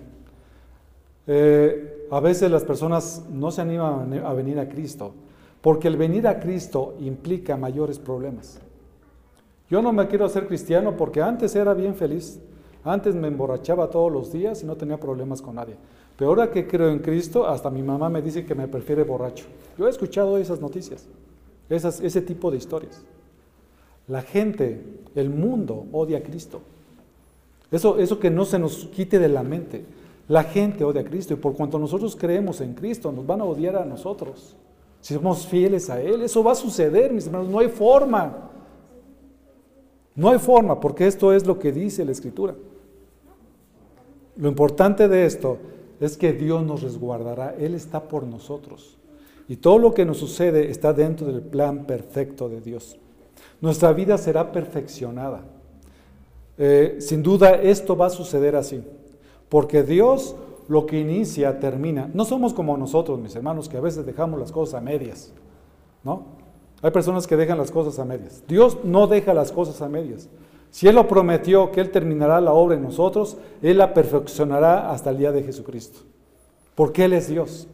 Eh, 1.27 2.09
a 2.11 2.21
veces 2.21 2.51
las 2.51 2.65
personas 2.65 3.23
no 3.31 3.51
se 3.53 3.63
animan 3.63 4.21
a 4.25 4.33
venir 4.33 4.59
a 4.59 4.69
Cristo 4.69 5.15
porque 5.63 5.87
el 5.87 5.97
venir 5.97 6.27
a 6.27 6.41
Cristo 6.41 6.97
implica 7.01 7.57
mayores 7.57 7.99
problemas. 7.99 8.59
Yo 9.71 9.81
no 9.81 9.93
me 9.93 10.09
quiero 10.09 10.27
hacer 10.27 10.49
cristiano 10.49 10.97
porque 10.97 11.23
antes 11.23 11.55
era 11.55 11.73
bien 11.73 11.95
feliz. 11.95 12.41
Antes 12.85 13.15
me 13.15 13.29
emborrachaba 13.29 13.91
todos 13.91 14.11
los 14.11 14.33
días 14.33 14.63
y 14.63 14.67
no 14.67 14.77
tenía 14.77 14.99
problemas 14.99 15.41
con 15.41 15.55
nadie. 15.55 15.77
Pero 16.17 16.31
ahora 16.31 16.51
que 16.51 16.67
creo 16.67 16.91
en 16.91 16.99
Cristo, 16.99 17.47
hasta 17.47 17.71
mi 17.71 17.83
mamá 17.83 18.09
me 18.09 18.23
dice 18.23 18.45
que 18.45 18.55
me 18.55 18.69
prefiere 18.69 19.05
borracho. 19.05 19.45
Yo 19.79 19.87
he 19.87 19.91
escuchado 19.91 20.37
esas 20.39 20.61
noticias, 20.61 21.07
esas, 21.69 22.01
ese 22.01 22.21
tipo 22.21 22.51
de 22.51 22.59
historias. 22.59 23.03
La 24.09 24.23
gente, 24.23 24.83
el 25.15 25.31
mundo 25.31 25.87
odia 25.93 26.19
a 26.19 26.23
Cristo. 26.23 26.61
Eso, 27.71 27.99
eso 27.99 28.19
que 28.19 28.31
no 28.31 28.45
se 28.45 28.59
nos 28.59 28.87
quite 28.87 29.19
de 29.19 29.29
la 29.29 29.43
mente. 29.43 29.85
La 30.29 30.45
gente 30.45 30.85
odia 30.85 31.01
a 31.01 31.05
Cristo 31.05 31.35
y 31.35 31.37
por 31.37 31.55
cuanto 31.55 31.79
nosotros 31.79 32.17
creemos 32.17 32.61
en 32.61 32.75
Cristo, 32.75 33.13
nos 33.13 33.27
van 33.27 33.41
a 33.41 33.45
odiar 33.45 33.77
a 33.77 33.85
nosotros. 33.85 34.57
Si 35.01 35.15
somos 35.15 35.47
fieles 35.47 35.89
a 35.91 36.01
Él, 36.01 36.23
eso 36.23 36.45
va 36.45 36.53
a 36.53 36.57
suceder, 36.57 37.13
mis 37.13 37.27
hermanos. 37.27 37.49
No 37.49 37.59
hay 37.59 37.69
forma. 37.69 38.51
No 40.15 40.29
hay 40.31 40.39
forma, 40.39 40.79
porque 40.79 41.07
esto 41.07 41.33
es 41.33 41.47
lo 41.47 41.59
que 41.59 41.73
dice 41.73 42.05
la 42.05 42.13
Escritura. 42.13 42.55
Lo 44.37 44.49
importante 44.49 45.09
de 45.09 45.27
esto 45.27 45.59
es 46.01 46.17
que 46.17 46.33
Dios 46.33 46.65
nos 46.65 46.83
resguardará. 46.83 47.55
Él 47.59 47.75
está 47.75 48.09
por 48.09 48.25
nosotros. 48.25 48.99
Y 49.49 49.57
todo 49.57 49.79
lo 49.79 49.93
que 49.93 50.05
nos 50.05 50.19
sucede 50.19 50.71
está 50.71 50.93
dentro 50.93 51.27
del 51.27 51.43
plan 51.43 51.85
perfecto 51.85 52.49
de 52.49 52.61
Dios. 52.61 52.97
Nuestra 53.61 53.93
vida 53.93 54.19
será 54.19 54.53
perfeccionada. 54.53 55.43
Eh, 56.59 56.97
sin 57.01 57.23
duda 57.23 57.55
esto 57.55 57.97
va 57.97 58.07
a 58.07 58.11
suceder 58.11 58.57
así. 58.57 58.83
Porque 59.49 59.83
Dios 59.83 60.37
lo 60.69 60.87
que 60.87 60.99
inicia 60.99 61.61
termina. 61.61 62.11
No 62.15 62.25
somos 62.25 62.55
como 62.55 62.77
nosotros, 62.77 63.19
mis 63.19 63.35
hermanos, 63.37 63.69
que 63.69 63.77
a 63.77 63.81
veces 63.81 64.07
dejamos 64.07 64.41
las 64.41 64.53
cosas 64.53 64.75
a 64.75 64.81
medias. 64.81 65.33
¿No? 66.03 66.25
Hay 66.81 66.91
personas 66.91 67.27
que 67.27 67.37
dejan 67.37 67.59
las 67.59 67.71
cosas 67.71 67.99
a 67.99 68.05
medias. 68.05 68.43
Dios 68.49 68.79
no 68.83 69.07
deja 69.07 69.35
las 69.35 69.53
cosas 69.53 69.81
a 69.83 69.89
medias. 69.89 70.29
Si 70.73 70.89
Él 70.89 70.95
lo 70.95 71.07
prometió 71.07 71.71
que 71.71 71.83
Él 71.83 71.91
terminará 71.91 72.41
la 72.41 72.55
obra 72.55 72.77
en 72.77 72.83
nosotros, 72.83 73.37
Él 73.61 73.77
la 73.77 73.93
perfeccionará 73.93 74.91
hasta 74.91 75.11
el 75.11 75.19
día 75.19 75.31
de 75.31 75.43
Jesucristo. 75.43 76.01
Porque 76.75 77.05
Él 77.05 77.13
es 77.13 77.29
Dios. 77.29 77.69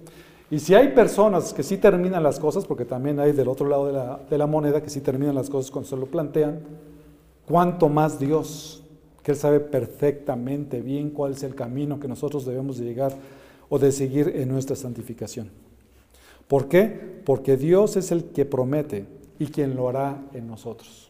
Y 0.50 0.58
si 0.58 0.74
hay 0.74 0.88
personas 0.88 1.54
que 1.54 1.62
sí 1.62 1.76
terminan 1.76 2.24
las 2.24 2.40
cosas, 2.40 2.66
porque 2.66 2.84
también 2.84 3.20
hay 3.20 3.30
del 3.30 3.46
otro 3.46 3.68
lado 3.68 3.86
de 3.86 3.92
la, 3.92 4.20
de 4.28 4.36
la 4.36 4.48
moneda 4.48 4.82
que 4.82 4.90
sí 4.90 5.00
terminan 5.00 5.36
las 5.36 5.48
cosas 5.48 5.70
cuando 5.70 5.88
se 5.88 5.96
lo 5.96 6.06
plantean, 6.06 6.60
¿cuánto 7.46 7.88
más 7.88 8.18
Dios? 8.18 8.82
Que 9.22 9.30
Él 9.30 9.36
sabe 9.36 9.60
perfectamente 9.60 10.80
bien 10.80 11.10
cuál 11.10 11.32
es 11.32 11.44
el 11.44 11.54
camino 11.54 12.00
que 12.00 12.08
nosotros 12.08 12.44
debemos 12.44 12.78
de 12.78 12.84
llegar 12.84 13.12
o 13.68 13.78
de 13.78 13.92
seguir 13.92 14.32
en 14.34 14.48
nuestra 14.48 14.74
santificación. 14.74 15.50
¿Por 16.48 16.66
qué? 16.66 17.20
Porque 17.24 17.56
Dios 17.56 17.96
es 17.96 18.10
el 18.10 18.24
que 18.24 18.44
promete 18.44 19.06
y 19.38 19.46
quien 19.46 19.76
lo 19.76 19.88
hará 19.88 20.20
en 20.32 20.48
nosotros. 20.48 21.07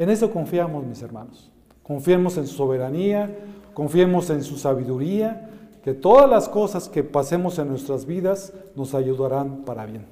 En 0.00 0.08
eso 0.08 0.32
confiamos, 0.32 0.86
mis 0.86 1.02
hermanos. 1.02 1.50
Confiemos 1.82 2.38
en 2.38 2.46
su 2.46 2.54
soberanía, 2.54 3.38
confiemos 3.74 4.30
en 4.30 4.42
su 4.42 4.56
sabiduría, 4.56 5.50
que 5.84 5.92
todas 5.92 6.28
las 6.28 6.48
cosas 6.48 6.88
que 6.88 7.04
pasemos 7.04 7.58
en 7.58 7.68
nuestras 7.68 8.06
vidas 8.06 8.54
nos 8.74 8.94
ayudarán 8.94 9.58
para 9.66 9.84
bien. 9.84 10.06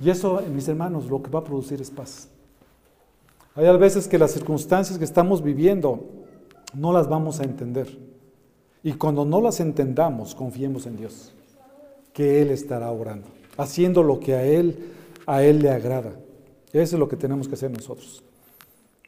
Y 0.00 0.08
eso, 0.08 0.42
mis 0.52 0.66
hermanos, 0.68 1.06
lo 1.10 1.22
que 1.22 1.30
va 1.30 1.40
a 1.40 1.44
producir 1.44 1.82
es 1.82 1.90
paz. 1.90 2.28
Hay 3.54 3.66
a 3.66 3.72
veces 3.72 4.08
que 4.08 4.18
las 4.18 4.30
circunstancias 4.30 4.98
que 4.98 5.04
estamos 5.04 5.42
viviendo 5.42 6.00
no 6.72 6.94
las 6.94 7.06
vamos 7.06 7.38
a 7.38 7.44
entender. 7.44 7.98
Y 8.82 8.94
cuando 8.94 9.26
no 9.26 9.42
las 9.42 9.60
entendamos, 9.60 10.34
confiemos 10.34 10.86
en 10.86 10.96
Dios, 10.96 11.34
que 12.14 12.40
Él 12.40 12.50
estará 12.50 12.90
orando 12.90 13.28
haciendo 13.58 14.02
lo 14.02 14.18
que 14.18 14.34
a 14.34 14.44
Él, 14.44 14.92
a 15.26 15.42
Él 15.42 15.60
le 15.60 15.70
agrada. 15.70 16.12
Eso 16.72 16.96
es 16.96 17.00
lo 17.00 17.08
que 17.08 17.16
tenemos 17.16 17.48
que 17.48 17.54
hacer 17.54 17.70
nosotros. 17.70 18.22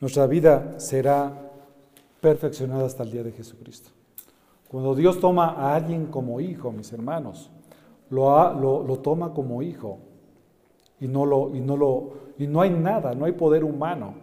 Nuestra 0.01 0.27
vida 0.27 0.75
será 0.79 1.51
perfeccionada 2.21 2.87
hasta 2.87 3.03
el 3.03 3.11
día 3.11 3.23
de 3.23 3.33
Jesucristo. 3.33 3.91
Cuando 4.69 4.95
Dios 4.95 5.19
toma 5.19 5.49
a 5.51 5.75
alguien 5.75 6.07
como 6.07 6.41
hijo, 6.41 6.71
mis 6.71 6.93
hermanos, 6.93 7.51
lo, 8.11 8.85
lo, 8.85 8.99
toma 8.99 9.33
como 9.33 9.63
hijo 9.63 9.99
y 11.01 11.09
no, 11.09 11.25
lo, 11.27 11.55
y, 11.55 11.61
no 11.61 11.77
lo, 11.77 12.13
y 12.39 12.47
no 12.47 12.61
hay 12.61 12.71
nada, 12.71 13.15
no 13.15 13.25
hay 13.25 13.33
poder 13.33 13.65
humano 13.65 14.15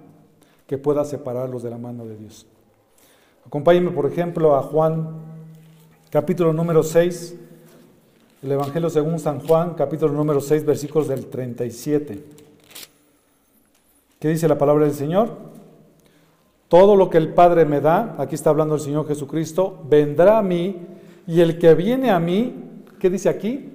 que 0.68 0.78
pueda 0.78 1.04
separarlos 1.04 1.64
de 1.64 1.70
la 1.70 1.78
mano 1.78 2.06
de 2.06 2.16
Dios. 2.18 2.46
Acompáñenme, 3.46 3.92
por 3.92 4.06
ejemplo, 4.06 4.56
a 4.56 4.64
Juan, 4.64 5.22
capítulo 6.10 6.54
número 6.54 6.84
6, 6.84 7.36
el 8.44 8.52
Evangelio 8.52 8.90
según 8.90 9.20
San 9.20 9.40
Juan, 9.40 9.74
capítulo 9.74 10.14
número 10.14 10.42
6, 10.42 10.66
versículos 10.66 11.08
del 11.08 11.28
37. 11.28 12.24
¿Qué 14.20 14.28
dice 14.30 14.48
la 14.48 14.58
palabra 14.58 14.86
del 14.86 14.94
Señor? 14.94 15.30
Todo 16.68 16.95
lo 16.95 17.09
que 17.09 17.18
el 17.18 17.34
Padre 17.34 17.66
me 17.66 17.82
da, 17.82 18.16
aquí 18.18 18.36
está 18.36 18.49
hablando 18.49 18.76
el 18.76 18.82
Señor 18.82 19.07
Jesucristo, 19.07 19.80
vendrá 19.88 20.39
a 20.39 20.41
mí, 20.41 20.78
y 21.28 21.41
el 21.41 21.57
que 21.59 21.74
viene 21.76 22.11
a 22.11 22.20
mí, 22.20 22.53
¿qué 22.99 23.09
dice 23.09 23.30
aquí? 23.30 23.72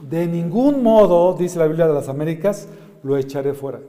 De 0.00 0.26
ningún 0.26 0.82
modo, 0.82 1.34
dice 1.34 1.58
la 1.58 1.66
Biblia 1.66 1.86
de 1.86 1.94
las 1.94 2.08
Américas, 2.08 2.68
lo 3.02 3.16
echaré 3.16 3.54
fuera. 3.54 3.80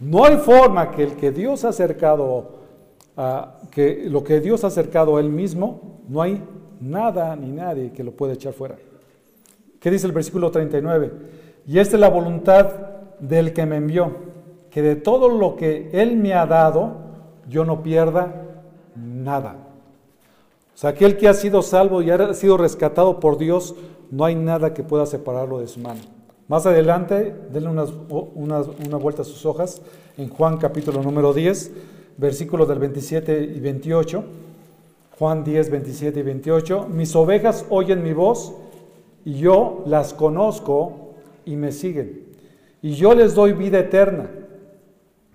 No 0.00 0.24
hay 0.24 0.36
forma 0.36 0.90
que 0.90 1.02
el 1.02 1.16
que 1.16 1.30
Dios 1.30 1.64
ha 1.64 1.68
acercado, 1.68 2.50
a, 3.16 3.58
que 3.70 4.06
lo 4.08 4.22
que 4.22 4.40
Dios 4.40 4.64
ha 4.64 4.68
acercado 4.68 5.16
a 5.16 5.20
Él 5.20 5.28
mismo, 5.28 5.98
no 6.08 6.22
hay 6.22 6.42
nada 6.80 7.34
ni 7.36 7.50
nadie 7.50 7.92
que 7.92 8.04
lo 8.04 8.12
pueda 8.12 8.34
echar 8.34 8.52
fuera. 8.52 8.76
¿Qué 9.80 9.90
dice 9.90 10.06
el 10.06 10.12
versículo 10.12 10.50
39? 10.50 11.12
Y 11.66 11.78
esta 11.78 11.96
es 11.96 12.00
la 12.00 12.08
voluntad 12.08 12.72
del 13.20 13.52
que 13.52 13.66
me 13.66 13.76
envió, 13.76 14.10
que 14.70 14.82
de 14.82 14.96
todo 14.96 15.28
lo 15.28 15.56
que 15.56 15.90
Él 15.92 16.16
me 16.16 16.34
ha 16.34 16.46
dado, 16.46 17.07
yo 17.48 17.64
no 17.64 17.82
pierda 17.82 18.32
nada. 18.94 19.56
O 20.74 20.78
sea, 20.78 20.90
aquel 20.90 21.16
que 21.16 21.28
ha 21.28 21.34
sido 21.34 21.62
salvo 21.62 22.02
y 22.02 22.10
ha 22.10 22.34
sido 22.34 22.56
rescatado 22.56 23.18
por 23.20 23.38
Dios, 23.38 23.74
no 24.10 24.24
hay 24.24 24.34
nada 24.34 24.74
que 24.74 24.84
pueda 24.84 25.06
separarlo 25.06 25.58
de 25.58 25.68
su 25.68 25.80
mano. 25.80 26.00
Más 26.46 26.66
adelante, 26.66 27.34
denle 27.52 27.68
una 27.68 28.96
vuelta 28.96 29.22
a 29.22 29.24
sus 29.24 29.44
hojas, 29.44 29.82
en 30.16 30.28
Juan 30.28 30.56
capítulo 30.56 31.02
número 31.02 31.34
10, 31.34 31.72
versículos 32.16 32.68
del 32.68 32.78
27 32.78 33.52
y 33.54 33.60
28. 33.60 34.24
Juan 35.18 35.42
10, 35.42 35.70
27 35.70 36.20
y 36.20 36.22
28. 36.22 36.86
Mis 36.88 37.14
ovejas 37.16 37.66
oyen 37.70 38.02
mi 38.02 38.12
voz 38.12 38.54
y 39.24 39.34
yo 39.34 39.82
las 39.86 40.14
conozco 40.14 41.14
y 41.44 41.56
me 41.56 41.72
siguen. 41.72 42.24
Y 42.82 42.92
yo 42.92 43.14
les 43.14 43.34
doy 43.34 43.52
vida 43.52 43.80
eterna. 43.80 44.30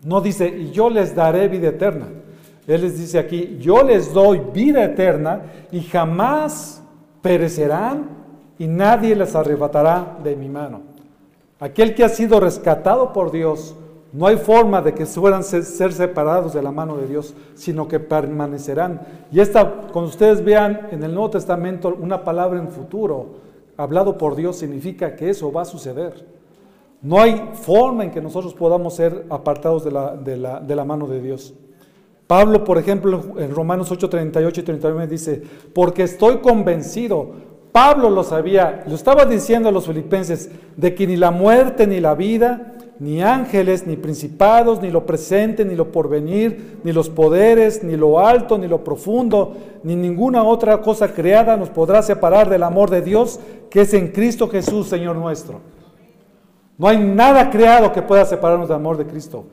No 0.05 0.21
dice, 0.21 0.47
y 0.47 0.71
yo 0.71 0.89
les 0.89 1.15
daré 1.15 1.47
vida 1.47 1.69
eterna. 1.69 2.07
Él 2.67 2.81
les 2.81 2.97
dice 2.97 3.19
aquí, 3.19 3.57
yo 3.59 3.83
les 3.83 4.13
doy 4.13 4.41
vida 4.53 4.83
eterna 4.83 5.41
y 5.71 5.81
jamás 5.81 6.81
perecerán 7.21 8.09
y 8.57 8.67
nadie 8.67 9.15
les 9.15 9.35
arrebatará 9.35 10.17
de 10.23 10.35
mi 10.35 10.47
mano. 10.47 10.81
Aquel 11.59 11.95
que 11.95 12.03
ha 12.03 12.09
sido 12.09 12.39
rescatado 12.39 13.13
por 13.13 13.31
Dios, 13.31 13.75
no 14.13 14.27
hay 14.27 14.37
forma 14.37 14.81
de 14.81 14.93
que 14.93 15.05
puedan 15.05 15.43
ser, 15.43 15.63
separados 15.91 16.53
de 16.53 16.61
la 16.61 16.71
mano 16.71 16.97
de 16.97 17.07
Dios, 17.07 17.33
sino 17.55 17.87
que 17.87 17.99
permanecerán. 17.99 19.01
Y 19.31 19.39
esta, 19.39 19.69
cuando 19.91 20.11
ustedes 20.11 20.43
vean 20.43 20.89
en 20.91 21.03
el 21.03 21.13
Nuevo 21.13 21.31
Testamento 21.31 21.97
una 21.99 22.23
palabra 22.23 22.59
en 22.59 22.69
futuro, 22.69 23.39
hablado 23.75 24.17
por 24.17 24.35
Dios 24.35 24.57
significa 24.57 25.15
que 25.15 25.29
eso 25.31 25.51
va 25.51 25.63
a 25.63 25.65
suceder. 25.65 26.32
No 27.03 27.19
hay 27.19 27.49
forma 27.53 28.05
en 28.05 28.11
que 28.11 28.21
nosotros 28.21 28.53
podamos 28.53 28.95
ser 28.95 29.25
apartados 29.29 29.83
de 29.83 29.91
la, 29.91 30.85
mano 30.85 31.05
de 31.05 31.21
Dios. 31.21 31.53
Pablo, 32.27 32.63
por 32.63 32.77
ejemplo, 32.77 33.21
en 33.37 33.53
Romanos 33.53 33.91
8, 33.91 34.09
38 34.09 34.61
y 34.61 34.63
39 34.63 35.07
dice, 35.07 35.43
porque 35.73 36.03
estoy 36.03 36.37
convencido, 36.37 37.31
Pablo 37.73 38.09
lo 38.09 38.23
sabía, 38.23 38.85
lo 38.87 38.95
estaba 38.95 39.25
diciendo 39.25 39.67
a 39.67 39.73
los 39.73 39.85
filipenses, 39.85 40.49
de 40.77 40.95
que 40.95 41.05
ni 41.05 41.17
la 41.17 41.31
muerte 41.31 41.87
ni 41.87 41.99
la 41.99 42.15
vida, 42.15 42.75
ni 42.99 43.21
ángeles, 43.21 43.85
ni 43.85 43.97
principados, 43.97 44.81
ni 44.81 44.89
lo 44.89 45.05
presente, 45.05 45.65
ni 45.65 45.75
lo 45.75 45.91
porvenir, 45.91 46.79
ni 46.85 46.93
los 46.93 47.09
poderes, 47.09 47.83
ni 47.83 47.97
lo 47.97 48.25
alto, 48.25 48.57
ni 48.57 48.69
lo 48.69 48.81
profundo, 48.81 49.57
ni 49.83 49.97
ninguna 49.97 50.43
otra 50.43 50.79
cosa 50.79 51.13
creada 51.13 51.57
nos 51.57 51.69
podrá 51.69 52.01
separar 52.01 52.49
del 52.49 52.63
amor 52.63 52.89
de 52.89 53.01
Dios 53.01 53.41
que 53.69 53.81
es 53.81 53.93
en 53.93 54.07
Cristo 54.07 54.47
Jesús, 54.47 54.87
Señor 54.87 55.17
nuestro. 55.17 55.72
No 56.77 56.87
hay 56.87 56.97
nada 56.97 57.49
creado 57.49 57.91
que 57.91 58.01
pueda 58.01 58.25
separarnos 58.25 58.67
del 58.67 58.77
amor 58.77 58.97
de 58.97 59.05
Cristo. 59.05 59.45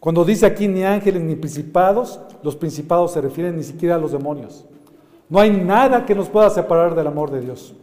Cuando 0.00 0.24
dice 0.24 0.46
aquí 0.46 0.66
ni 0.68 0.82
ángeles 0.84 1.22
ni 1.22 1.36
principados, 1.36 2.20
los 2.42 2.56
principados 2.56 3.12
se 3.12 3.20
refieren 3.20 3.56
ni 3.56 3.62
siquiera 3.62 3.94
a 3.94 3.98
los 3.98 4.12
demonios. 4.12 4.64
No 5.28 5.38
hay 5.38 5.50
nada 5.50 6.04
que 6.04 6.14
nos 6.14 6.28
pueda 6.28 6.50
separar 6.50 6.94
del 6.94 7.06
amor 7.06 7.30
de 7.30 7.40
Dios. 7.40 7.74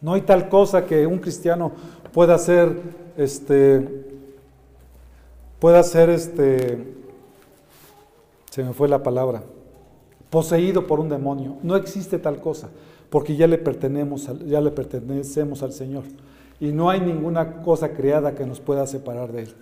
No 0.00 0.14
hay 0.14 0.22
tal 0.22 0.48
cosa 0.48 0.84
que 0.84 1.06
un 1.06 1.18
cristiano 1.18 1.72
pueda 2.12 2.38
ser 2.38 2.76
este, 3.16 4.06
pueda 5.58 5.82
ser 5.82 6.08
este, 6.08 6.78
se 8.50 8.62
me 8.62 8.72
fue 8.72 8.88
la 8.88 9.02
palabra, 9.02 9.42
poseído 10.30 10.86
por 10.86 11.00
un 11.00 11.08
demonio. 11.08 11.56
No 11.62 11.76
existe 11.76 12.18
tal 12.18 12.40
cosa, 12.40 12.68
porque 13.10 13.36
ya 13.36 13.46
le, 13.46 13.58
pertenecemos, 13.58 14.30
ya 14.46 14.60
le 14.60 14.70
pertenecemos 14.70 15.62
al 15.62 15.72
Señor. 15.72 16.04
Y 16.60 16.72
no 16.72 16.90
hay 16.90 17.00
ninguna 17.00 17.62
cosa 17.62 17.90
creada 17.90 18.34
que 18.34 18.46
nos 18.46 18.60
pueda 18.60 18.86
separar 18.86 19.32
de 19.32 19.42
Él. 19.42 19.54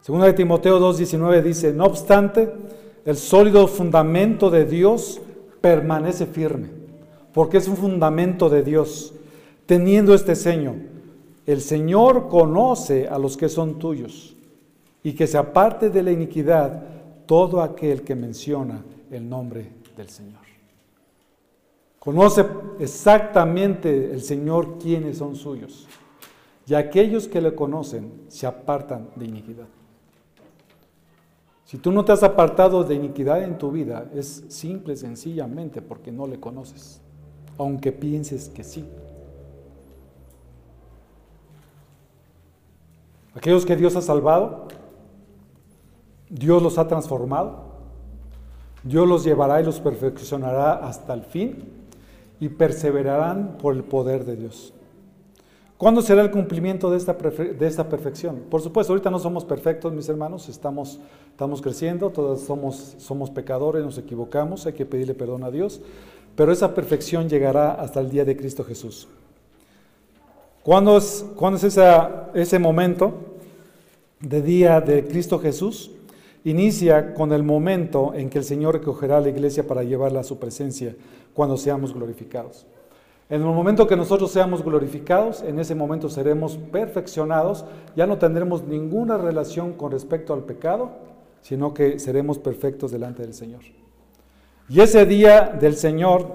Segunda 0.00 0.26
de 0.26 0.32
Timoteo 0.34 0.78
2.19 0.78 1.42
dice, 1.42 1.72
no 1.72 1.84
obstante, 1.84 2.52
el 3.04 3.16
sólido 3.16 3.66
fundamento 3.66 4.50
de 4.50 4.64
Dios 4.64 5.20
permanece 5.60 6.26
firme, 6.26 6.68
porque 7.32 7.58
es 7.58 7.68
un 7.68 7.76
fundamento 7.76 8.48
de 8.48 8.62
Dios. 8.62 9.12
teniendo 9.66 10.14
este 10.14 10.36
sello, 10.36 10.74
el 11.44 11.60
Señor 11.60 12.28
conoce 12.28 13.08
a 13.08 13.18
los 13.18 13.36
que 13.36 13.48
son 13.48 13.80
tuyos, 13.80 14.36
y 15.02 15.12
que 15.12 15.26
se 15.26 15.38
aparte 15.38 15.90
de 15.90 16.02
la 16.02 16.12
iniquidad 16.12 16.82
todo 17.26 17.62
aquel 17.62 18.02
que 18.02 18.14
menciona 18.14 18.84
el 19.10 19.28
nombre 19.28 19.70
del 19.96 20.08
Señor. 20.08 20.40
Conoce 21.98 22.44
exactamente 22.78 24.12
el 24.12 24.22
Señor 24.22 24.78
quiénes 24.78 25.18
son 25.18 25.34
suyos, 25.34 25.86
y 26.66 26.74
aquellos 26.74 27.28
que 27.28 27.40
le 27.40 27.54
conocen 27.54 28.24
se 28.28 28.46
apartan 28.46 29.08
de 29.14 29.26
iniquidad. 29.26 29.66
Si 31.64 31.78
tú 31.78 31.92
no 31.92 32.04
te 32.04 32.12
has 32.12 32.22
apartado 32.22 32.84
de 32.84 32.94
iniquidad 32.94 33.42
en 33.42 33.58
tu 33.58 33.70
vida, 33.70 34.08
es 34.14 34.44
simple, 34.48 34.96
sencillamente 34.96 35.80
porque 35.82 36.12
no 36.12 36.26
le 36.26 36.38
conoces, 36.38 37.00
aunque 37.58 37.92
pienses 37.92 38.48
que 38.48 38.64
sí. 38.64 38.84
Aquellos 43.34 43.66
que 43.66 43.76
Dios 43.76 43.94
ha 43.96 44.02
salvado, 44.02 44.68
Dios 46.28 46.62
los 46.62 46.78
ha 46.78 46.88
transformado, 46.88 47.64
Dios 48.82 49.06
los 49.06 49.24
llevará 49.24 49.60
y 49.60 49.64
los 49.64 49.80
perfeccionará 49.80 50.74
hasta 50.74 51.14
el 51.14 51.22
fin 51.22 51.64
y 52.40 52.48
perseverarán 52.48 53.58
por 53.58 53.74
el 53.74 53.84
poder 53.84 54.24
de 54.24 54.36
Dios. 54.36 54.72
¿Cuándo 55.78 56.00
será 56.00 56.22
el 56.22 56.30
cumplimiento 56.30 56.90
de 56.90 56.96
esta, 56.96 57.12
de 57.12 57.66
esta 57.66 57.86
perfección? 57.86 58.44
Por 58.48 58.62
supuesto, 58.62 58.94
ahorita 58.94 59.10
no 59.10 59.18
somos 59.18 59.44
perfectos, 59.44 59.92
mis 59.92 60.08
hermanos, 60.08 60.48
estamos, 60.48 60.98
estamos 61.30 61.60
creciendo, 61.60 62.08
todos 62.08 62.40
somos, 62.40 62.94
somos 62.96 63.28
pecadores, 63.28 63.84
nos 63.84 63.98
equivocamos, 63.98 64.64
hay 64.64 64.72
que 64.72 64.86
pedirle 64.86 65.12
perdón 65.12 65.44
a 65.44 65.50
Dios, 65.50 65.82
pero 66.34 66.50
esa 66.50 66.74
perfección 66.74 67.28
llegará 67.28 67.72
hasta 67.72 68.00
el 68.00 68.08
día 68.08 68.24
de 68.24 68.38
Cristo 68.38 68.64
Jesús. 68.64 69.06
¿Cuándo 70.62 70.96
es, 70.96 71.26
cuándo 71.36 71.58
es 71.58 71.78
ese 72.34 72.58
momento 72.58 73.12
de 74.20 74.40
día 74.40 74.80
de 74.80 75.06
Cristo 75.06 75.38
Jesús? 75.38 75.90
Inicia 76.44 77.12
con 77.12 77.32
el 77.32 77.42
momento 77.42 78.14
en 78.14 78.30
que 78.30 78.38
el 78.38 78.44
Señor 78.44 78.74
recogerá 78.76 79.18
a 79.18 79.20
la 79.20 79.28
iglesia 79.28 79.66
para 79.66 79.82
llevarla 79.82 80.20
a 80.20 80.24
su 80.24 80.38
presencia 80.38 80.96
cuando 81.34 81.58
seamos 81.58 81.92
glorificados. 81.92 82.66
En 83.28 83.40
el 83.40 83.46
momento 83.48 83.88
que 83.88 83.96
nosotros 83.96 84.30
seamos 84.30 84.62
glorificados, 84.62 85.42
en 85.42 85.58
ese 85.58 85.74
momento 85.74 86.08
seremos 86.08 86.58
perfeccionados, 86.58 87.64
ya 87.96 88.06
no 88.06 88.18
tendremos 88.18 88.62
ninguna 88.64 89.18
relación 89.18 89.72
con 89.72 89.90
respecto 89.90 90.32
al 90.32 90.44
pecado, 90.44 90.90
sino 91.40 91.74
que 91.74 91.98
seremos 91.98 92.38
perfectos 92.38 92.92
delante 92.92 93.22
del 93.22 93.34
Señor. 93.34 93.62
Y 94.68 94.80
ese 94.80 95.06
día 95.06 95.56
del 95.60 95.76
Señor 95.76 96.26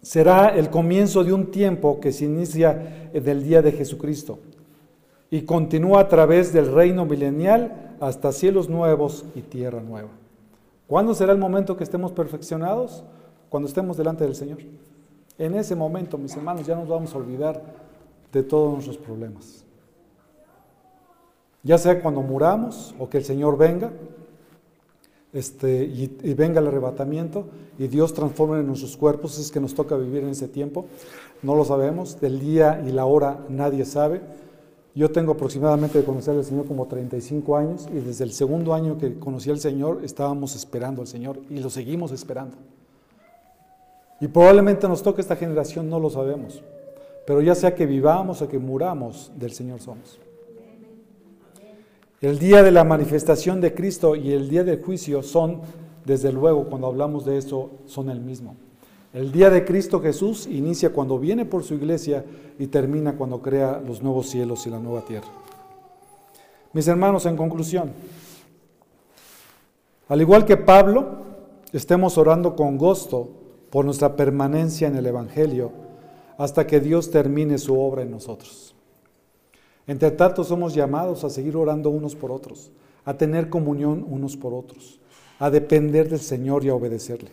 será 0.00 0.48
el 0.48 0.70
comienzo 0.70 1.24
de 1.24 1.32
un 1.32 1.50
tiempo 1.50 2.00
que 2.00 2.12
se 2.12 2.24
inicia 2.24 3.10
del 3.12 3.42
día 3.42 3.60
de 3.60 3.72
Jesucristo 3.72 4.38
y 5.30 5.42
continúa 5.42 6.00
a 6.00 6.08
través 6.08 6.52
del 6.52 6.72
reino 6.72 7.04
milenial 7.04 7.96
hasta 8.00 8.32
cielos 8.32 8.68
nuevos 8.68 9.24
y 9.34 9.40
tierra 9.40 9.80
nueva. 9.80 10.10
¿Cuándo 10.86 11.14
será 11.14 11.32
el 11.32 11.38
momento 11.38 11.76
que 11.76 11.84
estemos 11.84 12.12
perfeccionados? 12.12 13.02
Cuando 13.48 13.68
estemos 13.68 13.96
delante 13.96 14.24
del 14.24 14.34
Señor. 14.34 14.58
En 15.38 15.54
ese 15.54 15.74
momento, 15.74 16.16
mis 16.16 16.34
hermanos, 16.34 16.66
ya 16.66 16.74
nos 16.74 16.88
vamos 16.88 17.14
a 17.14 17.18
olvidar 17.18 17.62
de 18.32 18.42
todos 18.42 18.72
nuestros 18.72 18.96
problemas. 18.98 19.64
Ya 21.62 21.78
sea 21.78 22.00
cuando 22.00 22.22
muramos 22.22 22.94
o 22.98 23.08
que 23.08 23.18
el 23.18 23.24
Señor 23.24 23.58
venga 23.58 23.90
este, 25.32 25.84
y, 25.84 26.34
venga 26.34 26.60
el 26.60 26.68
arrebatamiento 26.68 27.46
y 27.78 27.88
Dios 27.88 28.14
transforme 28.14 28.60
en 28.60 28.66
nuestros 28.68 28.96
cuerpos, 28.96 29.38
es 29.38 29.50
que 29.50 29.60
nos 29.60 29.74
toca 29.74 29.96
vivir 29.96 30.22
en 30.22 30.30
ese 30.30 30.48
tiempo. 30.48 30.86
No 31.42 31.54
lo 31.54 31.64
sabemos, 31.64 32.20
del 32.20 32.40
día 32.40 32.82
y 32.86 32.92
la 32.92 33.04
hora 33.04 33.44
nadie 33.48 33.84
sabe. 33.84 34.22
Yo 34.94 35.10
tengo 35.10 35.32
aproximadamente 35.32 35.98
de 35.98 36.04
conocer 36.04 36.36
al 36.36 36.44
Señor 36.44 36.66
como 36.66 36.86
35 36.86 37.56
años 37.56 37.86
y 37.92 37.98
desde 37.98 38.24
el 38.24 38.32
segundo 38.32 38.72
año 38.72 38.96
que 38.96 39.18
conocí 39.18 39.50
al 39.50 39.58
Señor 39.58 40.00
estábamos 40.04 40.56
esperando 40.56 41.02
al 41.02 41.08
Señor 41.08 41.38
y 41.50 41.58
lo 41.58 41.68
seguimos 41.68 42.12
esperando. 42.12 42.56
Y 44.20 44.28
probablemente 44.28 44.88
nos 44.88 45.02
toque 45.02 45.20
esta 45.20 45.36
generación, 45.36 45.90
no 45.90 46.00
lo 46.00 46.10
sabemos. 46.10 46.62
Pero 47.26 47.42
ya 47.42 47.54
sea 47.54 47.74
que 47.74 47.86
vivamos 47.86 48.40
o 48.40 48.48
que 48.48 48.58
muramos, 48.58 49.32
del 49.36 49.52
Señor 49.52 49.80
somos. 49.80 50.18
El 52.20 52.38
día 52.38 52.62
de 52.62 52.70
la 52.70 52.84
manifestación 52.84 53.60
de 53.60 53.74
Cristo 53.74 54.16
y 54.16 54.32
el 54.32 54.48
día 54.48 54.64
del 54.64 54.82
juicio 54.82 55.22
son, 55.22 55.60
desde 56.04 56.32
luego, 56.32 56.64
cuando 56.64 56.86
hablamos 56.86 57.26
de 57.26 57.36
eso, 57.36 57.72
son 57.84 58.08
el 58.08 58.20
mismo. 58.20 58.56
El 59.12 59.32
día 59.32 59.50
de 59.50 59.64
Cristo 59.64 60.00
Jesús 60.00 60.46
inicia 60.46 60.90
cuando 60.90 61.18
viene 61.18 61.44
por 61.44 61.62
su 61.62 61.74
iglesia 61.74 62.24
y 62.58 62.68
termina 62.68 63.16
cuando 63.16 63.42
crea 63.42 63.82
los 63.86 64.02
nuevos 64.02 64.28
cielos 64.28 64.66
y 64.66 64.70
la 64.70 64.78
nueva 64.78 65.02
tierra. 65.02 65.28
Mis 66.72 66.88
hermanos, 66.88 67.26
en 67.26 67.36
conclusión, 67.36 67.92
al 70.08 70.20
igual 70.20 70.44
que 70.44 70.56
Pablo, 70.56 71.24
estemos 71.72 72.16
orando 72.16 72.54
con 72.54 72.78
gusto 72.78 73.30
por 73.70 73.84
nuestra 73.84 74.16
permanencia 74.16 74.88
en 74.88 74.96
el 74.96 75.06
Evangelio 75.06 75.72
hasta 76.38 76.66
que 76.66 76.80
Dios 76.80 77.10
termine 77.10 77.58
su 77.58 77.78
obra 77.78 78.02
en 78.02 78.10
nosotros. 78.10 78.74
Entre 79.86 80.10
tanto 80.10 80.44
somos 80.44 80.74
llamados 80.74 81.24
a 81.24 81.30
seguir 81.30 81.56
orando 81.56 81.90
unos 81.90 82.14
por 82.14 82.32
otros, 82.32 82.70
a 83.04 83.16
tener 83.16 83.48
comunión 83.48 84.04
unos 84.08 84.36
por 84.36 84.52
otros, 84.52 85.00
a 85.38 85.50
depender 85.50 86.08
del 86.08 86.20
Señor 86.20 86.64
y 86.64 86.68
a 86.68 86.74
obedecerle. 86.74 87.30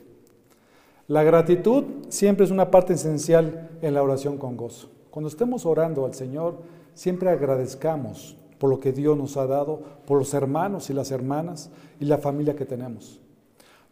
La 1.08 1.24
gratitud 1.24 1.84
siempre 2.10 2.46
es 2.46 2.52
una 2.52 2.72
parte 2.72 2.94
esencial 2.94 3.72
en 3.82 3.94
la 3.94 4.04
oración 4.04 4.38
con 4.38 4.56
gozo. 4.56 4.90
Cuando 5.10 5.28
estemos 5.28 5.66
orando 5.66 6.06
al 6.06 6.14
Señor, 6.14 6.58
siempre 6.94 7.30
agradezcamos 7.30 8.38
por 8.58 8.70
lo 8.70 8.80
que 8.80 8.94
Dios 8.94 9.18
nos 9.18 9.36
ha 9.36 9.46
dado, 9.46 9.82
por 10.06 10.18
los 10.18 10.34
hermanos 10.34 10.90
y 10.90 10.94
las 10.94 11.12
hermanas 11.12 11.70
y 12.00 12.06
la 12.06 12.20
familia 12.20 12.56
que 12.56 12.66
tenemos. 12.66 13.20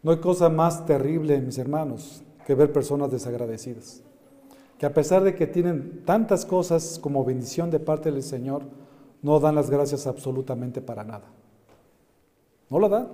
No 0.02 0.10
hay 0.10 0.18
cosa 0.18 0.48
más 0.48 0.86
terrible, 0.86 1.40
mis 1.40 1.58
hermanos, 1.58 2.22
que 2.52 2.54
ver 2.54 2.70
personas 2.70 3.10
desagradecidas, 3.10 4.02
que 4.76 4.84
a 4.84 4.92
pesar 4.92 5.22
de 5.22 5.34
que 5.34 5.46
tienen 5.46 6.02
tantas 6.04 6.44
cosas 6.44 6.98
como 7.00 7.24
bendición 7.24 7.70
de 7.70 7.80
parte 7.80 8.12
del 8.12 8.22
Señor, 8.22 8.64
no 9.22 9.40
dan 9.40 9.54
las 9.54 9.70
gracias 9.70 10.06
absolutamente 10.06 10.82
para 10.82 11.02
nada. 11.02 11.24
No 12.68 12.78
lo 12.78 12.90
dan, 12.90 13.08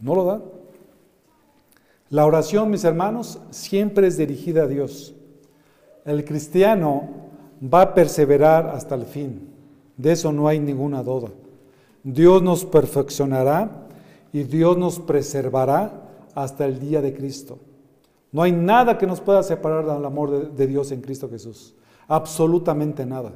no 0.00 0.14
lo 0.14 0.24
dan. 0.24 0.44
La 2.08 2.24
oración, 2.24 2.70
mis 2.70 2.84
hermanos, 2.84 3.38
siempre 3.50 4.06
es 4.06 4.16
dirigida 4.16 4.62
a 4.62 4.66
Dios. 4.66 5.14
El 6.06 6.24
cristiano 6.24 7.06
va 7.62 7.82
a 7.82 7.94
perseverar 7.94 8.68
hasta 8.68 8.94
el 8.94 9.04
fin. 9.04 9.50
De 9.98 10.12
eso 10.12 10.32
no 10.32 10.48
hay 10.48 10.58
ninguna 10.58 11.02
duda. 11.02 11.28
Dios 12.02 12.42
nos 12.42 12.64
perfeccionará 12.64 13.88
y 14.32 14.44
Dios 14.44 14.78
nos 14.78 15.00
preservará 15.00 16.02
hasta 16.34 16.64
el 16.64 16.80
día 16.80 17.02
de 17.02 17.12
Cristo. 17.12 17.58
No 18.36 18.42
hay 18.42 18.52
nada 18.52 18.98
que 18.98 19.06
nos 19.06 19.22
pueda 19.22 19.42
separar 19.42 19.86
del 19.86 20.04
amor 20.04 20.52
de, 20.52 20.66
Dios 20.66 20.92
en 20.92 21.00
Cristo 21.00 21.26
Jesús. 21.26 21.74
Absolutamente 22.06 23.06
nada. 23.06 23.32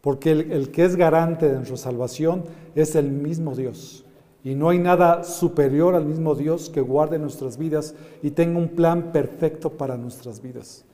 Porque 0.00 0.30
el, 0.30 0.50
el 0.50 0.70
que 0.70 0.86
es 0.86 0.96
garante 0.96 1.46
de 1.46 1.56
nuestra 1.56 1.76
salvación 1.76 2.44
es 2.74 2.94
el 2.94 3.12
mismo 3.12 3.54
Dios. 3.54 4.02
Y 4.42 4.54
no 4.54 4.70
hay 4.70 4.78
nada 4.78 5.24
superior 5.24 5.94
al 5.94 6.06
mismo 6.06 6.34
Dios 6.34 6.70
que 6.70 6.80
guarde 6.80 7.18
nuestras 7.18 7.58
vidas 7.58 7.94
y 8.22 8.30
tenga 8.30 8.58
un 8.58 8.70
plan 8.70 9.12
perfecto 9.12 9.72
para 9.72 9.98
nuestras 9.98 10.40
vidas. 10.40 10.86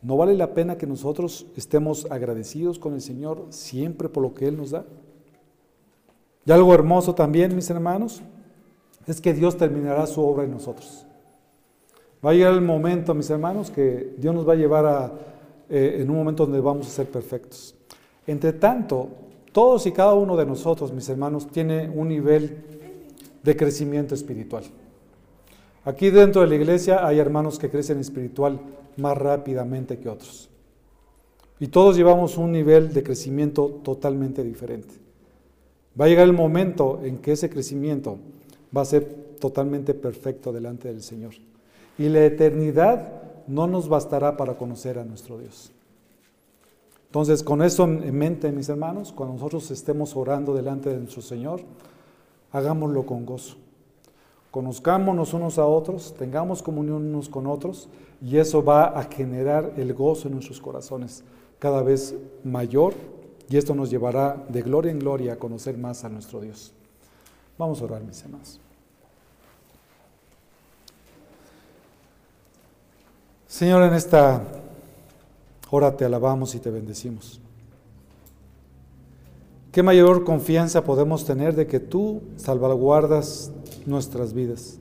¿No 0.00 0.16
vale 0.16 0.34
la 0.34 0.54
pena 0.54 0.78
que 0.78 0.86
nosotros 0.86 1.46
estemos 1.56 2.06
agradecidos 2.12 2.78
con 2.78 2.94
el 2.94 3.00
Señor 3.00 3.46
siempre 3.48 4.08
por 4.08 4.22
lo 4.22 4.34
que 4.34 4.46
Él 4.46 4.56
nos 4.56 4.70
da? 4.70 4.84
Y 6.46 6.52
algo 6.52 6.72
hermoso 6.72 7.12
también, 7.12 7.56
mis 7.56 7.68
hermanos, 7.70 8.22
es 9.04 9.20
que 9.20 9.34
Dios 9.34 9.56
terminará 9.56 10.06
su 10.06 10.24
obra 10.24 10.44
en 10.44 10.52
nosotros. 10.52 11.08
Va 12.24 12.30
a 12.30 12.34
llegar 12.34 12.54
el 12.54 12.62
momento, 12.62 13.14
mis 13.14 13.28
hermanos, 13.28 13.70
que 13.70 14.14
Dios 14.16 14.34
nos 14.34 14.48
va 14.48 14.54
a 14.54 14.56
llevar 14.56 14.86
a, 14.86 15.12
eh, 15.68 15.98
en 16.00 16.08
un 16.08 16.16
momento 16.16 16.46
donde 16.46 16.60
vamos 16.60 16.86
a 16.86 16.90
ser 16.90 17.06
perfectos. 17.06 17.74
Entre 18.26 18.54
tanto, 18.54 19.08
todos 19.52 19.86
y 19.86 19.92
cada 19.92 20.14
uno 20.14 20.36
de 20.36 20.46
nosotros, 20.46 20.92
mis 20.92 21.08
hermanos, 21.08 21.48
tiene 21.48 21.90
un 21.90 22.08
nivel 22.08 22.64
de 23.42 23.56
crecimiento 23.56 24.14
espiritual. 24.14 24.64
Aquí 25.84 26.08
dentro 26.08 26.40
de 26.40 26.48
la 26.48 26.54
iglesia 26.54 27.06
hay 27.06 27.18
hermanos 27.18 27.58
que 27.58 27.68
crecen 27.68 28.00
espiritual 28.00 28.58
más 28.96 29.18
rápidamente 29.18 29.98
que 29.98 30.08
otros. 30.08 30.48
Y 31.60 31.68
todos 31.68 31.96
llevamos 31.96 32.38
un 32.38 32.52
nivel 32.52 32.94
de 32.94 33.02
crecimiento 33.02 33.80
totalmente 33.82 34.42
diferente. 34.42 34.94
Va 36.00 36.06
a 36.06 36.08
llegar 36.08 36.24
el 36.26 36.32
momento 36.32 37.00
en 37.04 37.18
que 37.18 37.32
ese 37.32 37.50
crecimiento 37.50 38.18
va 38.74 38.80
a 38.80 38.86
ser 38.86 39.04
totalmente 39.38 39.92
perfecto 39.92 40.52
delante 40.52 40.88
del 40.88 41.02
Señor. 41.02 41.34
Y 41.98 42.08
la 42.08 42.24
eternidad 42.24 43.22
no 43.46 43.66
nos 43.66 43.88
bastará 43.88 44.36
para 44.36 44.54
conocer 44.54 44.98
a 44.98 45.04
nuestro 45.04 45.38
Dios. 45.38 45.70
Entonces, 47.06 47.44
con 47.44 47.62
eso 47.62 47.84
en 47.84 48.16
mente, 48.18 48.50
mis 48.50 48.68
hermanos, 48.68 49.12
cuando 49.12 49.34
nosotros 49.34 49.70
estemos 49.70 50.16
orando 50.16 50.52
delante 50.52 50.90
de 50.90 50.98
nuestro 50.98 51.22
Señor, 51.22 51.60
hagámoslo 52.50 53.06
con 53.06 53.24
gozo. 53.24 53.56
conozcámonos 54.50 55.34
unos 55.34 55.58
a 55.58 55.66
otros, 55.66 56.14
tengamos 56.16 56.62
comunión 56.62 57.06
unos 57.06 57.28
con 57.28 57.46
otros 57.48 57.88
y 58.22 58.36
eso 58.36 58.64
va 58.64 58.84
a 58.84 59.04
generar 59.04 59.72
el 59.76 59.94
gozo 59.94 60.28
en 60.28 60.34
nuestros 60.34 60.60
corazones 60.60 61.24
cada 61.58 61.82
vez 61.82 62.14
mayor 62.44 62.94
y 63.48 63.56
esto 63.56 63.74
nos 63.74 63.90
llevará 63.90 64.44
de 64.48 64.62
gloria 64.62 64.92
en 64.92 64.98
gloria 64.98 65.34
a 65.34 65.36
conocer 65.36 65.76
más 65.76 66.04
a 66.04 66.08
nuestro 66.08 66.40
Dios. 66.40 66.72
Vamos 67.58 67.80
a 67.80 67.84
orar, 67.84 68.02
mis 68.02 68.22
hermanos. 68.22 68.60
Señor, 73.54 73.84
en 73.84 73.94
esta 73.94 74.42
hora 75.70 75.96
te 75.96 76.04
alabamos 76.04 76.56
y 76.56 76.58
te 76.58 76.72
bendecimos. 76.72 77.40
¿Qué 79.70 79.80
mayor 79.80 80.24
confianza 80.24 80.82
podemos 80.82 81.24
tener 81.24 81.54
de 81.54 81.68
que 81.68 81.78
tú 81.78 82.22
salvaguardas 82.34 83.52
nuestras 83.86 84.32
vidas? 84.32 84.80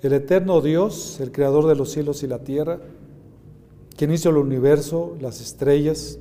El 0.00 0.12
eterno 0.12 0.60
Dios, 0.60 1.18
el 1.18 1.32
creador 1.32 1.66
de 1.66 1.74
los 1.74 1.90
cielos 1.90 2.22
y 2.22 2.28
la 2.28 2.38
tierra, 2.38 2.78
quien 3.96 4.12
hizo 4.12 4.30
el 4.30 4.36
universo, 4.36 5.16
las 5.20 5.40
estrellas, 5.40 6.20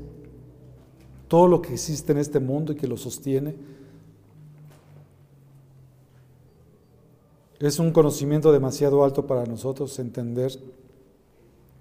todo 1.27 1.47
lo 1.47 1.61
que 1.61 1.73
existe 1.73 2.11
en 2.11 2.17
este 2.17 2.39
mundo 2.39 2.71
y 2.73 2.75
que 2.75 2.87
lo 2.87 2.97
sostiene, 2.97 3.55
es 7.59 7.77
un 7.77 7.91
conocimiento 7.91 8.51
demasiado 8.51 9.03
alto 9.03 9.27
para 9.27 9.45
nosotros 9.45 9.99
entender 9.99 10.51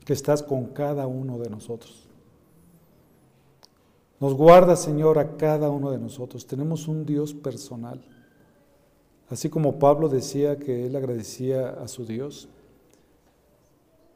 que 0.04 0.12
estás 0.12 0.42
con 0.42 0.66
cada 0.66 1.06
uno 1.06 1.38
de 1.38 1.50
nosotros. 1.50 2.08
Nos 4.20 4.34
guarda, 4.34 4.76
Señor, 4.76 5.18
a 5.18 5.36
cada 5.36 5.70
uno 5.70 5.90
de 5.90 5.98
nosotros. 5.98 6.46
Tenemos 6.46 6.88
un 6.88 7.04
Dios 7.04 7.34
personal. 7.34 8.02
Así 9.28 9.48
como 9.48 9.78
Pablo 9.78 10.08
decía 10.08 10.58
que 10.58 10.86
él 10.86 10.96
agradecía 10.96 11.70
a 11.70 11.88
su 11.88 12.04
Dios, 12.04 12.48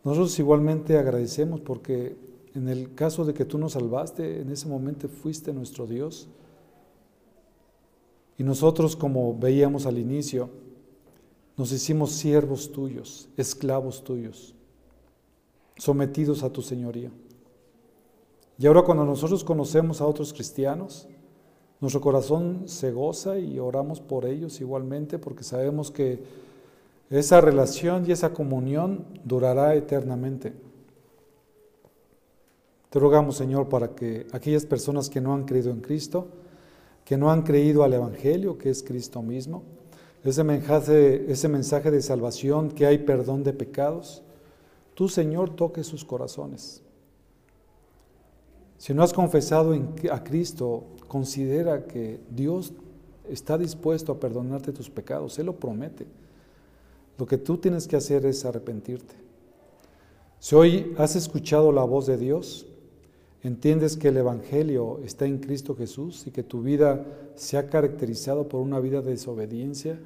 nosotros 0.04 0.38
igualmente 0.38 0.96
agradecemos 0.96 1.60
porque 1.60 2.16
en 2.54 2.68
el 2.68 2.94
caso 2.94 3.24
de 3.24 3.34
que 3.34 3.44
tú 3.44 3.58
nos 3.58 3.72
salvaste, 3.72 4.40
en 4.40 4.50
ese 4.50 4.68
momento 4.68 5.08
fuiste 5.08 5.52
nuestro 5.52 5.86
Dios. 5.86 6.28
Y 8.36 8.44
nosotros, 8.44 8.96
como 8.96 9.36
veíamos 9.36 9.86
al 9.86 9.98
inicio, 9.98 10.48
nos 11.56 11.72
hicimos 11.72 12.12
siervos 12.12 12.70
tuyos, 12.70 13.28
esclavos 13.36 14.04
tuyos, 14.04 14.54
sometidos 15.78 16.42
a 16.42 16.52
tu 16.52 16.60
señoría. 16.60 17.10
Y 18.58 18.66
ahora 18.66 18.82
cuando 18.82 19.04
nosotros 19.04 19.44
conocemos 19.44 20.00
a 20.00 20.06
otros 20.06 20.32
cristianos, 20.32 21.08
nuestro 21.80 22.00
corazón 22.00 22.64
se 22.66 22.90
goza 22.90 23.38
y 23.38 23.58
oramos 23.60 24.00
por 24.00 24.26
ellos 24.26 24.60
igualmente 24.60 25.18
porque 25.18 25.44
sabemos 25.44 25.90
que 25.90 26.22
esa 27.08 27.40
relación 27.40 28.04
y 28.06 28.12
esa 28.12 28.34
comunión 28.34 29.06
durará 29.24 29.74
eternamente. 29.76 30.52
Te 32.90 32.98
rogamos, 32.98 33.36
Señor, 33.36 33.68
para 33.68 33.94
que 33.94 34.26
aquellas 34.32 34.66
personas 34.66 35.08
que 35.08 35.20
no 35.20 35.34
han 35.34 35.44
creído 35.44 35.70
en 35.70 35.80
Cristo, 35.80 36.28
que 37.04 37.16
no 37.16 37.30
han 37.30 37.42
creído 37.42 37.84
al 37.84 37.94
Evangelio, 37.94 38.58
que 38.58 38.70
es 38.70 38.82
Cristo 38.82 39.22
mismo, 39.22 39.62
ese 40.24 40.42
mensaje, 40.42 41.30
ese 41.30 41.48
mensaje 41.48 41.90
de 41.90 42.02
salvación, 42.02 42.70
que 42.70 42.86
hay 42.86 42.98
perdón 42.98 43.44
de 43.44 43.52
pecados, 43.52 44.22
tú, 44.98 45.08
Señor, 45.08 45.50
toque 45.50 45.84
sus 45.84 46.04
corazones. 46.04 46.82
Si 48.78 48.92
no 48.92 49.04
has 49.04 49.12
confesado 49.12 49.72
a 50.10 50.24
Cristo, 50.24 50.86
considera 51.06 51.86
que 51.86 52.18
Dios 52.28 52.72
está 53.28 53.56
dispuesto 53.56 54.10
a 54.10 54.18
perdonarte 54.18 54.72
tus 54.72 54.90
pecados, 54.90 55.38
Él 55.38 55.46
lo 55.46 55.54
promete. 55.54 56.04
Lo 57.16 57.26
que 57.26 57.38
tú 57.38 57.58
tienes 57.58 57.86
que 57.86 57.94
hacer 57.94 58.26
es 58.26 58.44
arrepentirte. 58.44 59.14
Si 60.40 60.56
hoy 60.56 60.92
has 60.98 61.14
escuchado 61.14 61.70
la 61.70 61.84
voz 61.84 62.08
de 62.08 62.16
Dios, 62.16 62.66
entiendes 63.44 63.96
que 63.96 64.08
el 64.08 64.16
Evangelio 64.16 64.98
está 65.04 65.26
en 65.26 65.38
Cristo 65.38 65.76
Jesús 65.76 66.26
y 66.26 66.32
que 66.32 66.42
tu 66.42 66.60
vida 66.62 67.06
se 67.36 67.56
ha 67.56 67.70
caracterizado 67.70 68.48
por 68.48 68.62
una 68.62 68.80
vida 68.80 69.00
de 69.00 69.12
desobediencia, 69.12 70.00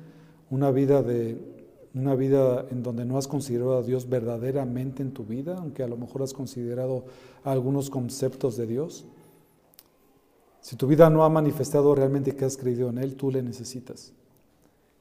una 0.50 0.70
vida 0.70 1.02
de 1.02 1.61
una 1.94 2.14
vida 2.14 2.66
en 2.70 2.82
donde 2.82 3.04
no 3.04 3.18
has 3.18 3.28
considerado 3.28 3.76
a 3.76 3.82
Dios 3.82 4.08
verdaderamente 4.08 5.02
en 5.02 5.12
tu 5.12 5.24
vida, 5.24 5.56
aunque 5.58 5.82
a 5.82 5.88
lo 5.88 5.96
mejor 5.96 6.22
has 6.22 6.32
considerado 6.32 7.04
algunos 7.44 7.90
conceptos 7.90 8.56
de 8.56 8.66
Dios. 8.66 9.04
Si 10.62 10.76
tu 10.76 10.86
vida 10.86 11.10
no 11.10 11.24
ha 11.24 11.28
manifestado 11.28 11.94
realmente 11.94 12.34
que 12.34 12.44
has 12.44 12.56
creído 12.56 12.88
en 12.88 12.98
Él, 12.98 13.16
tú 13.16 13.30
le 13.30 13.42
necesitas. 13.42 14.12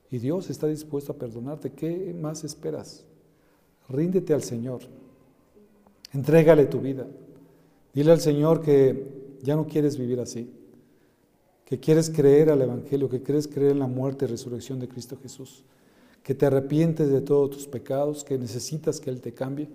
Y 0.10 0.18
Dios 0.18 0.50
está 0.50 0.68
dispuesto 0.68 1.14
a 1.14 1.16
perdonarte. 1.16 1.72
¿Qué 1.72 2.14
más 2.20 2.44
esperas? 2.44 3.06
Ríndete 3.88 4.34
al 4.34 4.44
Señor. 4.44 4.82
Entrégale 6.12 6.66
tu 6.66 6.82
vida. 6.82 7.08
Dile 7.94 8.12
al 8.12 8.20
Señor 8.20 8.62
que 8.62 9.38
ya 9.42 9.56
no 9.56 9.66
quieres 9.66 9.98
vivir 9.98 10.20
así, 10.20 10.50
que 11.64 11.80
quieres 11.80 12.10
creer 12.10 12.50
al 12.50 12.62
Evangelio, 12.62 13.08
que 13.08 13.22
quieres 13.22 13.48
creer 13.48 13.72
en 13.72 13.80
la 13.80 13.88
muerte 13.88 14.26
y 14.26 14.28
resurrección 14.28 14.80
de 14.80 14.89
Cristo 14.89 15.18
Jesús 15.22 15.64
que 16.24 16.36
te 16.36 16.45
arrepientes 16.45 17.09
de 17.09 17.22
todos 17.22 17.51
tus 17.51 17.67
pecados, 17.67 18.24
que 18.24 18.38
necesitas 18.38 18.99
que 18.99 19.09
Él 19.09 19.22
te 19.22 19.34
cambie 19.34 19.69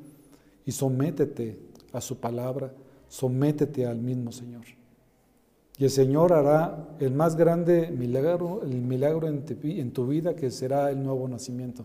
y 0.64 0.72
sométete 0.72 1.59
a 1.92 2.01
su 2.01 2.18
palabra, 2.18 2.72
sométete 3.09 3.86
al 3.86 3.99
mismo 3.99 4.32
Señor. 4.32 4.64
Y 5.78 5.84
el 5.84 5.90
Señor 5.90 6.32
hará 6.32 6.88
el 7.01 7.12
más 7.12 7.36
grande 7.36 7.90
milagro, 7.90 8.62
el 8.62 8.80
milagro 8.80 9.28
en, 9.28 9.44
en 9.62 9.90
tu 9.92 10.07
vida 10.07 10.34
que 10.34 10.51
será 10.51 10.90
el 10.90 11.03
nuevo 11.03 11.28
nacimiento. 11.28 11.84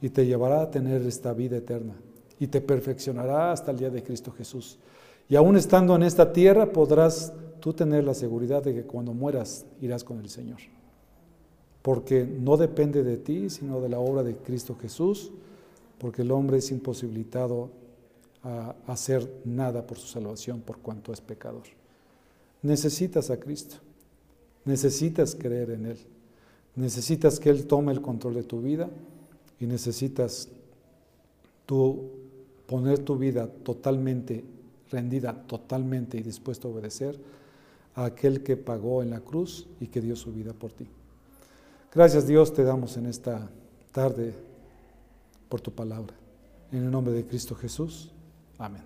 Y 0.00 0.10
te 0.10 0.24
llevará 0.26 0.62
a 0.62 0.70
tener 0.70 1.02
esta 1.02 1.32
vida 1.32 1.56
eterna. 1.56 1.94
Y 2.38 2.46
te 2.46 2.60
perfeccionará 2.60 3.50
hasta 3.50 3.72
el 3.72 3.78
día 3.78 3.90
de 3.90 4.04
Cristo 4.04 4.30
Jesús. 4.30 4.78
Y 5.28 5.34
aún 5.34 5.56
estando 5.56 5.96
en 5.96 6.04
esta 6.04 6.32
tierra 6.32 6.70
podrás 6.70 7.32
tú 7.58 7.72
tener 7.72 8.04
la 8.04 8.14
seguridad 8.14 8.62
de 8.62 8.74
que 8.74 8.84
cuando 8.84 9.12
mueras 9.14 9.66
irás 9.80 10.04
con 10.04 10.20
el 10.20 10.28
Señor 10.28 10.58
porque 11.86 12.24
no 12.24 12.56
depende 12.56 13.04
de 13.04 13.16
ti, 13.16 13.48
sino 13.48 13.80
de 13.80 13.88
la 13.88 14.00
obra 14.00 14.24
de 14.24 14.34
Cristo 14.34 14.74
Jesús, 14.74 15.30
porque 16.00 16.22
el 16.22 16.32
hombre 16.32 16.58
es 16.58 16.72
imposibilitado 16.72 17.70
a 18.42 18.74
hacer 18.88 19.32
nada 19.44 19.86
por 19.86 19.96
su 19.96 20.08
salvación 20.08 20.62
por 20.62 20.78
cuanto 20.78 21.12
es 21.12 21.20
pecador. 21.20 21.62
Necesitas 22.60 23.30
a 23.30 23.38
Cristo, 23.38 23.76
necesitas 24.64 25.36
creer 25.36 25.70
en 25.70 25.86
Él, 25.86 25.98
necesitas 26.74 27.38
que 27.38 27.50
Él 27.50 27.68
tome 27.68 27.92
el 27.92 28.02
control 28.02 28.34
de 28.34 28.42
tu 28.42 28.60
vida 28.60 28.90
y 29.60 29.66
necesitas 29.66 30.48
tú 31.66 32.10
poner 32.66 32.98
tu 32.98 33.16
vida 33.16 33.46
totalmente 33.46 34.42
rendida, 34.90 35.40
totalmente 35.46 36.18
y 36.18 36.22
dispuesto 36.24 36.66
a 36.66 36.72
obedecer 36.72 37.16
a 37.94 38.06
aquel 38.06 38.42
que 38.42 38.56
pagó 38.56 39.04
en 39.04 39.10
la 39.10 39.20
cruz 39.20 39.68
y 39.80 39.86
que 39.86 40.00
dio 40.00 40.16
su 40.16 40.32
vida 40.32 40.52
por 40.52 40.72
ti. 40.72 40.88
Gracias 41.96 42.26
Dios 42.26 42.52
te 42.52 42.62
damos 42.62 42.98
en 42.98 43.06
esta 43.06 43.48
tarde 43.90 44.34
por 45.48 45.62
tu 45.62 45.72
palabra. 45.72 46.12
En 46.70 46.84
el 46.84 46.90
nombre 46.90 47.14
de 47.14 47.24
Cristo 47.24 47.54
Jesús. 47.54 48.12
Amén. 48.58 48.82